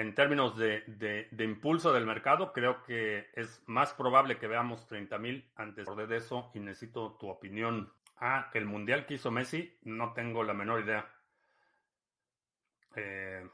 en 0.00 0.14
términos 0.14 0.56
de, 0.56 1.28
impulso 1.38 1.92
del 1.92 2.06
mercado, 2.06 2.52
creo 2.54 2.82
que 2.84 3.28
es 3.34 3.62
más 3.66 3.92
probable 3.92 4.38
que 4.38 4.46
veamos 4.46 4.88
30.000 4.88 5.44
antes 5.56 5.86
de 6.08 6.16
eso 6.16 6.50
y 6.54 6.60
necesito 6.60 7.18
tu 7.20 7.28
opinión. 7.28 7.92
Ah, 8.16 8.50
el 8.54 8.64
mundial 8.64 9.04
que 9.04 9.14
hizo 9.14 9.30
Messi, 9.30 9.78
no 9.82 10.14
tengo 10.14 10.42
la 10.42 10.54
menor 10.54 10.80
idea. 10.80 11.06
Eh, 12.96 13.46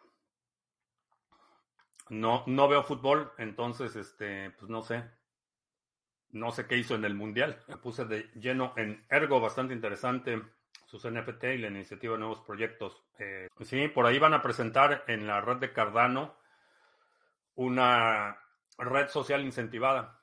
No, 2.08 2.44
no 2.46 2.68
veo 2.68 2.84
fútbol, 2.84 3.32
entonces, 3.36 3.96
este, 3.96 4.50
pues 4.52 4.70
no 4.70 4.82
sé. 4.82 5.04
No 6.30 6.52
sé 6.52 6.66
qué 6.68 6.76
hizo 6.76 6.94
en 6.94 7.04
el 7.04 7.14
Mundial. 7.14 7.58
Me 7.66 7.78
puse 7.78 8.04
de 8.04 8.30
lleno 8.34 8.72
en 8.76 9.04
Ergo, 9.10 9.40
bastante 9.40 9.74
interesante. 9.74 10.40
Sus 10.84 11.04
NFT 11.04 11.44
y 11.44 11.58
la 11.58 11.68
iniciativa 11.68 12.12
de 12.12 12.20
nuevos 12.20 12.40
proyectos. 12.40 13.02
Eh, 13.18 13.48
sí, 13.62 13.88
por 13.88 14.06
ahí 14.06 14.18
van 14.18 14.34
a 14.34 14.42
presentar 14.42 15.04
en 15.08 15.26
la 15.26 15.40
red 15.40 15.56
de 15.56 15.72
Cardano 15.72 16.36
una 17.56 18.38
red 18.78 19.08
social 19.08 19.42
incentivada. 19.42 20.20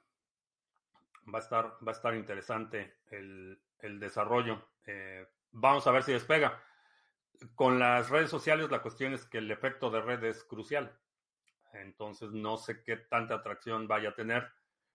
Va 1.34 1.40
a 1.40 1.42
estar, 1.42 1.66
va 1.86 1.92
a 1.92 1.96
estar 1.96 2.16
interesante 2.16 2.98
el, 3.12 3.60
el 3.80 4.00
desarrollo. 4.00 4.70
Eh, 4.86 5.28
vamos 5.52 5.86
a 5.88 5.92
ver 5.92 6.04
si 6.04 6.14
despega. 6.14 6.62
Con 7.56 7.80
las 7.80 8.10
redes 8.10 8.30
sociales 8.30 8.72
la 8.72 8.82
cuestión 8.82 9.14
es 9.14 9.26
que 9.26 9.40
el 9.40 9.52
efecto 9.52 9.90
de 9.90 10.02
red 10.02 10.24
es 10.24 10.44
crucial. 10.44 10.98
Entonces 11.74 12.32
no 12.32 12.58
sé 12.58 12.84
qué 12.84 12.98
tanta 12.98 13.36
atracción 13.36 13.88
vaya 13.88 14.10
a 14.10 14.16
tener. 14.16 14.52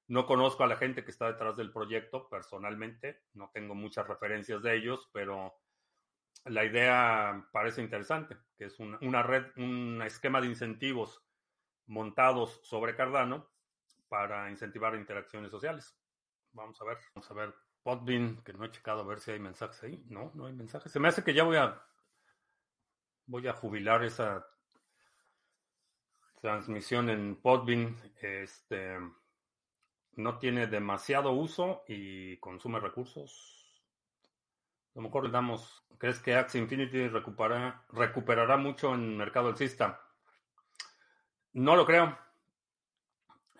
No 0.08 0.26
conozco 0.26 0.64
a 0.64 0.66
la 0.66 0.76
gente 0.76 1.04
que 1.04 1.10
está 1.10 1.26
detrás 1.26 1.56
del 1.56 1.70
proyecto 1.70 2.28
personalmente, 2.28 3.22
no 3.34 3.50
tengo 3.52 3.74
muchas 3.74 4.08
referencias 4.08 4.62
de 4.62 4.74
ellos, 4.76 5.08
pero 5.12 5.54
la 6.46 6.64
idea 6.64 7.46
parece 7.52 7.82
interesante, 7.82 8.36
que 8.56 8.64
es 8.64 8.78
una, 8.80 9.22
red, 9.22 9.46
un 9.56 10.00
esquema 10.02 10.40
de 10.40 10.46
incentivos 10.46 11.22
montados 11.86 12.60
sobre 12.62 12.96
Cardano 12.96 13.50
para 14.08 14.50
incentivar 14.50 14.94
interacciones 14.94 15.50
sociales. 15.50 15.94
Vamos 16.52 16.80
a 16.80 16.84
ver, 16.84 16.98
vamos 17.14 17.30
a 17.30 17.34
ver. 17.34 17.54
Podbean, 17.82 18.42
que 18.42 18.52
no 18.52 18.64
he 18.64 18.70
checado 18.70 19.00
a 19.00 19.06
ver 19.06 19.20
si 19.20 19.30
hay 19.30 19.38
mensajes 19.38 19.82
ahí. 19.82 20.04
No, 20.08 20.32
no 20.34 20.46
hay 20.46 20.52
mensajes. 20.52 20.90
Se 20.90 20.98
me 20.98 21.08
hace 21.08 21.22
que 21.22 21.34
ya 21.34 21.44
voy 21.44 21.56
a 21.56 21.82
voy 23.26 23.46
a 23.46 23.52
jubilar 23.52 24.04
esa 24.04 24.46
transmisión 26.40 27.10
en 27.10 27.36
Podbean. 27.36 27.96
Este 28.20 28.98
no 30.18 30.38
tiene 30.38 30.66
demasiado 30.66 31.30
uso 31.30 31.84
y 31.86 32.36
consume 32.38 32.80
recursos. 32.80 33.80
A 34.94 34.98
lo 34.98 35.02
mejor 35.02 35.24
le 35.24 35.30
damos. 35.30 35.84
¿Crees 35.96 36.18
que 36.18 36.34
Axie 36.34 36.60
Infinity 36.60 37.06
recuperará, 37.06 37.84
recuperará 37.90 38.56
mucho 38.56 38.94
en 38.94 39.16
mercado 39.16 39.48
alcista? 39.48 40.00
No 41.52 41.76
lo 41.76 41.86
creo. 41.86 42.18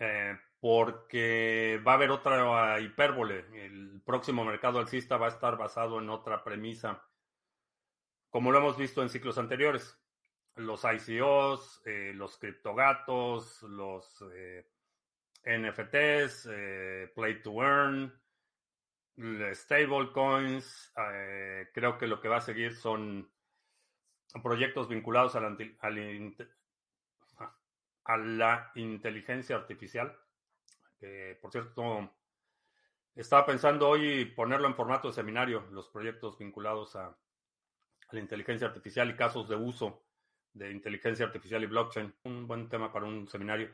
Eh, 0.00 0.36
porque 0.60 1.80
va 1.86 1.92
a 1.92 1.94
haber 1.94 2.10
otra 2.10 2.80
hipérbole. 2.80 3.46
El 3.52 4.02
próximo 4.04 4.44
mercado 4.44 4.80
alcista 4.80 5.16
va 5.16 5.26
a 5.26 5.30
estar 5.30 5.56
basado 5.56 6.00
en 6.00 6.10
otra 6.10 6.42
premisa, 6.42 7.04
como 8.30 8.50
lo 8.50 8.58
hemos 8.58 8.76
visto 8.76 9.00
en 9.02 9.10
ciclos 9.10 9.38
anteriores. 9.38 9.96
Los 10.56 10.82
ICOs, 10.82 11.82
eh, 11.84 12.10
los 12.16 12.36
criptogatos, 12.36 13.62
los 13.62 14.24
eh, 14.34 14.66
NFTs, 15.48 16.48
eh, 16.50 17.10
Play 17.14 17.42
to 17.42 17.62
Earn, 17.62 18.12
stablecoins. 19.54 20.92
Eh, 20.96 21.68
creo 21.72 21.96
que 21.98 22.06
lo 22.06 22.20
que 22.20 22.28
va 22.28 22.36
a 22.36 22.42
seguir 22.42 22.76
son 22.76 23.30
proyectos 24.42 24.88
vinculados 24.88 25.34
a 25.36 25.40
la, 28.16 28.72
inteligencia 28.74 29.56
artificial 29.56 30.16
por 31.40 31.52
cierto 31.52 32.10
estaba 33.14 33.44
pensando 33.46 33.88
hoy 33.88 34.26
ponerlo 34.26 34.68
en 34.68 34.76
formato 34.76 35.08
de 35.08 35.14
seminario, 35.14 35.66
los 35.72 35.88
proyectos 35.88 36.38
vinculados 36.38 36.94
a, 36.94 37.16
la 38.12 38.20
inteligencia 38.20 38.68
artificial 38.68 39.10
y 39.10 39.16
casos 39.16 39.48
de 39.48 39.56
uso 39.56 40.04
de 40.52 40.70
inteligencia 40.70 41.26
artificial 41.26 41.62
y 41.62 41.66
blockchain. 41.66 42.14
Un 42.24 42.46
buen 42.46 42.68
tema 42.68 42.92
para 42.92 43.06
un 43.06 43.28
seminario. 43.28 43.70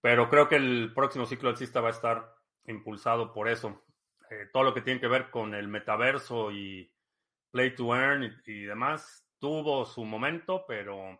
Pero 0.00 0.28
creo 0.30 0.48
que 0.48 0.56
el 0.56 0.92
próximo 0.94 1.26
ciclo 1.26 1.50
alcista 1.50 1.80
va 1.80 1.88
a 1.88 1.92
estar 1.92 2.34
impulsado 2.64 3.32
por 3.32 3.48
eso. 3.48 3.82
Eh, 4.30 4.48
todo 4.52 4.62
lo 4.62 4.74
que 4.74 4.82
tiene 4.82 5.00
que 5.00 5.08
ver 5.08 5.30
con 5.30 5.54
el 5.54 5.68
metaverso 5.68 6.50
y 6.52 6.92
play 7.50 7.74
to 7.74 7.94
earn 7.94 8.40
y, 8.46 8.60
demás 8.62 9.26
tuvo 9.38 9.84
su 9.84 10.04
momento, 10.04 10.64
pero 10.68 11.18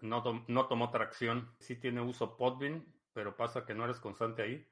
no, 0.00 0.44
no 0.48 0.66
tomó 0.66 0.90
tracción. 0.90 1.54
Sí 1.58 1.76
tiene 1.76 2.00
uso 2.00 2.36
Podbean, 2.36 2.84
pero 3.12 3.36
pasa 3.36 3.66
que 3.66 3.74
no 3.74 3.84
eres 3.84 4.00
constante 4.00 4.42
ahí. 4.42 4.68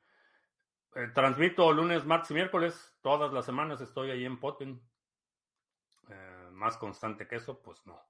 Eh, 0.95 1.09
transmito 1.15 1.73
lunes, 1.73 2.05
martes 2.05 2.31
y 2.31 2.35
miércoles. 2.35 2.97
Todas 3.03 3.33
las 3.33 3.45
semanas 3.45 3.81
estoy 3.81 4.11
ahí 4.11 4.25
en 4.25 4.39
Podbean. 4.39 4.81
Eh, 6.09 6.49
más 6.53 6.77
constante 6.77 7.27
que 7.27 7.37
eso, 7.37 7.61
pues 7.63 7.85
no. 7.87 8.01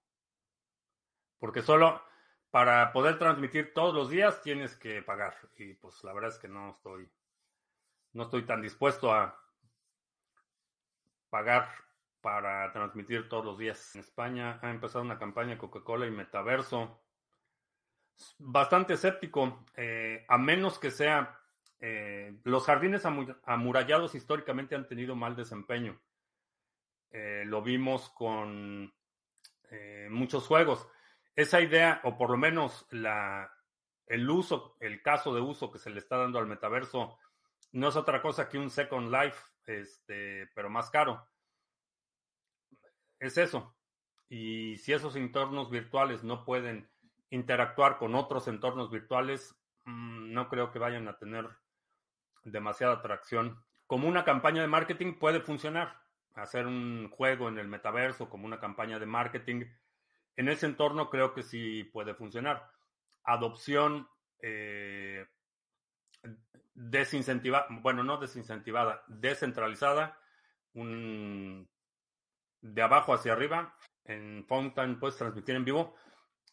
Porque 1.38 1.62
solo 1.62 2.02
para 2.52 2.92
poder 2.92 3.18
transmitir 3.18 3.72
todos 3.72 3.94
los 3.94 4.10
días 4.10 4.42
tienes 4.42 4.76
que 4.76 5.00
pagar. 5.02 5.34
Y 5.56 5.72
pues 5.72 6.04
la 6.04 6.12
verdad 6.12 6.30
es 6.30 6.38
que 6.38 6.48
no 6.48 6.72
estoy, 6.72 7.10
no 8.12 8.24
estoy 8.24 8.42
tan 8.44 8.60
dispuesto 8.60 9.10
a 9.10 9.42
pagar 11.30 11.66
para 12.20 12.70
transmitir 12.70 13.26
todos 13.30 13.46
los 13.46 13.58
días. 13.58 13.94
En 13.94 14.02
España 14.02 14.58
ha 14.60 14.68
empezado 14.68 15.02
una 15.02 15.18
campaña 15.18 15.56
Coca-Cola 15.56 16.06
y 16.06 16.10
Metaverso 16.10 17.00
bastante 18.38 18.94
escéptico, 18.94 19.64
eh, 19.74 20.24
a 20.28 20.38
menos 20.38 20.78
que 20.78 20.92
sea... 20.92 21.38
Eh, 21.84 22.38
los 22.44 22.66
jardines 22.66 23.04
amurallados 23.44 24.14
históricamente 24.14 24.76
han 24.76 24.86
tenido 24.86 25.16
mal 25.16 25.34
desempeño. 25.34 26.00
Eh, 27.10 27.42
lo 27.44 27.60
vimos 27.60 28.10
con 28.10 28.94
muchos 30.10 30.46
juegos. 30.46 30.86
Esa 31.34 31.60
idea, 31.60 32.00
o 32.04 32.16
por 32.16 32.30
lo 32.30 32.36
menos 32.36 32.86
la, 32.90 33.50
el 34.06 34.28
uso, 34.28 34.76
el 34.80 35.02
caso 35.02 35.34
de 35.34 35.40
uso 35.40 35.70
que 35.70 35.78
se 35.78 35.90
le 35.90 35.98
está 35.98 36.16
dando 36.16 36.38
al 36.38 36.46
metaverso, 36.46 37.18
no 37.72 37.88
es 37.88 37.96
otra 37.96 38.20
cosa 38.20 38.48
que 38.48 38.58
un 38.58 38.70
Second 38.70 39.10
Life, 39.10 39.38
este, 39.66 40.48
pero 40.54 40.68
más 40.68 40.90
caro. 40.90 41.26
Es 43.18 43.38
eso. 43.38 43.74
Y 44.28 44.76
si 44.78 44.92
esos 44.92 45.16
entornos 45.16 45.70
virtuales 45.70 46.24
no 46.24 46.44
pueden 46.44 46.90
interactuar 47.30 47.98
con 47.98 48.14
otros 48.14 48.48
entornos 48.48 48.90
virtuales, 48.90 49.54
mm, 49.84 50.32
no 50.32 50.48
creo 50.48 50.70
que 50.70 50.78
vayan 50.78 51.08
a 51.08 51.16
tener 51.16 51.48
demasiada 52.44 52.94
atracción. 52.94 53.62
Como 53.86 54.08
una 54.08 54.24
campaña 54.24 54.60
de 54.60 54.68
marketing 54.68 55.14
puede 55.14 55.40
funcionar. 55.40 56.00
Hacer 56.34 56.66
un 56.66 57.10
juego 57.10 57.48
en 57.48 57.58
el 57.58 57.68
metaverso 57.68 58.28
como 58.28 58.46
una 58.46 58.58
campaña 58.58 58.98
de 58.98 59.06
marketing. 59.06 59.64
En 60.36 60.48
ese 60.48 60.66
entorno 60.66 61.10
creo 61.10 61.34
que 61.34 61.42
sí 61.42 61.84
puede 61.84 62.14
funcionar. 62.14 62.70
Adopción 63.24 64.08
eh, 64.40 65.26
desincentivada, 66.74 67.66
bueno, 67.70 68.02
no 68.02 68.16
desincentivada, 68.18 69.04
descentralizada, 69.06 70.18
un, 70.74 71.68
de 72.60 72.82
abajo 72.82 73.14
hacia 73.14 73.32
arriba. 73.32 73.76
En 74.04 74.44
Fountain 74.46 74.98
puedes 74.98 75.16
transmitir 75.16 75.54
en 75.54 75.64
vivo 75.64 75.94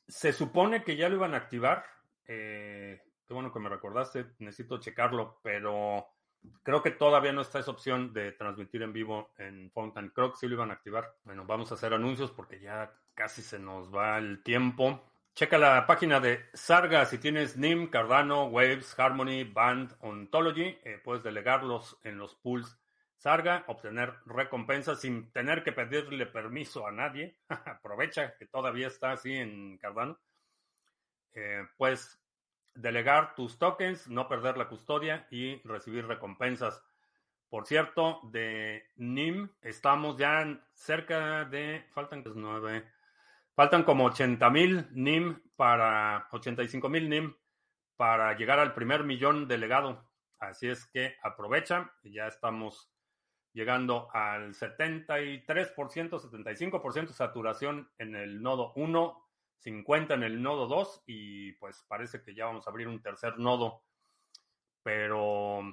se 0.09 0.34
supone 0.34 0.84
que 0.84 0.97
ya 0.97 1.07
lo 1.07 1.15
iban 1.15 1.34
a 1.34 1.38
activar. 1.38 1.86
Eh, 2.27 3.01
qué 3.27 3.34
bueno 3.34 3.53
que 3.53 3.59
me 3.59 3.69
recordaste, 3.69 4.25
necesito 4.39 4.80
checarlo, 4.80 5.39
pero 5.43 6.07
creo 6.63 6.82
que 6.82 6.91
todavía 6.91 7.32
no 7.32 7.41
está 7.41 7.59
esa 7.59 7.71
opción 7.71 8.11
de 8.11 8.32
transmitir 8.32 8.82
en 8.82 8.91
vivo 8.91 9.32
en 9.38 9.71
Fountain. 9.71 10.09
Creo 10.09 10.32
que 10.32 10.38
sí 10.38 10.47
lo 10.47 10.55
iban 10.55 10.71
a 10.71 10.73
activar. 10.73 11.15
Bueno, 11.23 11.45
vamos 11.45 11.71
a 11.71 11.75
hacer 11.75 11.93
anuncios 11.93 12.32
porque 12.32 12.59
ya 12.59 12.91
casi 13.20 13.41
se 13.41 13.59
nos 13.59 13.93
va 13.93 14.17
el 14.17 14.41
tiempo. 14.43 15.03
Checa 15.36 15.57
la 15.57 15.86
página 15.86 16.22
de 16.22 16.45
Sarga 16.53 17.05
si 17.05 17.17
tienes 17.17 17.57
NIM, 17.57 17.89
Cardano, 17.89 18.45
Waves, 18.45 18.97
Harmony, 18.97 19.43
Band, 19.43 19.93
Ontology. 19.99 20.80
Eh, 20.86 21.01
puedes 21.03 21.22
delegarlos 21.22 21.99
en 22.03 22.17
los 22.17 22.36
pools 22.36 22.80
Sarga, 23.17 23.65
obtener 23.67 24.13
recompensas 24.26 25.01
sin 25.01 25.30
tener 25.34 25.63
que 25.63 25.74
pedirle 25.74 26.28
permiso 26.28 26.88
a 26.88 26.93
nadie. 26.93 27.36
Aprovecha 27.49 28.38
que 28.38 28.45
todavía 28.45 28.88
está 28.88 29.11
así 29.11 29.36
en 29.36 29.78
Cardano. 29.80 30.17
Eh, 31.34 31.67
puedes 31.76 32.22
delegar 32.74 33.36
tus 33.36 33.59
tokens, 33.59 34.07
no 34.07 34.30
perder 34.30 34.55
la 34.55 34.70
custodia 34.70 35.28
y 35.30 35.61
recibir 35.67 36.07
recompensas. 36.07 36.82
Por 37.49 37.65
cierto, 37.65 38.22
de 38.32 38.86
NIM 38.95 39.49
estamos 39.61 40.15
ya 40.15 40.57
cerca 40.74 41.43
de, 41.43 41.86
faltan 41.93 42.24
nueve, 42.36 42.88
faltan 43.60 43.84
como 43.84 44.05
80 44.05 44.49
mil 44.51 44.88
NIM 44.93 45.38
para, 45.57 46.30
85 46.32 46.88
mil 46.88 47.10
NIM 47.10 47.36
para 47.97 48.34
llegar 48.38 48.57
al 48.57 48.74
primer 48.74 49.03
millón 49.03 49.49
delegado. 49.49 50.10
Así 50.39 50.70
es 50.70 50.86
que 50.86 51.18
aprovecha, 51.22 51.91
ya 52.03 52.28
estamos 52.28 52.89
llegando 53.51 54.07
al 54.14 54.53
73%, 54.53 55.43
75% 55.43 57.10
saturación 57.10 57.91
en 57.97 58.16
el 58.16 58.41
nodo 58.41 58.72
1, 58.78 59.28
50 59.57 60.14
en 60.14 60.24
el 60.24 60.41
nodo 60.41 60.68
2 60.68 61.03
y 61.07 61.51
pues 61.51 61.84
parece 61.89 62.24
que 62.24 62.34
ya 62.34 62.45
vamos 62.45 62.66
a 62.66 62.70
abrir 62.70 62.88
un 62.88 63.01
tercer 63.01 63.39
nodo, 63.39 63.84
pero 64.84 65.64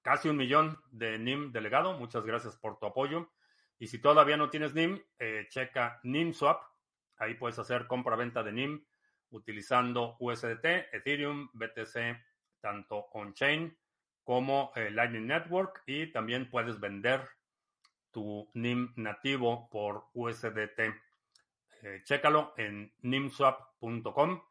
casi 0.00 0.28
un 0.28 0.36
millón 0.36 0.78
de 0.92 1.18
NIM 1.18 1.50
delegado. 1.50 1.98
Muchas 1.98 2.24
gracias 2.24 2.56
por 2.56 2.78
tu 2.78 2.86
apoyo. 2.86 3.32
Y 3.80 3.88
si 3.88 3.98
todavía 4.00 4.36
no 4.36 4.48
tienes 4.48 4.74
NIM, 4.74 5.02
eh, 5.18 5.48
checa 5.50 5.98
NIM 6.04 6.32
Swap. 6.32 6.75
Ahí 7.18 7.34
puedes 7.34 7.58
hacer 7.58 7.86
compra-venta 7.86 8.42
de 8.42 8.52
NIM 8.52 8.84
utilizando 9.30 10.16
USDT, 10.20 10.64
Ethereum, 10.92 11.48
BTC, 11.52 12.16
tanto 12.60 13.08
on-chain 13.12 13.76
como 14.22 14.72
eh, 14.74 14.90
Lightning 14.90 15.26
Network 15.26 15.82
y 15.86 16.12
también 16.12 16.50
puedes 16.50 16.80
vender 16.80 17.22
tu 18.10 18.50
NIM 18.54 18.92
nativo 18.96 19.68
por 19.70 20.06
USDT. 20.14 20.80
Eh, 21.82 22.02
chécalo 22.04 22.54
en 22.56 22.92
nimswap.com. 23.02 24.42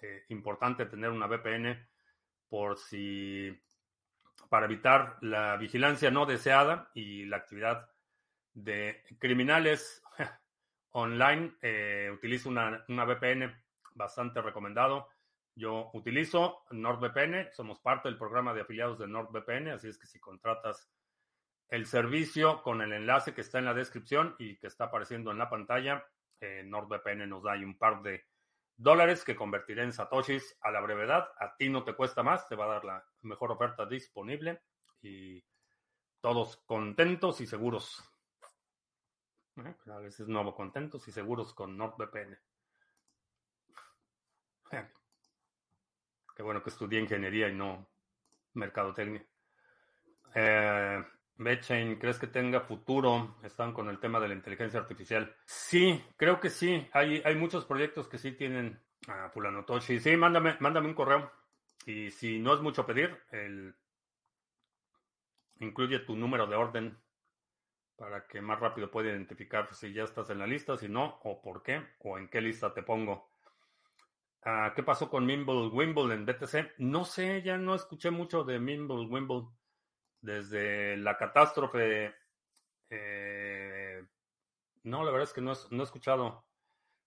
Eh, 0.00 0.24
importante 0.28 0.86
tener 0.86 1.10
una 1.10 1.26
VPN 1.26 1.88
por 2.48 2.78
si 2.78 3.60
para 4.48 4.66
evitar 4.66 5.18
la 5.20 5.56
vigilancia 5.56 6.10
no 6.10 6.24
deseada 6.24 6.90
y 6.94 7.24
la 7.24 7.38
actividad 7.38 7.90
de 8.54 9.02
criminales 9.18 10.02
online. 10.90 11.54
Eh, 11.62 12.10
utilizo 12.12 12.48
una, 12.48 12.84
una, 12.88 13.04
VPN 13.04 13.54
bastante 13.94 14.40
recomendado. 14.40 15.08
Yo 15.54 15.90
utilizo 15.92 16.64
NordVPN, 16.70 17.48
somos 17.52 17.80
parte 17.80 18.08
del 18.08 18.16
programa 18.16 18.54
de 18.54 18.60
afiliados 18.60 18.98
de 18.98 19.08
NordVPN, 19.08 19.70
así 19.70 19.88
es 19.88 19.98
que 19.98 20.06
si 20.06 20.20
contratas 20.20 20.88
el 21.68 21.86
servicio 21.86 22.62
con 22.62 22.80
el 22.80 22.92
enlace 22.92 23.34
que 23.34 23.42
está 23.42 23.58
en 23.58 23.66
la 23.66 23.74
descripción 23.74 24.34
y 24.38 24.56
que 24.56 24.66
está 24.66 24.84
apareciendo 24.84 25.30
en 25.30 25.38
la 25.38 25.50
pantalla, 25.50 26.04
eh, 26.40 26.62
NordVPN 26.64 27.28
nos 27.28 27.42
da 27.42 27.54
un 27.54 27.76
par 27.76 28.02
de 28.02 28.26
dólares 28.76 29.24
que 29.24 29.36
convertiré 29.36 29.82
en 29.82 29.92
satoshis 29.92 30.56
a 30.62 30.70
la 30.70 30.80
brevedad. 30.80 31.28
A 31.38 31.56
ti 31.56 31.68
no 31.68 31.84
te 31.84 31.94
cuesta 31.94 32.22
más, 32.22 32.48
te 32.48 32.54
va 32.54 32.64
a 32.64 32.74
dar 32.74 32.84
la 32.84 33.04
mejor 33.22 33.52
oferta 33.52 33.84
disponible 33.84 34.62
y 35.02 35.44
todos 36.20 36.56
contentos 36.64 37.40
y 37.40 37.46
seguros. 37.46 38.02
A 39.56 39.98
veces 39.98 40.28
nuevo, 40.28 40.54
contentos 40.54 41.06
y 41.08 41.12
seguros 41.12 41.52
con 41.52 41.76
NordVPN. 41.76 42.38
Qué 46.36 46.42
bueno 46.42 46.62
que 46.62 46.70
estudié 46.70 47.00
ingeniería 47.00 47.48
y 47.48 47.54
no 47.54 47.88
mercadotecnia. 48.54 49.26
Eh, 50.34 51.04
Betchain, 51.38 51.98
¿crees 51.98 52.18
que 52.18 52.26
tenga 52.26 52.60
futuro? 52.60 53.36
Están 53.44 53.72
con 53.72 53.88
el 53.88 54.00
tema 54.00 54.18
de 54.18 54.28
la 54.28 54.34
inteligencia 54.34 54.80
artificial. 54.80 55.34
Sí, 55.46 56.02
creo 56.16 56.40
que 56.40 56.50
sí. 56.50 56.86
Hay, 56.92 57.22
hay 57.24 57.36
muchos 57.36 57.64
proyectos 57.64 58.08
que 58.08 58.18
sí 58.18 58.32
tienen 58.32 58.80
a 59.06 59.30
Fulano 59.30 59.64
Toshi. 59.64 60.00
Sí, 60.00 60.16
mándame, 60.16 60.56
mándame 60.58 60.88
un 60.88 60.94
correo. 60.94 61.30
Y 61.86 62.10
si 62.10 62.40
no 62.40 62.54
es 62.54 62.60
mucho 62.60 62.84
pedir, 62.84 63.16
el, 63.30 63.74
incluye 65.60 66.00
tu 66.00 66.16
número 66.16 66.46
de 66.48 66.56
orden 66.56 66.98
para 67.96 68.26
que 68.26 68.40
más 68.40 68.58
rápido 68.58 68.90
pueda 68.90 69.10
identificar 69.10 69.72
si 69.74 69.92
ya 69.92 70.04
estás 70.04 70.30
en 70.30 70.38
la 70.40 70.46
lista, 70.46 70.76
si 70.76 70.88
no, 70.88 71.18
o 71.22 71.40
por 71.40 71.62
qué, 71.62 71.82
o 72.00 72.18
en 72.18 72.28
qué 72.28 72.40
lista 72.40 72.74
te 72.74 72.82
pongo. 72.82 73.30
Ah, 74.42 74.72
¿Qué 74.74 74.82
pasó 74.82 75.10
con 75.10 75.26
Mimble 75.26 75.68
Wimble 75.68 76.14
en 76.14 76.24
BTC? 76.24 76.78
No 76.78 77.04
sé, 77.04 77.42
ya 77.42 77.58
no 77.58 77.74
escuché 77.74 78.10
mucho 78.10 78.44
de 78.44 78.58
Mimble 78.58 79.06
Wimble 79.06 79.48
desde 80.20 80.96
la 80.96 81.16
catástrofe. 81.16 82.14
Eh, 82.90 84.04
no, 84.84 85.04
la 85.04 85.10
verdad 85.10 85.28
es 85.28 85.32
que 85.32 85.40
no, 85.40 85.52
he 85.52 85.82
escuchado 85.82 86.46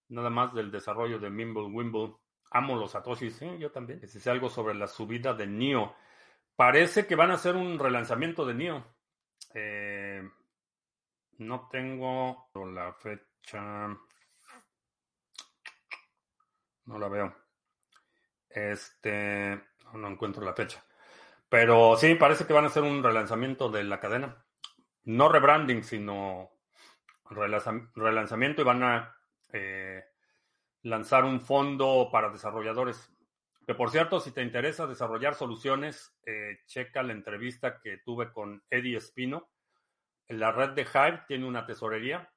nada 0.09 0.29
más 0.29 0.53
del 0.53 0.71
desarrollo 0.71 1.19
de 1.19 1.29
Mimble 1.29 1.63
Wimble. 1.63 2.15
Amo 2.51 2.75
los 2.75 2.91
Satoshis, 2.91 3.35
sí, 3.35 3.57
yo 3.57 3.71
también. 3.71 4.05
Sé 4.07 4.29
algo 4.29 4.49
sobre 4.49 4.75
la 4.75 4.87
subida 4.87 5.33
de 5.33 5.47
NIO. 5.47 5.95
Parece 6.55 7.07
que 7.07 7.15
van 7.15 7.31
a 7.31 7.35
hacer 7.35 7.55
un 7.55 7.79
relanzamiento 7.79 8.45
de 8.45 8.53
NIO. 8.53 8.85
Eh, 9.53 10.21
no 11.37 11.69
tengo 11.69 12.49
la 12.53 12.93
fecha. 12.93 13.87
No 16.85 16.99
la 16.99 17.07
veo. 17.07 17.35
Este. 18.49 19.61
No 19.93 20.07
encuentro 20.07 20.43
la 20.43 20.53
fecha. 20.53 20.83
Pero 21.51 21.97
sí, 21.97 22.15
parece 22.15 22.47
que 22.47 22.53
van 22.53 22.63
a 22.63 22.67
hacer 22.67 22.83
un 22.83 23.03
relanzamiento 23.03 23.69
de 23.69 23.83
la 23.83 23.99
cadena. 23.99 24.41
No 25.03 25.27
rebranding, 25.27 25.83
sino 25.83 26.49
relanzamiento 27.29 28.61
y 28.61 28.63
van 28.63 28.83
a 28.83 29.17
eh, 29.51 30.01
lanzar 30.83 31.25
un 31.25 31.41
fondo 31.41 32.07
para 32.09 32.29
desarrolladores. 32.29 33.11
Que 33.67 33.75
por 33.75 33.91
cierto, 33.91 34.21
si 34.21 34.31
te 34.31 34.41
interesa 34.41 34.87
desarrollar 34.87 35.35
soluciones, 35.35 36.15
eh, 36.25 36.59
checa 36.67 37.03
la 37.03 37.11
entrevista 37.11 37.81
que 37.81 37.97
tuve 37.97 38.31
con 38.31 38.63
Eddie 38.69 38.95
Espino. 38.95 39.49
La 40.29 40.53
red 40.53 40.69
de 40.69 40.83
Hive 40.83 41.23
tiene 41.27 41.45
una 41.45 41.65
tesorería. 41.65 42.31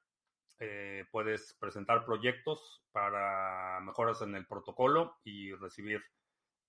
Eh, 0.59 1.05
puedes 1.09 1.53
presentar 1.53 2.03
proyectos 2.03 2.83
para 2.91 3.79
mejoras 3.79 4.21
en 4.23 4.35
el 4.35 4.45
protocolo 4.45 5.21
y 5.23 5.53
recibir 5.53 6.03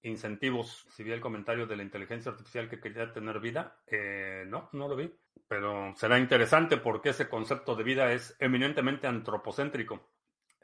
incentivos. 0.02 0.86
Si 0.90 1.02
vi 1.02 1.12
el 1.12 1.20
comentario 1.20 1.66
de 1.66 1.76
la 1.76 1.82
inteligencia 1.82 2.30
artificial 2.30 2.68
que 2.68 2.80
quería 2.80 3.12
tener 3.12 3.40
vida, 3.40 3.80
eh, 3.86 4.44
no, 4.46 4.68
no 4.72 4.88
lo 4.88 4.96
vi. 4.96 5.12
Pero 5.48 5.94
será 5.96 6.18
interesante 6.18 6.76
porque 6.76 7.10
ese 7.10 7.28
concepto 7.28 7.74
de 7.74 7.84
vida 7.84 8.12
es 8.12 8.36
eminentemente 8.38 9.06
antropocéntrico. 9.06 10.10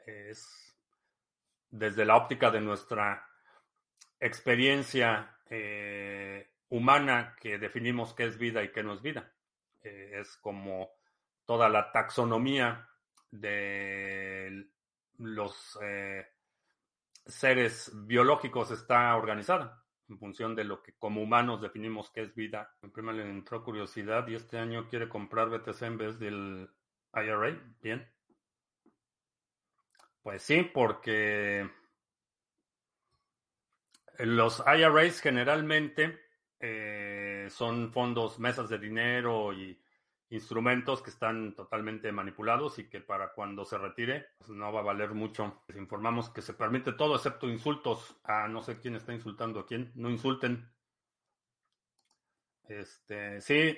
Es 0.05 0.75
desde 1.69 2.05
la 2.05 2.17
óptica 2.17 2.51
de 2.51 2.61
nuestra 2.61 3.27
experiencia 4.19 5.37
eh, 5.49 6.51
humana 6.69 7.35
que 7.39 7.57
definimos 7.57 8.13
qué 8.13 8.25
es 8.25 8.37
vida 8.37 8.63
y 8.63 8.71
qué 8.71 8.83
no 8.83 8.93
es 8.93 9.01
vida. 9.01 9.33
Eh, 9.81 10.19
es 10.19 10.37
como 10.37 10.91
toda 11.45 11.69
la 11.69 11.91
taxonomía 11.91 12.89
de 13.31 14.67
los 15.17 15.77
seres 17.25 17.91
biológicos 17.93 18.71
está 18.71 19.15
organizada 19.15 19.83
en 20.09 20.19
función 20.19 20.55
de 20.55 20.63
lo 20.63 20.81
que 20.83 20.93
como 20.93 21.21
humanos 21.21 21.61
definimos 21.61 22.11
que 22.11 22.21
es 22.21 22.35
vida. 22.35 22.75
En 22.81 22.91
primer 22.91 23.15
le 23.15 23.23
entró 23.23 23.63
curiosidad 23.63 24.27
y 24.27 24.35
este 24.35 24.57
año 24.57 24.87
quiere 24.89 25.09
comprar 25.09 25.49
BTC 25.49 25.81
en 25.83 25.97
vez 25.97 26.19
del 26.19 26.69
IRA. 27.13 27.57
Bien. 27.81 28.07
Pues 30.21 30.41
sí, 30.41 30.63
porque 30.73 31.69
los 34.19 34.63
IRAs 34.65 35.19
generalmente 35.19 36.19
eh, 36.59 37.47
son 37.49 37.91
fondos, 37.91 38.39
mesas 38.39 38.69
de 38.69 38.79
dinero 38.79 39.51
y 39.53 39.77
instrumentos 40.33 41.03
que 41.03 41.11
están 41.11 41.53
totalmente 41.53 42.11
manipulados 42.11 42.79
y 42.79 42.89
que 42.89 43.01
para 43.01 43.33
cuando 43.33 43.65
se 43.65 43.77
retire 43.77 44.29
pues 44.39 44.49
no 44.49 44.73
va 44.73 44.79
a 44.79 44.83
valer 44.83 45.13
mucho. 45.13 45.63
Les 45.67 45.77
informamos 45.77 46.29
que 46.31 46.41
se 46.41 46.55
permite 46.55 46.93
todo 46.93 47.15
excepto 47.15 47.47
insultos 47.47 48.15
a 48.23 48.47
no 48.47 48.61
sé 48.63 48.79
quién 48.79 48.95
está 48.95 49.13
insultando 49.13 49.59
a 49.59 49.65
quién. 49.65 49.91
No 49.95 50.09
insulten. 50.09 50.67
Este, 52.67 53.41
sí. 53.41 53.77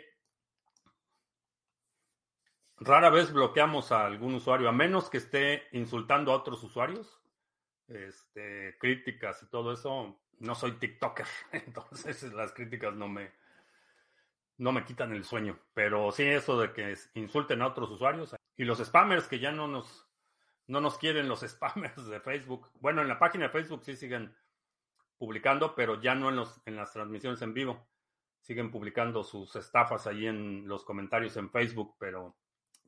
Rara 2.78 3.10
vez 3.10 3.34
bloqueamos 3.34 3.92
a 3.92 4.06
algún 4.06 4.36
usuario, 4.36 4.70
a 4.70 4.72
menos 4.72 5.10
que 5.10 5.18
esté 5.18 5.64
insultando 5.74 6.32
a 6.32 6.36
otros 6.36 6.64
usuarios. 6.64 7.20
Este, 7.88 8.78
críticas 8.80 9.44
y 9.44 9.50
todo 9.50 9.74
eso. 9.74 10.22
No 10.40 10.56
soy 10.56 10.74
TikToker, 10.74 11.28
entonces 11.52 12.24
las 12.34 12.54
críticas 12.54 12.94
no 12.94 13.08
me, 13.08 13.32
no 14.58 14.72
me 14.72 14.86
quitan 14.86 15.12
el 15.14 15.24
sueño. 15.24 15.60
Pero 15.74 16.12
sí, 16.12 16.24
eso 16.24 16.60
de 16.60 16.72
que 16.72 16.96
insulten 17.14 17.62
a 17.62 17.68
otros 17.68 17.90
usuarios. 17.92 18.36
Y 18.58 18.64
los 18.64 18.80
spammers 18.80 19.28
que 19.28 19.40
ya 19.40 19.52
no 19.52 19.68
nos, 19.68 20.08
no 20.68 20.82
nos 20.82 20.98
quieren 20.98 21.28
los 21.28 21.42
spammers 21.48 22.08
de 22.08 22.20
Facebook. 22.20 22.70
Bueno, 22.80 23.02
en 23.02 23.08
la 23.08 23.20
página 23.20 23.46
de 23.46 23.52
Facebook 23.52 23.84
sí 23.84 23.96
siguen 23.96 24.36
publicando, 25.18 25.76
pero 25.76 26.02
ya 26.02 26.16
no 26.16 26.30
en, 26.30 26.38
los, 26.38 26.62
en 26.66 26.76
las 26.76 26.92
transmisiones 26.94 27.42
en 27.42 27.54
vivo. 27.54 27.88
Siguen 28.42 28.72
publicando 28.72 29.24
sus 29.24 29.56
estafas 29.56 30.06
ahí 30.08 30.28
en 30.28 30.68
los 30.68 30.84
comentarios 30.84 31.36
en 31.38 31.50
Facebook, 31.50 31.96
pero 31.98 32.36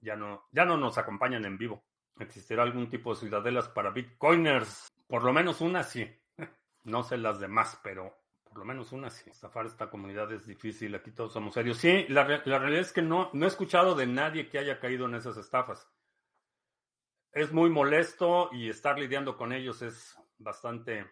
ya 0.02 0.16
no, 0.16 0.48
ya 0.52 0.66
no 0.66 0.78
nos 0.78 0.98
acompañan 0.98 1.46
en 1.46 1.58
vivo. 1.58 1.84
¿Existirá 2.20 2.64
algún 2.64 2.90
tipo 2.90 3.14
de 3.14 3.22
ciudadelas 3.22 3.70
para 3.70 3.92
bitcoiners? 3.92 4.88
Por 5.08 5.24
lo 5.24 5.34
menos 5.34 5.62
una 5.62 5.84
sí. 5.84 6.08
No 6.84 7.04
sé 7.04 7.18
las 7.18 7.40
demás, 7.42 7.80
pero 7.84 8.16
por 8.58 8.66
lo 8.66 8.74
menos 8.74 8.92
una 8.92 9.12
sí. 9.12 9.30
Estafar 9.30 9.68
esta 9.68 9.88
comunidad 9.88 10.32
es 10.32 10.48
difícil, 10.48 10.96
aquí 10.96 11.12
todos 11.12 11.32
somos 11.32 11.54
serios. 11.54 11.78
Sí, 11.78 12.08
la, 12.10 12.24
realidad 12.24 12.80
es 12.80 12.92
que 12.92 13.04
no, 13.04 13.30
no 13.34 13.46
he 13.46 13.48
escuchado 13.48 13.94
de 13.94 14.08
nadie 14.08 14.50
que 14.50 14.58
haya 14.58 14.80
caído 14.80 15.06
en 15.06 15.14
esas 15.14 15.38
estafas. 15.38 15.88
Es 17.32 17.54
muy 17.54 17.70
molesto 17.70 18.50
y 18.52 18.68
estar 18.68 18.98
lidiando 18.98 19.38
con 19.38 19.54
ellos 19.54 19.84
es 19.84 20.18
bastante 20.40 21.06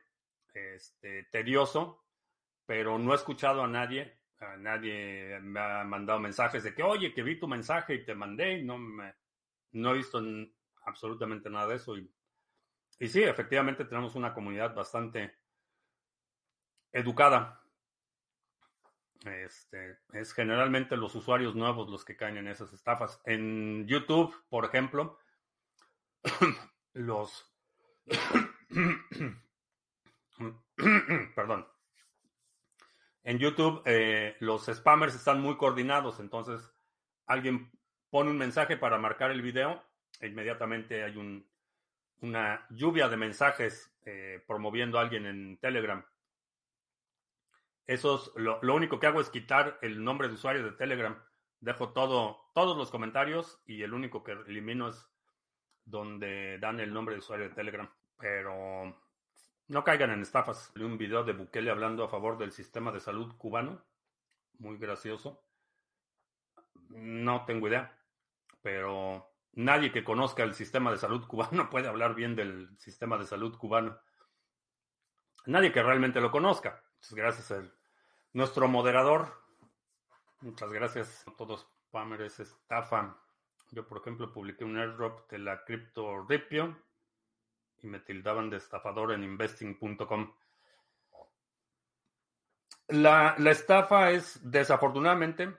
este, 0.55 1.25
tedioso, 1.25 2.03
pero 2.65 2.97
no 2.97 3.11
he 3.11 3.15
escuchado 3.15 3.63
a 3.63 3.67
nadie. 3.67 4.17
Nadie 4.57 5.39
me 5.39 5.59
ha 5.59 5.83
mandado 5.83 6.19
mensajes 6.19 6.63
de 6.63 6.73
que, 6.73 6.81
oye, 6.81 7.13
que 7.13 7.21
vi 7.21 7.37
tu 7.37 7.47
mensaje 7.47 7.93
y 7.93 8.05
te 8.05 8.15
mandé 8.15 8.63
no 8.63 8.79
me, 8.79 9.13
no 9.73 9.91
he 9.91 9.97
visto 9.97 10.19
absolutamente 10.83 11.51
nada 11.51 11.67
de 11.67 11.75
eso. 11.75 11.95
Y, 11.95 12.11
y 12.97 13.07
sí, 13.07 13.21
efectivamente 13.21 13.85
tenemos 13.85 14.15
una 14.15 14.33
comunidad 14.33 14.73
bastante 14.73 15.44
educada. 16.95 17.61
Este, 19.25 19.99
es 20.13 20.33
generalmente 20.33 20.95
los 20.95 21.13
usuarios 21.15 21.55
nuevos 21.55 21.89
los 21.89 22.05
que 22.05 22.15
caen 22.15 22.37
en 22.37 22.47
esas 22.47 22.71
estafas. 22.73 23.21
En 23.25 23.85
YouTube, 23.85 24.33
por 24.49 24.65
ejemplo, 24.65 25.19
los... 26.93 27.51
Perdón. 31.35 31.67
En 33.23 33.39
YouTube 33.39 33.81
eh, 33.85 34.35
los 34.39 34.65
spammers 34.65 35.15
están 35.15 35.41
muy 35.41 35.57
coordinados, 35.57 36.19
entonces 36.19 36.69
alguien 37.25 37.71
pone 38.11 38.29
un 38.29 38.37
mensaje 38.37 38.77
para 38.77 38.99
marcar 38.99 39.31
el 39.31 39.41
video 39.41 39.83
e 40.21 40.27
inmediatamente 40.27 41.03
hay 41.03 41.17
un, 41.17 41.49
una 42.21 42.67
lluvia 42.69 43.09
de 43.09 43.17
mensajes 43.17 43.91
eh, 44.05 44.43
promoviendo 44.45 44.99
a 44.99 45.01
alguien 45.01 45.25
en 45.25 45.57
Telegram. 45.57 46.05
Eso 47.88 48.31
lo, 48.36 48.59
lo, 48.63 48.75
único 48.75 48.99
que 48.99 49.07
hago 49.07 49.21
es 49.21 49.29
quitar 49.29 49.77
el 49.81 50.03
nombre 50.03 50.27
de 50.27 50.33
usuario 50.33 50.63
de 50.63 50.71
Telegram. 50.71 51.21
Dejo 51.59 51.89
todo, 51.93 52.49
todos 52.53 52.77
los 52.77 52.91
comentarios 52.91 53.61
y 53.65 53.83
el 53.83 53.93
único 53.93 54.23
que 54.23 54.33
elimino 54.33 54.89
es 54.89 55.07
donde 55.86 56.57
dan 56.59 56.79
el 56.79 56.93
nombre 56.93 57.15
de 57.15 57.19
usuario 57.19 57.47
de 57.47 57.55
Telegram. 57.55 57.89
Pero 58.17 58.95
no 59.67 59.83
caigan 59.83 60.11
en 60.11 60.21
estafas. 60.21 60.71
Un 60.75 60.97
video 60.97 61.23
de 61.23 61.33
Bukele 61.33 61.71
hablando 61.71 62.03
a 62.03 62.09
favor 62.09 62.38
del 62.38 62.51
sistema 62.51 62.91
de 62.91 62.99
salud 62.99 63.36
cubano. 63.38 63.83
Muy 64.59 64.77
gracioso. 64.77 65.43
No 66.89 67.45
tengo 67.45 67.67
idea. 67.67 67.97
Pero 68.61 69.31
nadie 69.53 69.91
que 69.91 70.03
conozca 70.03 70.43
el 70.43 70.53
sistema 70.53 70.91
de 70.91 70.97
salud 70.97 71.25
cubano 71.27 71.69
puede 71.69 71.88
hablar 71.88 72.15
bien 72.15 72.36
del 72.36 72.77
sistema 72.77 73.17
de 73.17 73.25
salud 73.25 73.57
cubano. 73.57 73.99
Nadie 75.45 75.71
que 75.71 75.83
realmente 75.83 76.21
lo 76.21 76.31
conozca. 76.31 76.83
Gracias 77.12 77.51
a 77.51 77.64
nuestro 78.34 78.68
moderador. 78.68 79.34
Muchas 80.41 80.72
gracias 80.72 81.28
a 81.28 81.32
todos. 81.32 81.68
Spammers 81.88 82.39
estafa. 82.39 83.18
Yo, 83.72 83.88
por 83.88 83.99
ejemplo, 83.99 84.32
publiqué 84.32 84.64
un 84.64 84.78
airdrop 84.78 85.30
de 85.30 85.39
la 85.39 85.64
cripto 85.64 86.26
Ripio 86.28 86.78
y 87.82 87.88
me 87.88 87.99
tildaban 87.99 88.49
de 88.49 88.58
estafador 88.58 89.12
en 89.12 89.24
investing.com. 89.24 90.34
La, 92.88 93.36
la, 93.38 93.51
estafa 93.51 94.12
es, 94.12 94.39
desafortunadamente, 94.43 95.53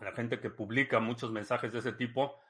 la 0.00 0.12
gente 0.12 0.40
que 0.40 0.50
publica 0.50 1.00
muchos 1.00 1.30
mensajes 1.30 1.72
de 1.72 1.80
ese 1.80 1.92
tipo, 1.92 2.40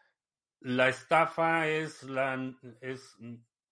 la 0.60 0.88
estafa 0.88 1.66
es 1.68 2.02
la, 2.02 2.54
es, 2.80 3.16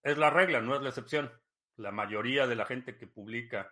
es 0.03 0.17
la 0.17 0.29
regla, 0.29 0.61
no 0.61 0.75
es 0.75 0.81
la 0.81 0.89
excepción. 0.89 1.31
La 1.77 1.91
mayoría 1.91 2.47
de 2.47 2.55
la 2.55 2.65
gente 2.65 2.97
que 2.97 3.07
publica 3.07 3.71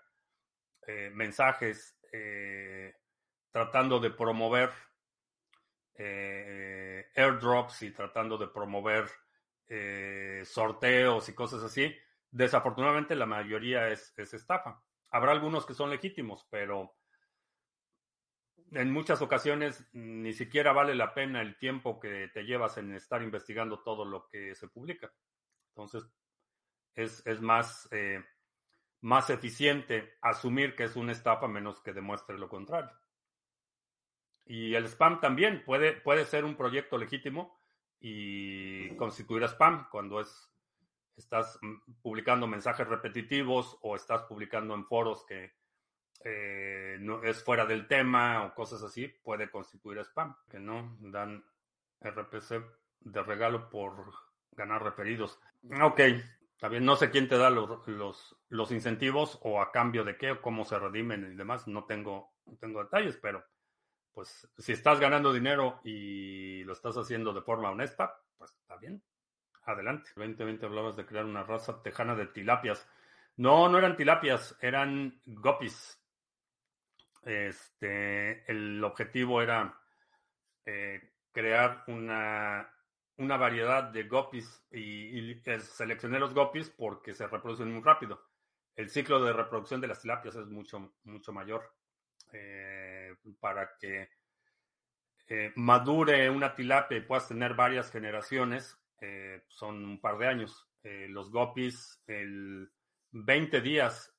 eh, 0.88 1.12
mensajes 1.14 2.00
eh, 2.14 2.96
tratando 3.52 4.00
de 4.00 4.10
promover 4.10 4.70
eh, 5.96 7.12
airdrops 7.14 7.82
y 7.82 7.92
tratando 7.92 8.38
de 8.38 8.48
promover 8.48 9.10
sorteos 10.46 11.28
y 11.28 11.34
cosas 11.34 11.62
así. 11.62 11.94
Desafortunadamente 12.32 13.18
la 13.18 13.26
mayoría 13.26 13.90
es, 13.90 14.14
es, 14.16 14.34
estafa. 14.34 14.82
Habrá 15.10 15.34
algunos 15.34 15.66
que 15.66 15.74
son 15.74 15.90
legítimos, 15.90 16.48
pero 16.50 16.96
en 18.72 18.90
muchas 18.90 19.22
ocasiones 19.22 19.86
ni 19.92 20.32
siquiera 20.32 20.72
vale 20.72 20.96
la 20.96 21.14
pena 21.14 21.42
el 21.42 21.58
tiempo 21.58 22.00
que 22.00 22.30
te 22.34 22.44
llevas 22.44 22.78
en 22.78 22.94
estar 22.94 23.22
investigando 23.22 23.84
todo 23.84 24.06
lo 24.06 24.26
que 24.30 24.56
se 24.56 24.70
publica. 24.70 25.14
Entonces, 25.76 26.10
es, 26.96 27.42
más, 27.42 27.90
más 29.02 29.30
eficiente 29.30 30.18
asumir 30.22 30.76
que 30.76 30.84
es 30.84 30.96
una 30.96 31.12
estafa 31.12 31.48
menos 31.48 31.82
que 31.82 31.94
demuestre 31.94 32.38
lo 32.38 32.50
contrario. 32.50 32.92
Y 34.46 34.76
el 34.76 34.86
spam 34.86 35.20
también 35.20 35.64
puede, 35.66 35.94
puede 35.94 36.26
ser 36.26 36.46
un 36.46 36.56
proyecto 36.56 36.98
legítimo, 36.98 37.58
y 38.00 38.96
constituir 38.96 39.44
spam 39.44 39.90
cuando 39.90 40.22
es 40.22 40.52
estás 41.18 41.60
publicando 42.02 42.46
mensajes 42.48 42.88
repetitivos 42.88 43.78
o 43.82 43.96
estás 43.96 44.22
publicando 44.24 44.76
en 44.76 44.86
foros 44.86 45.26
que 45.26 45.56
eh, 46.24 46.98
no 47.00 47.24
es 47.24 47.44
fuera 47.44 47.66
del 47.66 47.88
tema 47.88 48.46
o 48.46 48.54
cosas 48.54 48.84
así, 48.84 49.08
puede 49.08 49.50
constituir 49.50 50.00
spam. 50.00 50.36
Que 50.50 50.60
no 50.60 50.96
dan 51.00 51.44
RPC 52.02 52.64
de 53.00 53.24
regalo 53.24 53.70
por 53.70 54.14
ganar 54.52 54.84
referidos. 54.84 55.40
Ok, 55.82 56.02
también 56.60 56.86
no 56.86 56.96
sé 56.96 57.12
quién 57.12 57.28
te 57.28 57.38
da 57.38 57.50
los, 57.50 57.88
los, 57.88 58.36
los 58.50 58.72
incentivos 58.72 59.40
o 59.44 59.62
a 59.62 59.72
cambio 59.72 60.04
de 60.04 60.18
qué 60.18 60.32
o 60.32 60.42
cómo 60.42 60.66
se 60.66 60.80
redimen 60.80 61.32
y 61.32 61.36
demás. 61.36 61.68
No 61.68 61.86
tengo, 61.86 62.34
tengo 62.60 62.84
detalles, 62.84 63.18
pero 63.18 63.46
pues 64.12 64.50
si 64.58 64.72
estás 64.72 65.00
ganando 65.00 65.32
dinero 65.32 65.80
y 65.84 66.64
lo 66.64 66.74
estás 66.74 66.98
haciendo 66.98 67.34
de 67.34 67.44
forma 67.44 67.70
honesta, 67.70 68.20
pues 68.38 68.56
está 68.56 68.76
bien. 68.78 69.04
Adelante. 69.64 70.10
2020 70.16 70.66
hablabas 70.66 70.96
de 70.96 71.06
crear 71.06 71.26
una 71.26 71.44
raza 71.44 71.84
tejana 71.84 72.16
de 72.16 72.26
tilapias. 72.26 72.90
No, 73.36 73.70
no 73.70 73.78
eran 73.78 73.96
tilapias, 73.96 74.58
eran 74.60 75.22
gopis. 75.26 76.02
Este, 77.24 78.50
el 78.50 78.84
objetivo 78.84 79.42
era 79.42 79.80
eh, 80.66 81.14
crear 81.32 81.84
una, 81.88 82.68
una, 83.18 83.38
variedad 83.38 83.84
de 83.84 84.04
gopis 84.04 84.64
y, 84.72 85.32
y 85.32 85.42
seleccioné 85.60 86.20
los 86.20 86.34
gopis 86.34 86.70
porque 86.70 87.14
se 87.14 87.28
reproducen 87.28 87.72
muy 87.72 87.82
rápido. 87.82 88.22
El 88.76 88.90
ciclo 88.90 89.24
de 89.24 89.34
reproducción 89.34 89.82
de 89.82 89.88
las 89.88 90.02
tilapias 90.02 90.36
es 90.36 90.48
mucho, 90.48 90.94
mucho 91.04 91.34
mayor. 91.34 91.74
Eh, 92.34 93.16
para 93.40 93.78
que 93.78 94.10
eh, 95.28 95.52
madure 95.56 96.30
una 96.30 96.54
tilapia 96.54 96.98
y 96.98 97.02
puedas 97.02 97.28
tener 97.28 97.54
varias 97.54 97.92
generaciones, 97.92 98.78
eh, 99.00 99.44
son 99.48 99.84
un 99.84 100.02
par 100.02 100.18
de 100.18 100.28
años. 100.28 100.64
los 100.84 101.30
gopis, 101.32 102.02
el 102.08 102.72
20 103.12 103.60
días 103.60 104.14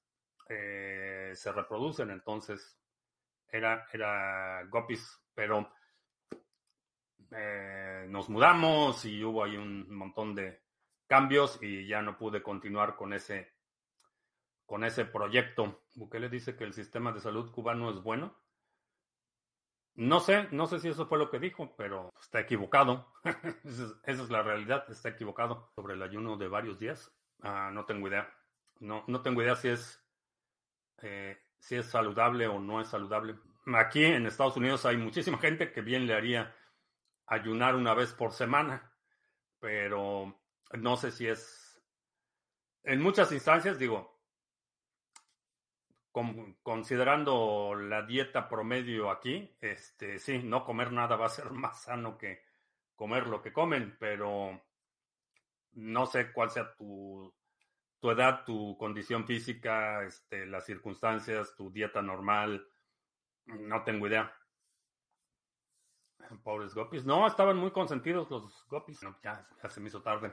se 0.47 1.53
reproducen, 1.53 2.11
entonces 2.11 2.79
era, 3.51 3.87
era 3.93 4.65
gopis, 4.65 5.19
pero 5.35 5.71
nos 8.09 8.29
mudamos 8.29 9.05
y 9.05 9.23
hubo 9.23 9.45
ahí 9.45 9.57
un 9.57 9.91
montón 9.95 10.35
de 10.35 10.61
cambios 11.07 11.59
y 11.63 11.87
ya 11.87 12.03
no 12.03 12.17
pude 12.17 12.43
continuar 12.43 12.97
con 12.97 13.13
ese 13.13 13.53
con 14.69 14.85
ese 14.85 15.07
proyecto. 15.07 15.81
Bukele 15.95 16.29
dice 16.29 16.55
que 16.55 16.65
el 16.65 16.75
sistema 16.75 17.11
de 17.11 17.21
salud 17.21 17.51
cubano 17.51 17.91
es 17.91 18.03
bueno. 18.03 18.37
No 19.95 20.21
sé, 20.21 20.47
no 20.53 20.67
sé 20.67 20.79
si 20.79 20.89
eso 20.89 21.07
fue 21.07 21.19
lo 21.19 21.31
que 21.31 21.39
dijo, 21.39 21.75
pero 21.75 22.13
está 22.21 22.39
equivocado. 22.41 23.11
esa, 23.65 23.95
es, 24.05 24.31
la 24.31 24.43
realidad, 24.43 24.85
está 24.91 25.09
equivocado. 25.09 25.73
Sobre 25.75 25.95
el 25.95 26.03
ayuno 26.03 26.37
de 26.37 26.49
varios 26.49 26.79
días, 26.79 27.11
ah, 27.41 27.71
no 27.73 27.87
tengo 27.87 28.09
idea. 28.09 28.31
No, 28.79 29.05
no 29.07 29.23
tengo 29.23 29.43
idea 29.43 29.57
si 29.57 29.69
es, 29.69 30.05
eh, 30.99 31.39
si 31.59 31.77
es 31.77 31.87
saludable 31.87 32.47
o 32.47 32.61
no 32.61 32.83
es 32.83 32.89
saludable. 32.89 33.37
Aquí 33.75 34.05
en 34.05 34.27
Estados 34.27 34.59
Unidos 34.59 34.85
hay 34.85 34.99
muchísima 34.99 35.39
gente 35.39 35.73
que 35.73 35.81
bien 35.81 36.07
le 36.07 36.15
haría 36.15 36.55
ayunar 37.29 37.75
una 37.75 37.95
vez 37.95 38.13
por 38.13 38.33
semana, 38.33 38.93
pero 39.59 40.41
no 40.73 40.97
sé 40.97 41.11
si 41.13 41.29
es... 41.29 41.83
En 42.83 43.01
muchas 43.03 43.33
instancias, 43.33 43.79
digo, 43.79 44.19
considerando 46.63 47.75
la 47.75 48.03
dieta 48.03 48.49
promedio 48.49 49.11
aquí, 49.11 49.57
este, 49.61 50.19
sí, 50.19 50.39
no 50.43 50.65
comer 50.65 50.93
nada 50.93 51.17
va 51.17 51.27
a 51.27 51.31
ser 51.31 51.51
más 51.53 51.83
sano 51.83 52.17
que 52.19 52.43
comer 52.97 53.27
lo 53.27 53.41
que 53.43 53.53
comen, 53.53 53.97
pero 53.99 54.61
no 55.73 56.07
sé 56.07 56.33
cuál 56.33 56.51
sea 56.51 56.75
tu, 56.75 57.33
tu 58.01 58.11
edad, 58.11 58.45
tu 58.45 58.77
condición 58.77 59.27
física, 59.27 60.03
este, 60.03 60.47
las 60.47 60.67
circunstancias, 60.67 61.55
tu 61.57 61.71
dieta 61.71 62.03
normal, 62.03 62.67
no 63.47 63.85
tengo 63.85 64.07
idea. 64.09 64.35
Pobres 66.45 66.75
gopis. 66.75 67.05
No, 67.05 67.27
estaban 67.27 67.57
muy 67.57 67.71
consentidos 67.71 68.31
los 68.31 68.67
gopis. 68.69 69.01
ya, 69.23 69.47
ya 69.63 69.69
se 69.69 69.81
me 69.81 69.89
hizo 69.89 70.03
tarde. 70.03 70.33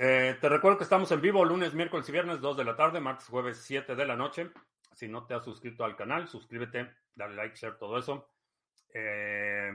Eh, 0.00 0.36
te 0.40 0.48
recuerdo 0.48 0.78
que 0.78 0.84
estamos 0.84 1.10
en 1.10 1.20
vivo 1.20 1.44
lunes, 1.44 1.74
miércoles 1.74 2.08
y 2.08 2.12
viernes, 2.12 2.40
2 2.40 2.56
de 2.56 2.64
la 2.64 2.76
tarde, 2.76 3.00
martes, 3.00 3.26
jueves, 3.26 3.58
7 3.58 3.96
de 3.96 4.06
la 4.06 4.14
noche. 4.14 4.50
Si 4.92 5.08
no 5.08 5.26
te 5.26 5.34
has 5.34 5.44
suscrito 5.44 5.84
al 5.84 5.96
canal, 5.96 6.28
suscríbete, 6.28 6.94
dale 7.14 7.34
like, 7.34 7.56
share, 7.56 7.76
todo 7.76 7.98
eso. 7.98 8.30
Eh, 8.94 9.72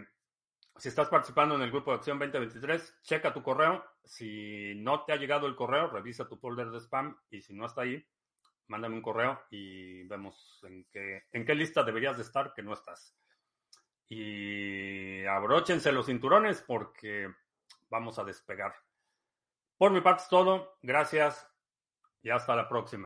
si 0.78 0.90
estás 0.90 1.10
participando 1.10 1.56
en 1.56 1.62
el 1.62 1.72
grupo 1.72 1.92
de 1.92 1.98
acción 1.98 2.18
2023, 2.20 3.02
checa 3.04 3.34
tu 3.34 3.44
correo. 3.44 3.84
Si 4.04 4.74
no 4.76 5.04
te 5.04 5.14
ha 5.14 5.18
llegado 5.18 5.46
el 5.46 5.56
correo, 5.56 5.88
revisa 5.88 6.28
tu 6.28 6.38
folder 6.38 6.72
de 6.72 6.80
spam 6.80 7.18
y 7.30 7.42
si 7.42 7.54
no 7.54 7.66
está 7.66 7.82
ahí, 7.82 8.04
mándame 8.68 8.96
un 8.96 9.02
correo 9.02 9.42
y 9.52 10.04
vemos 10.04 10.62
en 10.64 10.86
qué, 10.92 11.24
en 11.32 11.46
qué 11.46 11.54
lista 11.54 11.84
deberías 11.84 12.16
de 12.16 12.24
estar 12.24 12.54
que 12.54 12.64
no 12.64 12.74
estás. 12.74 13.16
Y 14.16 15.26
abróchense 15.26 15.92
los 15.92 16.06
cinturones 16.06 16.62
porque 16.62 17.34
vamos 17.90 18.20
a 18.20 18.24
despegar. 18.24 18.76
Por 19.78 19.92
mi 19.92 20.02
parte 20.02 20.24
es 20.24 20.30
todo. 20.30 20.78
Gracias 20.84 21.50
y 22.22 22.30
hasta 22.30 22.56
la 22.56 22.70
próxima. 22.70 23.06